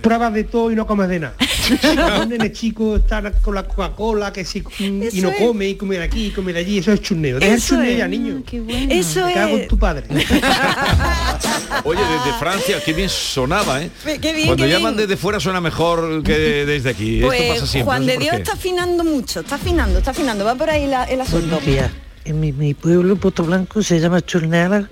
pruebas 0.01 0.33
de 0.33 0.43
todo 0.45 0.71
y 0.71 0.75
no 0.75 0.87
comes 0.87 1.09
de 1.09 1.19
nada. 1.19 1.35
Cuando 1.81 2.21
un 2.23 2.29
nene 2.29 2.51
chico 2.53 2.95
está 2.95 3.29
con 3.41 3.53
la 3.55 3.67
Coca-Cola 3.67 4.31
que 4.31 4.45
sí, 4.45 4.63
y 4.79 5.19
no 5.19 5.33
come 5.33 5.67
y 5.69 5.75
come 5.75 5.97
de 5.97 6.03
aquí 6.03 6.27
y 6.27 6.31
come 6.31 6.53
de 6.53 6.59
allí, 6.59 6.77
eso 6.77 6.93
es 6.93 7.01
churneo. 7.01 7.39
Deja 7.39 7.51
el 7.51 7.57
Eso 7.57 7.75
churneo 7.75 7.91
es. 7.91 7.97
ya, 7.97 8.07
niño. 8.07 8.41
Eso 8.89 9.25
Me 9.25 9.33
cago 9.33 9.57
es. 9.57 9.63
en 9.63 9.67
tu 9.67 9.77
padre. 9.77 10.05
Oye, 11.83 11.99
desde 11.99 12.39
Francia, 12.39 12.77
qué 12.85 12.93
bien 12.93 13.09
sonaba, 13.09 13.81
¿eh? 13.83 13.91
Qué 14.21 14.31
bien, 14.33 14.47
Cuando 14.47 14.63
qué 14.63 14.69
llaman 14.71 14.95
bien. 14.95 15.07
desde 15.09 15.19
fuera 15.19 15.41
suena 15.41 15.59
mejor 15.59 16.23
que 16.23 16.37
desde 16.65 16.89
aquí. 16.91 17.15
Esto 17.17 17.27
Pues 17.27 17.53
pasa 17.55 17.67
siempre. 17.67 17.83
Juan 17.85 18.05
de 18.05 18.17
Dios 18.17 18.35
está 18.35 18.53
afinando 18.53 19.03
mucho, 19.03 19.41
está 19.41 19.55
afinando, 19.55 19.99
está 19.99 20.11
afinando. 20.11 20.45
Va 20.45 20.55
por 20.55 20.69
ahí 20.69 20.87
la- 20.87 21.03
el 21.03 21.19
asunto. 21.19 21.47
Buenos 21.47 21.65
días. 21.65 21.91
En 22.27 22.39
mi, 22.41 22.51
mi 22.51 22.73
pueblo, 22.73 23.15
Puerto 23.15 23.43
Blanco, 23.43 23.81
se 23.81 23.99
llama 23.99 24.21
churnear 24.21 24.89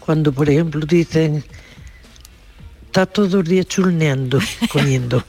cuando, 0.00 0.32
por 0.32 0.50
ejemplo, 0.50 0.84
dicen, 0.84 1.42
está 2.86 3.06
todo 3.06 3.40
el 3.40 3.46
día 3.46 3.64
churneando, 3.64 4.38
comiendo. 4.72 5.24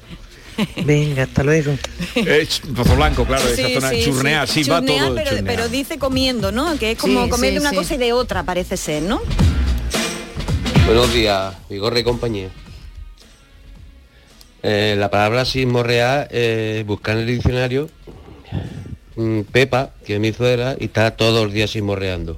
Venga, 0.86 1.24
hasta 1.24 1.44
luego. 1.44 1.74
Es 2.16 2.60
Pozo 2.76 2.96
Blanco, 2.96 3.26
claro, 3.26 3.48
esa 3.48 3.56
Sí, 3.68 3.74
zona 3.74 3.90
sí, 3.90 4.04
churnear, 4.04 4.48
sí, 4.48 4.64
va 4.64 4.80
Churnear, 4.80 5.06
todo 5.06 5.16
pero, 5.16 5.30
churnear. 5.32 5.56
pero 5.56 5.70
dice 5.70 5.98
comiendo, 5.98 6.52
¿no? 6.52 6.78
Que 6.78 6.92
es 6.92 6.98
como 6.98 7.24
Sí, 7.24 7.30
comer 7.30 7.50
sí, 7.50 7.54
de 7.56 7.60
una 7.62 7.70
sí. 7.72 7.76
cosa 7.78 7.96
y 7.96 7.98
de 7.98 8.14
otra, 8.14 8.44
parece 8.44 8.76
ser, 8.78 9.04
¿no? 9.04 9.22
Buenos 10.86 11.14
días, 11.14 11.56
Vigorre 11.70 12.02
y 12.02 12.04
compañía. 12.04 12.50
Eh, 14.62 14.96
la 14.98 15.10
palabra 15.10 15.46
sismorrear, 15.46 16.28
eh, 16.32 16.84
buscar 16.86 17.16
en 17.16 17.22
el 17.22 17.28
diccionario 17.28 17.90
Pepa, 19.52 19.92
que 20.06 20.16
es 20.16 20.20
mi 20.20 20.34
suegra, 20.34 20.76
y 20.80 20.86
está 20.86 21.12
todos 21.12 21.44
los 21.46 21.54
días 21.54 21.72
sismorreando. 21.72 22.38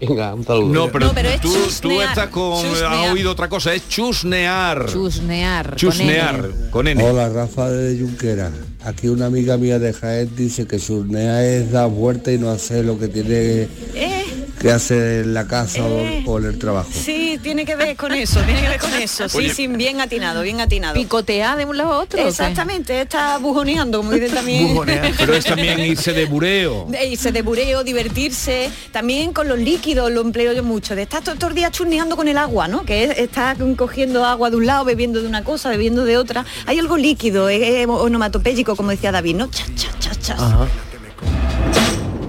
Venga, 0.00 0.34
un 0.34 0.44
saludo. 0.44 0.72
No, 0.72 0.92
pero, 0.92 1.06
No, 1.06 1.14
pero 1.14 1.28
es 1.30 1.40
tú, 1.80 2.00
estás 2.00 2.28
con... 2.28 2.62
chusnear. 2.62 2.92
Has 2.92 3.12
oído 3.12 3.32
otra 3.32 3.48
cosa, 3.48 3.74
es 3.74 3.88
chusnear. 3.88 4.86
Chusnear. 4.86 5.68
con 5.70 5.76
Chusnear, 5.76 6.50
con 6.70 6.88
N. 6.88 7.02
Hola, 7.02 7.28
Rafa 7.30 7.70
de 7.70 7.98
Junquera. 7.98 8.52
Aquí 8.84 9.08
una 9.08 9.26
amiga 9.26 9.56
mía 9.56 9.78
de 9.78 9.92
Jaén 9.92 10.30
dice 10.36 10.66
que 10.66 10.78
chusnear 10.78 11.42
es 11.42 11.72
dar 11.72 11.88
vuelta 11.90 12.30
y 12.30 12.38
no 12.38 12.50
hacer 12.50 12.84
lo 12.84 12.98
que 12.98 13.08
tiene 13.08 13.68
Eh, 13.94 14.17
que 14.58 14.70
hacer 14.70 15.22
en 15.24 15.34
la 15.34 15.46
casa 15.46 15.84
o- 15.84 15.98
Eh. 16.00 16.22
o, 16.26 16.38
en 16.38 16.44
el 16.46 16.58
trabajo. 16.58 16.88
sí, 16.92 17.38
tiene 17.42 17.64
que 17.64 17.76
ver 17.76 17.96
con 17.96 18.12
eso, 18.12 18.40
tiene 18.42 18.60
que 18.62 18.68
ver 18.68 18.80
con 18.80 18.92
eso. 18.94 19.28
Sí, 19.28 19.38
Oye. 19.38 19.54
sí, 19.54 19.66
bien 19.68 20.00
atinado, 20.00 20.42
bien 20.42 20.60
atinado. 20.60 20.94
Picotea 20.94 21.56
de 21.56 21.64
un 21.64 21.76
lado 21.76 21.92
a 21.94 21.98
otro. 21.98 22.20
Exactamente, 22.26 23.00
está 23.00 23.38
bujoneando, 23.38 23.98
como 23.98 24.12
dice 24.12 24.28
también. 24.30 24.68
Bujonear. 24.68 25.12
Pero 25.18 25.34
es 25.34 25.44
también 25.44 25.78
irse 25.80 26.12
de 26.12 26.26
bureo. 26.26 26.86
De 26.88 27.06
irse 27.06 27.30
de 27.32 27.42
bureo, 27.42 27.84
divertirse, 27.84 28.70
también 28.92 29.32
con 29.32 29.48
los 29.48 29.58
líquidos 29.58 30.10
lo 30.10 30.20
empleo 30.20 30.52
yo 30.52 30.62
mucho, 30.64 30.94
de 30.94 31.02
estar 31.02 31.22
todos 31.22 31.38
los 31.40 31.54
días 31.54 31.70
churneando 31.72 32.16
con 32.16 32.28
el 32.28 32.38
agua, 32.38 32.68
¿no? 32.68 32.84
Que 32.84 33.04
es, 33.04 33.18
está 33.18 33.56
cogiendo 33.76 34.24
agua 34.24 34.50
de 34.50 34.56
un 34.56 34.66
lado, 34.66 34.84
bebiendo 34.84 35.22
de 35.22 35.28
una 35.28 35.44
cosa, 35.44 35.68
bebiendo 35.70 36.04
de 36.04 36.16
otra. 36.16 36.44
Hay 36.66 36.78
algo 36.78 36.96
líquido, 36.96 37.48
es, 37.48 37.62
es 37.62 37.86
onomatopéyico, 37.88 38.74
como 38.76 38.90
decía 38.90 39.12
David, 39.12 39.36
¿no? 39.36 39.48
Cha, 39.48 39.64
cha, 39.76 39.88
cha, 39.98 40.14
cha. 40.36 40.68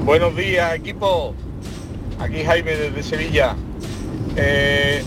Buenos 0.06 0.36
días, 0.36 0.74
equipo. 0.76 1.36
Aquí 2.20 2.44
Jaime 2.44 2.76
desde 2.76 3.04
Sevilla. 3.04 3.56
Eh, 4.36 5.04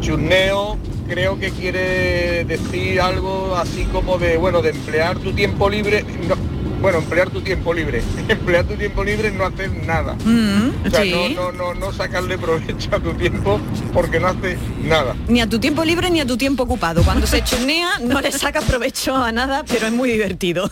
churneo 0.00 0.78
creo 1.08 1.38
que 1.38 1.50
quiere 1.50 2.44
decir 2.44 3.00
algo 3.00 3.54
así 3.56 3.84
como 3.84 4.18
de, 4.18 4.36
bueno, 4.36 4.62
de 4.62 4.70
emplear 4.70 5.18
tu 5.18 5.32
tiempo 5.32 5.68
libre. 5.68 6.04
bueno, 6.80 6.98
emplear 6.98 7.30
tu 7.30 7.40
tiempo 7.40 7.72
libre. 7.74 8.02
emplear 8.28 8.64
tu 8.64 8.74
tiempo 8.74 9.02
libre 9.04 9.30
no 9.32 9.44
hacer 9.46 9.70
nada. 9.86 10.14
Mm, 10.24 10.86
O 10.86 10.90
sea, 10.90 11.02
sí. 11.02 11.34
no, 11.34 11.50
no, 11.50 11.52
no, 11.52 11.74
no 11.74 11.92
sacarle 11.92 12.36
provecho 12.38 12.94
a 12.94 13.00
tu 13.00 13.12
tiempo 13.14 13.60
porque 13.92 14.20
no 14.20 14.28
haces 14.28 14.58
nada. 14.82 15.14
Ni 15.28 15.40
a 15.40 15.48
tu 15.48 15.58
tiempo 15.58 15.84
libre 15.84 16.10
ni 16.10 16.20
a 16.20 16.26
tu 16.26 16.36
tiempo 16.36 16.64
ocupado. 16.64 17.02
Cuando 17.02 17.26
se 17.26 17.42
churnea 17.42 17.98
no 18.00 18.20
le 18.20 18.30
sacas 18.32 18.64
provecho 18.64 19.16
a 19.16 19.32
nada, 19.32 19.64
pero 19.66 19.86
es 19.86 19.92
muy 19.92 20.10
divertido. 20.10 20.70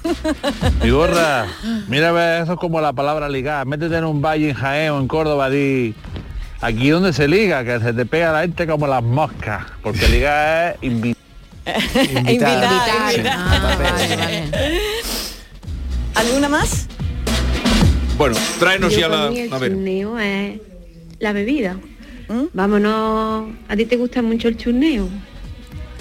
Mi 0.82 0.90
gorra, 0.90 1.46
mira, 1.88 2.40
eso 2.42 2.52
es 2.54 2.58
como 2.58 2.80
la 2.80 2.92
palabra 2.92 3.28
ligar. 3.28 3.66
Métete 3.66 3.96
en 3.96 4.04
un 4.04 4.20
valle 4.22 4.50
en 4.50 4.54
Jaén 4.54 4.90
o 4.92 5.00
en 5.00 5.08
Córdoba, 5.08 5.48
di 5.50 5.94
aquí 6.60 6.88
donde 6.90 7.12
se 7.12 7.28
liga, 7.28 7.64
que 7.64 7.80
se 7.80 7.92
te 7.92 8.06
pega 8.06 8.32
la 8.32 8.40
gente 8.42 8.66
como 8.66 8.86
las 8.86 9.02
moscas, 9.02 9.64
porque 9.82 10.06
ligar 10.08 10.76
es 10.80 10.82
invitar. 10.82 11.14
Invitar, 11.66 12.30
Invitar. 12.32 13.14
invitar. 13.14 13.36
Ah, 13.38 13.76
vale, 13.78 14.16
vale. 14.16 14.50
¿Alguna 16.14 16.48
más? 16.48 16.86
Bueno, 18.16 18.36
tráenos 18.58 18.94
ya 18.96 19.08
la... 19.08 19.28
el 19.28 19.52
A 19.52 19.58
ver. 19.58 19.72
churneo 19.72 20.18
es 20.18 20.60
la 21.18 21.32
bebida. 21.32 21.76
Vámonos, 22.52 23.50
¿a 23.68 23.76
ti 23.76 23.84
te 23.84 23.96
gusta 23.96 24.22
mucho 24.22 24.48
el 24.48 24.56
churneo? 24.56 25.08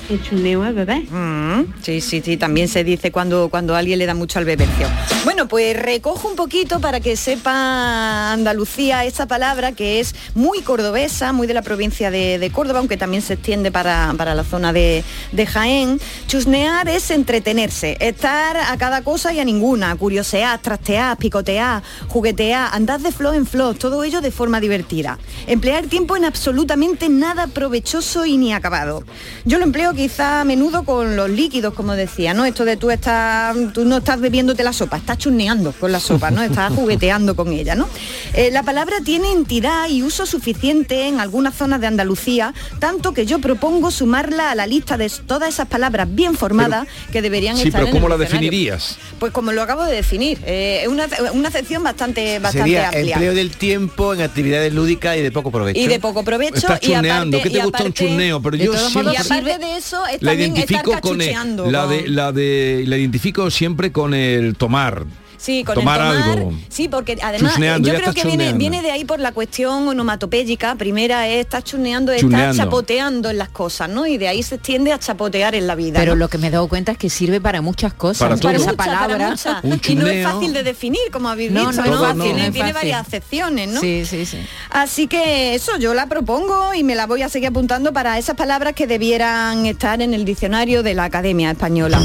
El 0.09 0.21
churneo 0.21 0.65
es 0.65 0.75
beber. 0.75 1.03
Mm, 1.09 1.73
sí, 1.81 2.01
sí, 2.01 2.21
sí, 2.23 2.37
también 2.37 2.67
se 2.67 2.83
dice 2.83 3.11
cuando, 3.11 3.49
cuando 3.49 3.75
alguien 3.75 3.99
le 3.99 4.05
da 4.05 4.13
mucho 4.13 4.37
al 4.39 4.45
bebercio. 4.45 4.87
Bueno, 5.23 5.47
pues 5.47 5.81
recojo 5.81 6.27
un 6.27 6.35
poquito 6.35 6.81
para 6.81 6.99
que 6.99 7.15
sepa 7.15 8.33
Andalucía 8.33 9.05
esta 9.05 9.25
palabra 9.27 9.71
que 9.71 10.01
es 10.01 10.13
muy 10.35 10.61
cordobesa, 10.61 11.31
muy 11.31 11.47
de 11.47 11.53
la 11.53 11.61
provincia 11.61 12.11
de, 12.11 12.51
Córdoba, 12.53 12.79
aunque 12.79 12.97
también 12.97 13.23
se 13.23 13.33
extiende 13.33 13.71
para, 13.71 14.13
para 14.17 14.35
la 14.35 14.43
zona 14.43 14.73
de, 14.73 15.03
Jaén. 15.47 15.99
Chusnear 16.27 16.87
es 16.89 17.09
entretenerse, 17.09 17.97
estar 17.99 18.57
a 18.57 18.77
cada 18.77 19.03
cosa 19.03 19.33
y 19.33 19.39
a 19.39 19.45
ninguna, 19.45 19.95
curiosear, 19.95 20.59
trastear, 20.61 21.17
picotear, 21.17 21.81
juguetear, 22.07 22.69
andar 22.73 22.99
de 22.99 23.11
flor 23.11 23.35
en 23.35 23.45
flor, 23.45 23.75
todo 23.75 24.03
ello 24.03 24.21
de 24.21 24.31
forma 24.31 24.59
divertida. 24.59 25.17
Emplear 25.47 25.85
tiempo 25.85 26.15
en 26.17 26.25
absolutamente 26.25 27.09
nada 27.09 27.47
provechoso 27.47 28.25
y 28.25 28.37
ni 28.37 28.53
acabado. 28.53 29.03
Yo 29.45 29.57
lo 29.57 29.63
empleo 29.63 29.92
quizá 29.93 30.41
a 30.41 30.43
menudo 30.43 30.83
con 30.83 31.15
los 31.15 31.29
líquidos, 31.29 31.73
como 31.73 31.93
decía, 31.93 32.33
¿no? 32.33 32.45
Esto 32.45 32.65
de 32.65 32.77
tú 32.77 32.91
estás, 32.91 33.55
tú 33.73 33.85
no 33.85 33.97
estás 33.97 34.19
bebiéndote 34.19 34.63
la 34.63 34.73
sopa, 34.73 34.97
estás 34.97 35.17
chusneando 35.17 35.71
con 35.73 35.91
la 35.91 35.99
sopa, 35.99 36.31
¿no? 36.31 36.41
Estás 36.41 36.73
jugueteando 36.75 37.35
con 37.35 37.51
ella, 37.53 37.75
¿no? 37.75 37.87
Eh, 38.33 38.49
la 38.51 38.63
palabra 38.63 38.97
tiene 39.03 39.31
entidad 39.31 39.89
y 39.89 40.01
uso 40.03 40.25
suficiente 40.25 41.07
en 41.07 41.19
algunas 41.19 41.55
zonas 41.55 41.81
de 41.81 41.87
Andalucía, 41.87 42.53
tanto 42.79 43.13
que 43.13 43.25
yo 43.25 43.39
propongo 43.39 43.91
sumarla 43.91 44.51
a 44.51 44.55
la 44.55 44.67
lista 44.67 44.97
de 44.97 45.09
todas 45.09 45.49
esas 45.49 45.67
palabras 45.67 46.07
bien 46.13 46.35
formadas 46.35 46.87
que 47.11 47.21
deberían 47.21 47.55
Sí, 47.57 47.67
estar 47.67 47.81
pero 47.81 47.87
en 47.87 47.93
¿cómo 47.93 48.07
el 48.07 48.19
la 48.19 48.25
definirías? 48.25 48.97
Pues 49.19 49.31
como 49.31 49.51
lo 49.51 49.61
acabo 49.61 49.83
de 49.85 49.95
definir, 49.95 50.39
eh, 50.45 50.81
es 50.83 50.87
una, 50.87 51.07
una 51.33 51.47
acepción 51.49 51.83
bastante, 51.83 52.39
bastante 52.39 52.69
Sería 52.71 52.87
amplia. 52.89 53.13
empleo 53.15 53.33
del 53.35 53.51
tiempo 53.51 54.13
en 54.13 54.21
actividades 54.21 54.73
lúdicas 54.73 55.17
y 55.17 55.21
de 55.21 55.31
poco 55.31 55.51
provecho. 55.51 55.79
Y 55.79 55.87
de 55.87 55.99
poco 55.99 56.23
provecho 56.23 56.55
Estás 56.57 56.79
y 56.81 56.87
churneando, 56.87 57.37
aparte, 57.37 57.43
¿qué 57.43 57.49
te 57.49 57.59
y 57.59 57.61
gusta 57.63 57.83
un 57.83 57.93
churneo? 57.93 58.41
Pero 58.41 58.57
yo 58.57 58.73
siempre- 58.77 59.13
y 59.13 59.15
aparte 59.17 59.57
de 59.59 59.77
eso 59.85 60.05
es 60.05 60.21
La 60.21 60.31
también 60.31 60.55
estar 60.55 60.83
con 61.01 61.21
el, 61.21 61.71
la 61.71 61.81
con- 61.83 61.89
de 61.89 62.07
la 62.09 62.31
de 62.31 62.83
la 62.87 62.97
identifico 62.97 63.49
siempre 63.51 63.91
con 63.91 64.13
el 64.13 64.55
tomar. 64.55 65.03
Sí, 65.43 65.65
con 65.65 65.75
tomar 65.75 65.99
el 65.99 66.21
tomar, 66.21 66.37
algo. 66.37 66.53
sí, 66.69 66.87
porque 66.87 67.17
además 67.21 67.51
Chusneando, 67.51 67.89
yo 67.89 67.95
creo 67.95 68.13
que 68.13 68.53
viene, 68.53 68.81
de 68.81 68.91
ahí 68.91 69.03
por 69.03 69.19
la 69.19 69.33
cuestión 69.33 69.85
onomatopéyica. 69.89 70.75
Primera 70.75 71.27
es 71.27 71.41
estar 71.41 71.61
chusneando, 71.61 72.13
estar 72.13 72.55
chapoteando 72.55 73.29
en 73.29 73.37
las 73.37 73.49
cosas, 73.49 73.89
¿no? 73.89 74.07
Y 74.07 74.17
de 74.17 74.29
ahí 74.29 74.41
se 74.41 74.57
tiende 74.57 74.93
a 74.93 74.99
chapotear 74.99 75.53
en 75.53 75.67
la 75.67 75.75
vida. 75.75 75.99
Pero 75.99 76.13
¿no? 76.13 76.19
lo 76.19 76.29
que 76.29 76.37
me 76.37 76.47
he 76.47 76.49
dado 76.49 76.69
cuenta 76.69 76.93
es 76.93 76.97
que 76.97 77.09
sirve 77.09 77.41
para 77.41 77.61
muchas 77.61 77.93
cosas. 77.93 78.19
Para 78.19 78.35
esa 78.35 78.47
muchas, 78.51 78.73
para 78.75 78.93
palabra. 78.93 79.29
muchas. 79.31 79.89
y 79.89 79.95
no 79.95 80.07
es 80.07 80.25
fácil 80.25 80.53
de 80.53 80.63
definir, 80.63 81.01
como 81.11 81.27
habéis 81.27 81.51
No, 81.51 81.59
dicho, 81.71 81.81
no 81.81 81.83
es 81.83 81.91
¿no? 81.91 81.99
fácil, 81.99 82.21
tiene 82.23 82.51
tiene 82.51 82.71
varias 82.71 83.05
acepciones, 83.05 83.67
¿no? 83.67 83.81
Sí, 83.81 84.05
sí, 84.05 84.25
sí. 84.25 84.37
Así 84.69 85.07
que 85.07 85.55
eso 85.55 85.77
yo 85.77 85.93
la 85.93 86.07
propongo 86.07 86.73
y 86.73 86.85
me 86.85 86.95
la 86.95 87.05
voy 87.05 87.21
a 87.21 87.27
seguir 87.27 87.49
apuntando 87.49 87.91
para 87.91 88.17
esas 88.17 88.37
palabras 88.37 88.75
que 88.75 88.87
debieran 88.87 89.65
estar 89.65 90.01
en 90.01 90.13
el 90.13 90.23
diccionario 90.23 90.83
de 90.83 90.93
la 90.93 91.03
Academia 91.03 91.51
Española. 91.51 91.99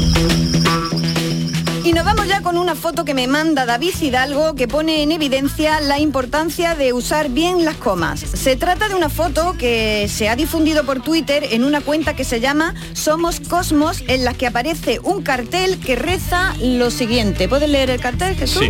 Y 1.89 1.93
nos 1.93 2.05
vamos 2.05 2.27
ya 2.27 2.43
con 2.43 2.59
una 2.59 2.75
foto 2.75 3.03
que 3.03 3.15
me 3.15 3.25
manda 3.25 3.65
David 3.65 3.95
Hidalgo 3.99 4.53
que 4.53 4.67
pone 4.67 5.01
en 5.01 5.11
evidencia 5.11 5.81
la 5.81 5.97
importancia 5.97 6.75
de 6.75 6.93
usar 6.93 7.29
bien 7.29 7.65
las 7.65 7.77
comas. 7.77 8.19
Se 8.19 8.55
trata 8.55 8.89
de 8.89 8.93
una 8.93 9.09
foto 9.09 9.55
que 9.57 10.07
se 10.07 10.29
ha 10.29 10.35
difundido 10.35 10.83
por 10.83 11.01
Twitter 11.01 11.47
en 11.49 11.63
una 11.63 11.81
cuenta 11.81 12.15
que 12.15 12.25
se 12.25 12.39
llama 12.39 12.75
Somos 12.93 13.39
Cosmos 13.39 14.03
en 14.07 14.23
la 14.23 14.35
que 14.35 14.45
aparece 14.45 14.99
un 14.99 15.23
cartel 15.23 15.79
que 15.79 15.95
reza 15.95 16.53
lo 16.61 16.91
siguiente. 16.91 17.49
¿Puedes 17.49 17.67
leer 17.67 17.89
el 17.89 17.99
cartel, 17.99 18.35
Jesús? 18.35 18.69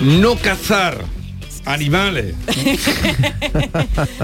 No 0.00 0.36
cazar 0.36 1.19
animales. 1.64 2.34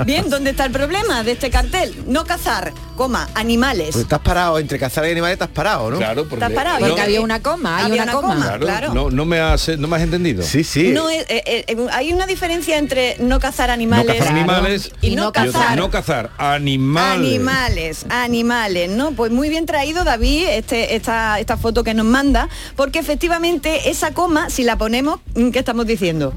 Bien, 0.05 0.29
¿dónde 0.31 0.51
está 0.51 0.65
el 0.67 0.73
problema 0.73 1.23
de 1.23 1.33
este 1.33 1.51
cartel? 1.51 1.95
No 2.07 2.25
cazar, 2.25 2.73
coma, 2.97 3.29
animales. 3.35 3.91
Pues 3.93 4.03
estás 4.05 4.21
parado, 4.21 4.59
entre 4.59 4.79
cazar 4.79 5.07
y 5.07 5.11
animales 5.11 5.35
estás 5.35 5.49
parado, 5.49 5.91
¿no? 5.91 5.99
Claro, 5.99 6.23
porque 6.29 6.45
Estás 6.45 6.53
parado. 6.53 6.81
Porque 6.81 6.97
No, 6.97 7.03
había 7.03 7.21
una 7.21 7.43
coma, 7.43 7.79
hay 7.79 7.85
había 7.87 8.03
una, 8.03 8.13
una 8.13 8.21
coma. 8.21 8.35
coma. 8.35 8.59
claro. 8.59 8.95
No, 8.95 9.11
no 9.11 9.25
me 9.25 9.41
has 9.41 9.69
no 9.79 9.89
me 9.89 9.97
has 9.97 10.03
entendido. 10.03 10.43
Sí, 10.43 10.65
sí. 10.65 10.89
No 10.89 11.09
eh, 11.11 11.25
eh, 11.29 11.65
eh, 11.67 11.87
hay 11.93 12.13
una 12.13 12.27
diferencia 12.27 12.79
entre 12.79 13.17
no 13.19 13.41
cazar 13.41 13.71
animales, 13.71 14.07
no 14.07 14.15
cazar 14.15 14.33
animales 14.37 14.93
y 15.01 15.17
no 15.17 15.33
cazar 15.33 15.77
no 15.77 15.91
cazar 15.91 16.31
animales. 16.39 17.17
Animales, 17.17 18.07
animales, 18.09 18.91
¿no? 18.91 19.13
Pues 19.13 19.31
muy 19.33 19.49
bien 19.49 19.67
traído 19.67 20.05
David 20.05 20.47
este, 20.49 20.97
esta, 20.97 21.39
esta 21.41 21.57
foto 21.57 21.85
que 21.85 21.95
nos 21.95 22.07
manda, 22.07 22.49
porque 22.77 22.99
efectivamente 22.99 23.91
esa 23.91 24.13
coma, 24.13 24.51
si 24.51 24.65
la 24.65 24.77
ponemos, 24.79 25.21
¿qué 25.35 25.59
estamos 25.59 25.87
diciendo? 25.87 26.33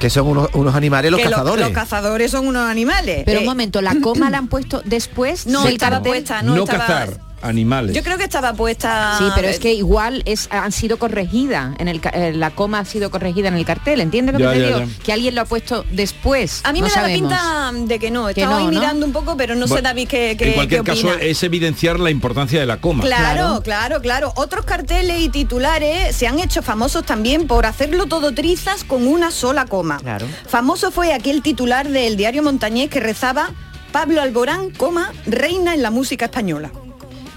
Que 0.00 0.10
son 0.10 0.26
unos, 0.26 0.48
unos 0.54 0.74
animales 0.74 1.10
los 1.12 1.20
que 1.20 1.28
cazadores. 1.28 1.64
Los, 1.66 1.74
cazadores 1.74 2.30
son 2.30 2.46
unos 2.48 2.68
animales. 2.68 3.22
Pero 3.26 3.38
Eh, 3.38 3.42
un 3.42 3.46
momento, 3.46 3.80
la 3.82 3.94
coma 4.02 4.30
la 4.30 4.38
han 4.38 4.48
puesto 4.48 4.82
después 4.84 5.46
No, 5.46 5.62
del 5.64 5.74
estaba 5.74 5.96
cartel? 5.96 6.12
puesta, 6.12 6.42
no, 6.42 6.56
No 6.56 6.64
estaba- 6.64 6.86
cazar 6.86 7.20
animales. 7.42 7.94
Yo 7.94 8.02
creo 8.02 8.18
que 8.18 8.24
estaba 8.24 8.52
puesta... 8.54 9.16
Sí, 9.18 9.24
pero 9.34 9.48
es 9.48 9.58
que 9.58 9.72
igual 9.74 10.22
es, 10.26 10.48
han 10.50 10.72
sido 10.72 10.98
corregida 10.98 11.74
en 11.78 11.88
el 11.88 12.00
eh, 12.12 12.32
la 12.34 12.50
coma 12.50 12.80
ha 12.80 12.84
sido 12.84 13.10
corregida 13.10 13.48
en 13.48 13.54
el 13.54 13.64
cartel, 13.64 14.00
¿entiendes 14.00 14.34
lo 14.34 14.40
Ya, 14.40 14.52
que 14.52 14.56
te 14.56 14.60
ya, 14.60 14.66
digo? 14.78 14.78
ya. 14.90 15.04
Que 15.04 15.12
alguien 15.12 15.34
lo 15.34 15.42
ha 15.42 15.44
puesto 15.44 15.84
después. 15.90 16.60
A 16.64 16.72
mí 16.72 16.80
no 16.80 16.86
me 16.88 16.92
da 16.92 17.02
la 17.02 17.14
pinta 17.14 17.72
de 17.74 17.98
que 17.98 18.10
no. 18.10 18.26
Que 18.26 18.32
Estaba 18.42 18.52
no, 18.52 18.58
ahí 18.68 18.74
¿no? 18.74 18.80
mirando 18.80 19.06
un 19.06 19.12
poco, 19.12 19.36
pero 19.36 19.54
no 19.54 19.66
sé, 19.66 19.80
David, 19.82 20.08
qué, 20.08 20.36
qué- 20.38 20.48
en 20.48 20.54
cualquier 20.54 20.82
qué 20.82 20.86
caso 20.86 21.12
es 21.14 21.42
evidenciar 21.42 21.98
la 22.00 22.10
importancia 22.10 22.60
de 22.60 22.66
la 22.66 22.78
coma. 22.80 23.04
Claro, 23.04 23.62
claro, 23.62 24.00
claro. 24.00 24.32
Otros 24.36 24.64
carteles 24.64 25.20
y 25.20 25.28
titulares 25.28 26.14
se 26.16 26.26
han 26.26 26.38
hecho 26.40 26.62
famosos 26.62 27.04
también 27.04 27.46
por 27.46 27.66
hacerlo 27.66 28.06
todo 28.06 28.32
trizas 28.34 28.84
con 28.84 29.06
una 29.06 29.30
sola 29.30 29.66
coma. 29.66 29.98
Claro. 29.98 30.26
Famoso 30.46 30.90
fue 30.90 31.12
aquel 31.12 31.42
titular 31.42 31.88
del 31.88 32.16
diario 32.16 32.42
Montañés 32.42 32.90
que 32.90 33.00
rezaba 33.00 33.50
Pablo 33.92 34.20
Alborán, 34.22 34.70
coma, 34.70 35.12
reina 35.26 35.74
en 35.74 35.82
la 35.82 35.90
música 35.90 36.26
española. 36.26 36.70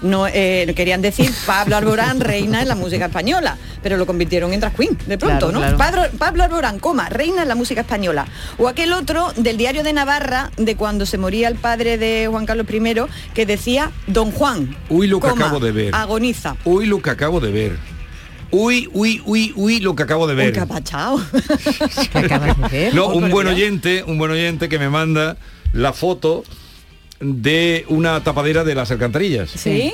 No, 0.04 0.26
eh, 0.28 0.70
querían 0.76 1.00
decir 1.02 1.30
Pablo 1.46 1.76
Alborán, 1.76 2.20
reina 2.20 2.60
en 2.62 2.68
la 2.68 2.74
música 2.74 3.06
española, 3.06 3.56
pero 3.82 3.96
lo 3.96 4.04
convirtieron 4.06 4.52
en 4.52 4.60
drag 4.60 4.76
queen, 4.76 4.96
de 5.06 5.16
pronto, 5.18 5.48
Claro, 5.48 5.52
¿no? 5.52 5.58
claro. 5.60 5.78
Pablo, 5.78 6.02
Pablo 6.18 6.44
Alborán, 6.44 6.78
coma, 6.78 7.08
reina 7.08 7.42
en 7.42 7.48
la 7.48 7.54
música 7.54 7.80
española. 7.80 8.26
O 8.58 8.68
aquel 8.68 8.92
otro 8.92 9.32
del 9.36 9.56
diario 9.56 9.82
de 9.82 9.92
Navarra, 9.94 10.50
de 10.58 10.76
cuando 10.76 11.06
se 11.06 11.16
moría 11.18 11.48
el 11.48 11.54
padre 11.56 11.96
de 11.98 12.28
Juan 12.30 12.44
Carlos 12.46 12.66
I, 12.70 12.94
que 13.34 13.46
decía 13.46 13.90
Don 14.06 14.30
Juan. 14.30 14.76
Uy, 14.90 15.06
lo 15.06 15.20
que 15.20 15.28
coma, 15.30 15.46
acabo 15.46 15.58
de 15.60 15.72
ver. 15.72 15.94
Agoniza. 15.94 16.56
Uy, 16.64 16.86
lo 16.86 17.00
que 17.00 17.10
acabo 17.10 17.40
de 17.40 17.50
ver. 17.50 17.78
Uy, 18.50 18.88
uy, 18.92 19.20
uy, 19.24 19.52
uy, 19.56 19.80
lo 19.80 19.96
que 19.96 20.02
acabo 20.04 20.26
de 20.28 20.34
ver. 20.34 20.52
qué 20.52 20.60
apachao. 20.60 21.18
No, 22.92 23.06
Oh, 23.06 23.16
un 23.16 23.30
buen 23.30 23.46
oyente, 23.48 24.04
un 24.06 24.18
buen 24.18 24.30
oyente 24.30 24.68
que 24.68 24.78
me 24.78 24.88
manda 24.88 25.36
la 25.72 25.92
foto 25.92 26.44
de 27.20 27.84
una 27.88 28.22
tapadera 28.22 28.64
de 28.64 28.74
las 28.74 28.90
alcantarillas. 28.90 29.50
¿Sí? 29.50 29.92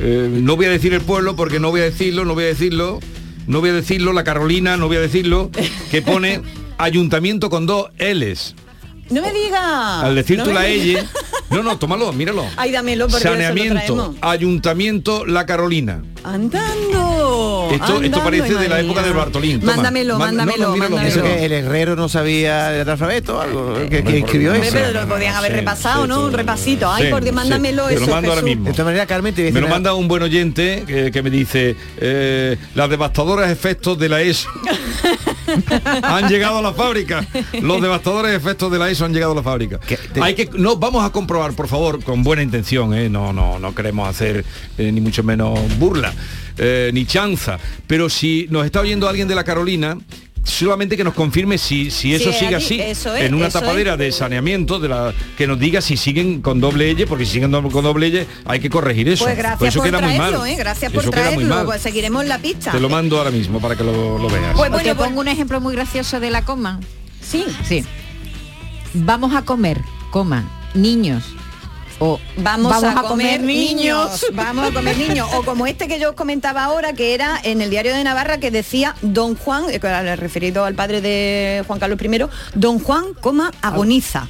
Eh, 0.00 0.28
no 0.30 0.56
voy 0.56 0.66
a 0.66 0.70
decir 0.70 0.94
el 0.94 1.00
pueblo 1.00 1.36
porque 1.36 1.60
no 1.60 1.70
voy 1.70 1.80
a 1.80 1.84
decirlo, 1.84 2.24
no 2.24 2.34
voy 2.34 2.44
a 2.44 2.48
decirlo, 2.48 3.00
no 3.46 3.60
voy 3.60 3.70
a 3.70 3.74
decirlo, 3.74 4.12
la 4.12 4.24
Carolina, 4.24 4.76
no 4.76 4.88
voy 4.88 4.96
a 4.96 5.00
decirlo, 5.00 5.50
que 5.90 6.02
pone 6.02 6.42
ayuntamiento 6.78 7.50
con 7.50 7.66
dos 7.66 7.90
L's. 7.98 8.54
No 9.10 9.22
me 9.22 9.32
diga. 9.32 10.00
Al 10.00 10.16
decir 10.16 10.38
no 10.38 10.44
tú 10.44 10.52
la 10.52 10.62
diga. 10.62 11.00
L, 11.00 11.08
no, 11.50 11.62
no, 11.62 11.78
tómalo, 11.78 12.12
míralo. 12.12 12.44
Ay, 12.56 12.72
dámelo 12.72 13.06
porque 13.08 13.18
eso 13.26 13.28
lo 13.34 13.34
Saneamiento, 13.40 14.14
ayuntamiento, 14.20 15.24
la 15.26 15.46
Carolina. 15.46 16.02
Andando. 16.24 17.68
Esto, 17.72 18.00
esto 18.02 18.22
parece 18.22 18.54
de 18.54 18.68
la 18.68 18.80
época 18.80 19.02
del 19.02 19.12
Bartolín. 19.12 19.60
Toma. 19.60 19.74
Mándamelo, 19.76 20.18
Manda- 20.18 20.44
no, 20.44 20.52
no, 20.52 20.52
mándamelo, 20.76 20.76
mándamelo. 20.96 21.08
Eso 21.08 21.22
que 21.22 21.44
el 21.46 21.52
herrero 21.52 21.96
no 21.96 22.08
sabía 22.08 22.74
el 22.80 22.88
alfabeto 22.88 23.36
o 23.38 23.40
algo, 23.40 23.74
que, 23.88 24.02
que 24.04 24.18
escribió 24.18 24.54
eso. 24.54 24.72
pero 24.72 24.92
lo 25.02 25.08
podían 25.08 25.34
haber 25.36 25.52
repasado, 25.52 26.06
¿no? 26.06 26.24
Un 26.24 26.32
repasito. 26.32 26.90
Ay, 26.90 27.04
Sí, 27.06 27.10
por 27.10 27.22
Dios, 27.22 27.32
sí. 27.32 27.36
mándamelo 27.36 27.86
Te 27.88 27.94
lo 27.96 28.02
eso, 28.02 28.10
mando 28.10 28.30
ahora 28.30 28.42
mismo. 28.42 28.64
De 28.66 28.72
todas 28.72 28.86
maneras, 28.86 29.06
Carmen, 29.06 29.34
te 29.34 29.52
Me 29.52 29.60
lo 29.60 29.68
manda 29.68 29.94
un 29.94 30.08
buen 30.08 30.22
oyente 30.22 30.84
que, 30.86 31.10
que 31.12 31.22
me 31.22 31.30
dice 31.30 31.76
eh, 31.98 32.56
las 32.74 32.90
devastadoras 32.90 33.50
efectos 33.50 33.98
de 33.98 34.08
la 34.08 34.20
ESO 34.22 34.48
han 36.02 36.28
llegado 36.28 36.58
a 36.58 36.62
la 36.62 36.72
fábrica. 36.72 37.26
Los 37.60 37.80
devastadores 37.80 38.34
efectos 38.36 38.70
de 38.70 38.78
la 38.78 38.90
ESO 38.90 39.04
han 39.04 39.12
llegado 39.12 39.32
a 39.32 39.36
la 39.36 39.42
fábrica. 39.42 39.80
Hay 40.20 40.34
que 40.34 40.48
no 40.54 40.76
vamos 40.76 41.04
a 41.04 41.10
comprobar, 41.10 41.52
por 41.54 41.68
favor, 41.68 42.02
con 42.02 42.22
buena 42.22 42.42
intención, 42.42 42.94
¿eh? 42.94 43.08
no 43.08 43.32
no 43.32 43.58
no 43.58 43.74
queremos 43.74 44.08
hacer 44.08 44.44
eh, 44.78 44.92
ni 44.92 45.00
mucho 45.00 45.22
menos 45.22 45.58
burla 45.78 46.12
eh, 46.58 46.90
ni 46.94 47.04
chanza, 47.04 47.58
pero 47.86 48.08
si 48.08 48.46
nos 48.50 48.64
está 48.64 48.80
oyendo 48.80 49.08
alguien 49.08 49.28
de 49.28 49.34
la 49.34 49.44
Carolina 49.44 49.98
solamente 50.46 50.96
que 50.96 51.04
nos 51.04 51.12
confirme 51.14 51.58
si, 51.58 51.90
si 51.90 52.14
eso 52.14 52.32
Sí, 52.32 52.38
sigue 52.38 52.54
allí, 52.54 52.64
así 52.64 52.80
eso 52.80 53.14
es, 53.16 53.24
en 53.24 53.34
una 53.34 53.48
eso 53.48 53.58
tapadera 53.60 53.96
de 53.96 54.12
saneamiento 54.12 54.78
de 54.78 54.88
la 54.88 55.12
que 55.36 55.46
nos 55.46 55.58
diga 55.58 55.80
si 55.80 55.96
siguen 55.96 56.40
con 56.40 56.60
doble 56.60 56.90
L 56.92 57.06
porque 57.08 57.26
si 57.26 57.32
siguen 57.32 57.50
con 57.50 57.82
doble 57.84 58.06
L 58.06 58.26
hay 58.44 58.60
que 58.60 58.70
corregir 58.70 59.08
eso 59.08 59.24
Pues 59.24 59.36
gracias 59.36 59.58
Pues 59.58 59.68
eso 59.74 59.80
por 59.80 59.88
queda 59.90 60.00
muy 60.00 60.14
traerlo, 60.16 60.38
mal. 60.38 60.48
¿eh? 60.48 60.56
Gracias 60.56 60.92
por 60.92 61.02
Eso 61.02 61.10
queda 61.10 61.24
muy 61.24 61.34
traerlo. 61.34 61.54
mal. 61.56 61.64
Pues 61.66 61.82
seguiremos 61.82 62.24
la 62.26 62.38
pista. 62.38 62.70
Te 62.70 62.80
lo 62.80 62.88
mando 62.88 63.18
ahora 63.18 63.30
mismo 63.32 63.60
para 63.60 63.74
que 63.76 63.82
lo, 63.84 64.18
lo 64.18 64.28
veas. 64.28 64.54
Pues 64.54 64.70
te 64.70 64.76
bueno, 64.76 64.94
pues- 64.96 65.08
pongo 65.08 65.20
un 65.20 65.28
ejemplo 65.28 65.60
muy 65.60 65.74
gracioso 65.74 66.20
de 66.20 66.30
la 66.30 66.44
coma. 66.44 66.80
Sí. 67.20 67.44
Sí. 67.68 67.84
Vamos 68.94 69.34
a 69.34 69.42
comer, 69.42 69.80
coma, 70.10 70.48
niños. 70.74 71.24
O 71.98 72.20
Vamos, 72.36 72.84
a, 72.84 73.02
comer, 73.02 73.40
niños. 73.40 74.26
Vamos 74.32 74.68
a 74.68 74.72
comer 74.72 74.98
niños. 74.98 75.28
O 75.34 75.42
como 75.42 75.66
este 75.66 75.88
que 75.88 75.98
yo 75.98 76.10
os 76.10 76.14
comentaba 76.14 76.64
ahora, 76.64 76.92
que 76.92 77.14
era 77.14 77.40
en 77.42 77.62
el 77.62 77.70
diario 77.70 77.94
de 77.94 78.04
Navarra, 78.04 78.38
que 78.38 78.50
decía 78.50 78.94
Don 79.00 79.34
Juan, 79.34 79.64
eh, 79.70 79.80
que 79.80 79.86
era 79.86 80.16
referido 80.16 80.64
al 80.64 80.74
padre 80.74 81.00
de 81.00 81.64
Juan 81.66 81.78
Carlos 81.78 81.98
I, 82.02 82.24
Don 82.54 82.78
Juan, 82.78 83.14
coma, 83.20 83.50
agoniza. 83.62 84.28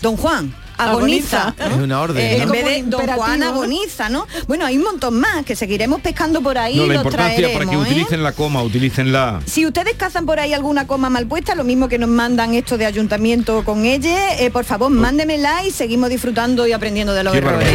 Don 0.00 0.16
Juan, 0.16 0.54
agoniza. 0.78 1.54
Es 1.58 1.76
una 1.76 2.00
orden, 2.00 2.24
Eh, 2.24 2.36
¿no? 2.38 2.44
En 2.44 2.50
vez 2.50 2.64
de 2.64 2.82
Don 2.84 3.06
Juan 3.06 3.42
agoniza, 3.42 4.08
¿no? 4.08 4.26
Bueno, 4.46 4.64
hay 4.64 4.76
un 4.76 4.84
montón 4.84 5.18
más 5.20 5.44
que 5.44 5.56
seguiremos 5.56 6.00
pescando 6.00 6.40
por 6.40 6.56
ahí 6.58 6.76
no, 6.76 6.86
la 6.86 6.94
los 6.94 7.04
importancia 7.04 7.52
para 7.52 7.66
que 7.66 7.74
¿eh? 7.74 7.78
utilicen 7.78 8.22
la 8.22 8.32
coma, 8.32 8.62
utilicen 8.62 9.12
la 9.12 9.40
Si 9.46 9.66
ustedes 9.66 9.94
cazan 9.96 10.26
por 10.26 10.38
ahí 10.40 10.54
alguna 10.54 10.86
coma 10.86 11.10
mal 11.10 11.26
puesta, 11.26 11.54
lo 11.54 11.64
mismo 11.64 11.88
que 11.88 11.98
nos 11.98 12.08
mandan 12.08 12.54
esto 12.54 12.78
de 12.78 12.86
ayuntamiento 12.86 13.64
con 13.64 13.84
ella, 13.84 14.38
eh, 14.38 14.50
por 14.50 14.64
favor, 14.64 14.90
mándemela 14.90 15.64
y 15.64 15.70
seguimos 15.70 16.10
disfrutando 16.10 16.66
y 16.66 16.72
aprendiendo 16.72 17.12
de 17.14 17.24
los 17.24 17.34
errores. 17.34 17.68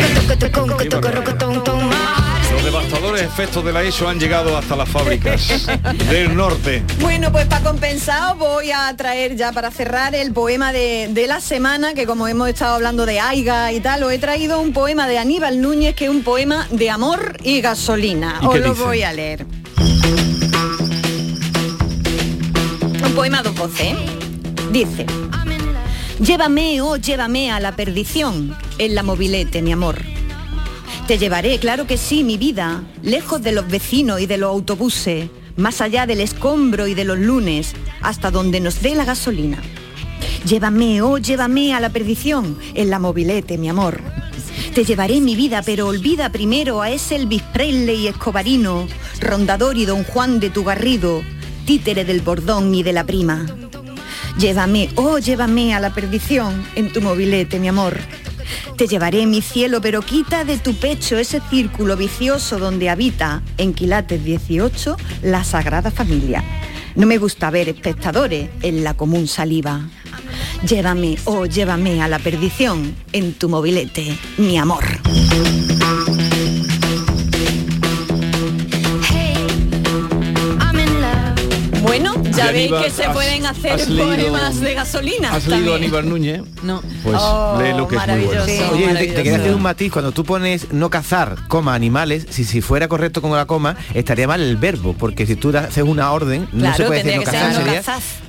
Los 2.63 2.71
devastadores 2.71 3.21
efectos 3.23 3.65
de 3.65 3.73
la 3.73 3.83
ESO 3.83 4.07
han 4.07 4.19
llegado 4.21 4.55
hasta 4.55 4.77
las 4.77 4.87
fábricas 4.87 5.67
del 6.09 6.33
norte. 6.33 6.81
Bueno, 7.01 7.29
pues 7.29 7.45
para 7.47 7.61
compensar 7.61 8.37
voy 8.37 8.71
a 8.71 8.95
traer 8.95 9.35
ya 9.35 9.51
para 9.51 9.69
cerrar 9.69 10.15
el 10.15 10.31
poema 10.31 10.71
de, 10.71 11.09
de 11.11 11.27
la 11.27 11.41
semana, 11.41 11.93
que 11.93 12.05
como 12.05 12.25
hemos 12.25 12.47
estado 12.47 12.75
hablando 12.75 13.05
de 13.05 13.19
Aiga 13.19 13.73
y 13.73 13.81
tal, 13.81 14.03
os 14.03 14.13
he 14.13 14.17
traído 14.17 14.61
un 14.61 14.71
poema 14.71 15.07
de 15.09 15.17
Aníbal 15.17 15.59
Núñez, 15.59 15.93
que 15.93 16.05
es 16.05 16.09
un 16.09 16.23
poema 16.23 16.65
de 16.71 16.89
amor 16.89 17.37
y 17.43 17.59
gasolina. 17.59 18.39
¿Y 18.41 18.45
Os 18.45 18.59
lo 18.59 18.69
dice? 18.69 18.83
voy 18.83 19.03
a 19.03 19.11
leer. 19.11 19.45
Un 23.05 23.11
poema 23.13 23.43
dos 23.43 23.55
voces. 23.55 23.81
¿eh? 23.81 23.95
Dice, 24.71 25.05
llévame, 26.21 26.81
oh 26.81 26.95
llévame 26.95 27.51
a 27.51 27.59
la 27.59 27.75
perdición 27.75 28.55
en 28.77 28.95
la 28.95 29.03
mobilete, 29.03 29.61
mi 29.61 29.73
amor. 29.73 30.12
Te 31.07 31.17
llevaré, 31.17 31.59
claro 31.59 31.85
que 31.85 31.97
sí, 31.97 32.23
mi 32.23 32.37
vida, 32.37 32.81
lejos 33.01 33.43
de 33.43 33.51
los 33.51 33.67
vecinos 33.67 34.21
y 34.21 34.25
de 34.25 34.37
los 34.37 34.49
autobuses, 34.49 35.29
más 35.57 35.81
allá 35.81 36.05
del 36.05 36.21
escombro 36.21 36.87
y 36.87 36.93
de 36.93 37.03
los 37.03 37.17
lunes, 37.17 37.73
hasta 38.01 38.31
donde 38.31 38.61
nos 38.61 38.81
dé 38.81 38.95
la 38.95 39.03
gasolina. 39.03 39.57
Llévame, 40.45 41.01
oh, 41.01 41.17
llévame 41.17 41.73
a 41.73 41.81
la 41.81 41.89
perdición 41.89 42.57
en 42.73 42.89
la 42.89 42.99
mobilete, 42.99 43.57
mi 43.57 43.67
amor. 43.67 43.99
Te 44.73 44.85
llevaré 44.85 45.19
mi 45.19 45.35
vida, 45.35 45.61
pero 45.61 45.87
olvida 45.87 46.31
primero 46.31 46.81
a 46.81 46.89
ese 46.89 47.17
Elvis 47.17 47.43
Presley 47.53 48.07
escobarino, 48.07 48.87
rondador 49.19 49.77
y 49.77 49.85
don 49.85 50.05
Juan 50.05 50.39
de 50.39 50.51
tu 50.51 50.63
Garrido, 50.63 51.21
títere 51.65 52.05
del 52.05 52.21
bordón 52.21 52.73
y 52.73 52.81
de 52.81 52.93
la 52.93 53.03
prima. 53.03 53.45
Llévame, 54.37 54.89
oh, 54.95 55.19
llévame 55.19 55.73
a 55.73 55.81
la 55.81 55.93
perdición 55.93 56.65
en 56.75 56.93
tu 56.93 57.01
mobilete, 57.01 57.59
mi 57.59 57.67
amor. 57.67 57.97
Te 58.77 58.87
llevaré 58.87 59.27
mi 59.27 59.41
cielo, 59.41 59.81
pero 59.81 60.01
quita 60.01 60.43
de 60.45 60.57
tu 60.57 60.73
pecho 60.73 61.17
ese 61.17 61.41
círculo 61.49 61.95
vicioso 61.95 62.57
donde 62.57 62.89
habita, 62.89 63.43
en 63.57 63.73
Quilates 63.73 64.23
18, 64.23 64.97
la 65.21 65.43
Sagrada 65.43 65.91
Familia. 65.91 66.43
No 66.95 67.05
me 67.05 67.19
gusta 67.19 67.51
ver 67.51 67.69
espectadores 67.69 68.49
en 68.63 68.83
la 68.83 68.95
común 68.95 69.27
saliva. 69.27 69.81
Llévame, 70.67 71.17
oh, 71.25 71.45
llévame 71.45 72.01
a 72.01 72.07
la 72.07 72.17
perdición 72.17 72.95
en 73.11 73.33
tu 73.33 73.47
mobilete, 73.47 74.17
mi 74.37 74.57
amor. 74.57 74.83
Aníbal, 82.61 82.83
que 82.83 82.89
se 82.91 83.05
has- 83.05 83.13
pueden 83.13 83.45
hacer 83.45 83.87
poemas 83.87 84.59
de 84.59 84.73
gasolina. 84.73 85.33
¿Has 85.33 85.47
leído. 85.47 85.75
Aníbal 85.75 86.07
Núñez? 86.09 86.41
No. 86.63 86.81
Pues 87.03 87.15
Oh, 87.19 87.59
lee 87.61 87.69
lo 87.77 87.87
que 87.87 87.95
es 87.95 88.07
muy 88.07 88.25
bueno. 88.25 88.41
maravilloso. 88.43 88.73
Oye, 88.73 88.87
te, 88.93 89.07
te 89.07 89.13
quería 89.23 89.35
hacer 89.37 89.53
un 89.55 89.61
matiz, 89.61 89.91
cuando 89.91 90.11
tú 90.11 90.23
pones 90.23 90.71
no 90.71 90.89
cazar, 90.89 91.37
coma, 91.47 91.73
animales, 91.75 92.25
si, 92.29 92.43
si 92.43 92.61
fuera 92.61 92.87
correcto 92.87 93.21
con 93.21 93.31
la 93.31 93.45
coma, 93.45 93.75
estaría 93.93 94.27
mal 94.27 94.41
el 94.41 94.57
verbo, 94.57 94.93
porque 94.97 95.25
si 95.25 95.35
tú 95.35 95.55
haces 95.57 95.83
una 95.83 96.11
orden, 96.11 96.47
no 96.51 96.59
Claro, 96.61 96.77
se 96.77 96.83
puede 96.85 97.03
decir 97.03 97.19
no 97.19 97.23
cazar, 97.25 97.41
no 97.41 97.59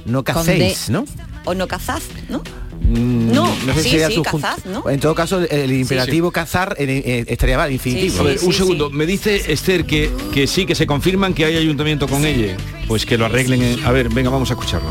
no 0.07 0.45
D. 0.45 0.77
¿no? 0.89 1.05
O 1.47 1.55
no 1.55 1.69
cazaz, 1.69 2.03
¿no? 2.29 2.43
Mm, 2.87 3.33
No, 3.33 3.47
sé 3.75 3.83
si 3.83 3.99
sí, 4.15 4.23
cazad, 4.23 4.59
¿no? 4.67 4.89
En 4.91 5.01
todo 5.01 5.15
caso, 5.15 5.41
el, 5.41 5.73
imperativo 5.73 6.31
cazar 6.31 6.77
eh, 6.79 7.25
estaría 7.27 7.57
mal, 7.57 7.73
infinitivo. 7.73 8.21
A 8.21 8.23
ver, 8.25 8.39
un 8.43 8.53
segundo. 8.53 8.91
Me 8.91 9.07
dice 9.07 9.53
Esther 9.53 9.85
que, 9.87 10.11
que 10.33 10.47
sí, 10.47 10.67
que 10.67 10.75
se 10.75 10.87
confirman 10.87 11.33
que 11.35 11.47
hay 11.47 11.57
ayuntamiento 11.57 12.07
con 12.07 12.25
ella. 12.27 12.57
Pues 12.87 13.07
que 13.07 13.17
lo 13.17 13.25
arreglen. 13.25 13.63
en- 13.63 13.85
A 13.85 13.91
ver, 13.93 14.09
venga, 14.11 14.29
vamos 14.31 14.51
a 14.51 14.55
escucharlo. 14.55 14.91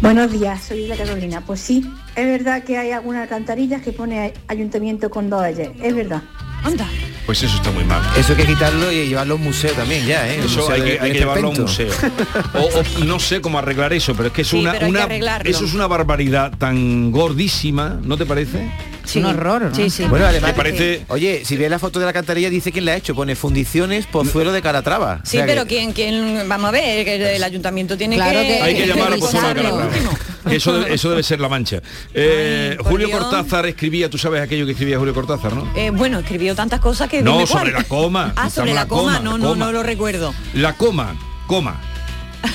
Buenos 0.00 0.30
días, 0.30 0.62
soy 0.62 0.86
la 0.86 0.96
Carolina. 0.96 1.40
Pues 1.44 1.58
sí, 1.60 1.84
es 2.14 2.26
verdad 2.26 2.62
que 2.62 2.76
hay 2.78 2.90
algunas 2.92 3.22
alcantarillas 3.22 3.82
que 3.82 3.92
pone 3.92 4.32
ayuntamiento 4.46 5.10
con 5.10 5.28
dos 5.30 5.44
L. 5.46 5.72
Es 5.82 5.94
verdad. 5.94 6.22
Anda. 6.66 6.86
Pues 7.26 7.42
eso 7.42 7.56
está 7.56 7.70
muy 7.72 7.84
mal. 7.84 8.00
Eso 8.16 8.32
hay 8.32 8.38
que 8.38 8.46
quitarlo 8.46 8.90
y 8.92 9.06
llevarlo 9.08 9.34
a 9.34 9.36
un 9.36 9.42
museo 9.44 9.72
también 9.72 10.06
ya, 10.06 10.28
¿eh? 10.28 10.40
Eso 10.44 10.70
hay 10.70 10.80
de- 10.80 10.86
que, 10.96 11.00
hay 11.00 11.08
de 11.08 11.12
que 11.14 11.18
llevarlo 11.20 11.48
a 11.48 11.50
un 11.50 11.60
museo. 11.62 11.90
O, 12.54 12.60
o 13.00 13.04
no 13.04 13.18
sé 13.18 13.40
cómo 13.40 13.58
arreglar 13.58 13.92
eso, 13.92 14.14
pero 14.14 14.28
es 14.28 14.32
que 14.32 14.42
es 14.42 14.48
Sí, 14.48 14.58
una, 14.60 14.72
pero 14.72 14.86
hay 14.86 14.92
que 14.92 15.16
una 15.22 15.36
eso 15.38 15.64
es 15.64 15.74
una 15.74 15.86
barbaridad 15.88 16.52
tan 16.56 17.10
gordísima, 17.10 17.98
¿no 18.02 18.16
te 18.16 18.26
parece? 18.26 18.70
Es 19.06 19.16
un 19.16 19.24
horror, 19.26 19.62
¿no? 19.62 19.74
Sí, 19.74 19.88
sí. 19.90 20.04
Bueno, 20.04 20.26
además, 20.26 20.50
Me 20.50 20.56
parece- 20.56 21.04
oye, 21.08 21.42
si 21.44 21.56
ves 21.56 21.70
la 21.70 21.78
foto 21.78 21.98
de 21.98 22.04
la 22.04 22.10
alcantarilla 22.10 22.50
dice 22.50 22.72
quién 22.72 22.84
la 22.84 22.92
ha 22.92 22.96
hecho, 22.96 23.14
pone 23.14 23.34
fundiciones 23.36 24.06
Pozuelo 24.06 24.52
de 24.52 24.60
Calatrava. 24.62 25.20
Sí, 25.24 25.36
O 25.36 25.40
sea 25.40 25.46
pero 25.46 25.62
que- 25.64 25.68
¿quién, 25.76 25.92
quién, 25.92 26.48
vamos 26.48 26.68
a 26.68 26.72
ver, 26.72 27.04
que 27.04 27.36
el 27.36 27.42
ayuntamiento 27.44 27.96
tiene 27.96 28.16
Claro 28.16 28.40
que... 28.40 28.46
que- 28.46 28.62
Hay 28.62 28.74
que 28.76 28.86
llamar 28.86 29.12
a 29.12 29.16
Pozuelo 29.16 29.48
de. 29.48 29.54
Calatrava. 29.62 30.18
Eso, 30.50 30.72
debe- 30.80 30.94
eso 30.94 31.10
debe 31.10 31.22
ser 31.24 31.40
la 31.40 31.48
mancha. 31.48 31.80
Eh, 32.14 32.76
Ay, 32.78 32.84
Julio 32.84 33.08
Dios. 33.08 33.20
Cortázar 33.20 33.66
escribía, 33.66 34.08
tú 34.08 34.16
sabes 34.18 34.40
aquello 34.42 34.64
que 34.64 34.72
escribía 34.72 34.96
Julio 34.98 35.12
Cortázar, 35.14 35.52
¿no? 35.54 35.68
Eh, 35.76 35.90
bueno, 35.90 36.20
escribió 36.20 36.54
tantas 36.54 36.78
cosas 36.80 37.08
que... 37.08 37.20
No, 37.22 37.32
dime 37.32 37.46
sobre 37.46 37.72
cuál. 37.72 37.82
la 37.82 37.84
coma. 37.88 38.32
Ah, 38.36 38.48
sobre 38.50 38.72
la 38.74 38.82
la 38.82 38.86
coma, 38.88 39.18
coma, 39.18 39.20
no, 39.20 39.32
la 39.32 39.38
no, 39.38 39.48
coma. 39.50 39.64
no 39.66 39.72
lo 39.72 39.82
recuerdo. 39.82 40.32
La 40.54 40.74
coma, 40.74 41.16
coma. 41.48 41.80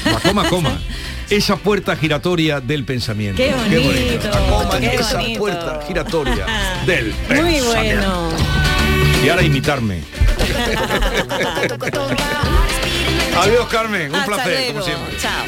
La 0.05 0.19
coma, 0.19 0.47
coma. 0.49 0.79
esa 1.31 1.55
puerta 1.55 1.95
giratoria 1.95 2.59
del 2.59 2.83
pensamiento. 2.83 3.41
Qué 3.41 3.53
bonito. 3.53 4.29
Qué 4.79 4.95
esa 4.95 5.21
puerta 5.37 5.79
giratoria 5.87 6.45
del 6.85 7.11
pensamiento. 7.27 7.65
Muy 7.65 7.73
bueno. 7.73 8.29
Y 9.23 9.29
ahora 9.29 9.41
imitarme. 9.41 10.01
Adiós 13.41 13.67
Carmen, 13.69 14.13
un 14.13 14.25
placer 14.25 14.67
como 14.73 14.81
siempre. 14.81 15.17
Chao. 15.17 15.45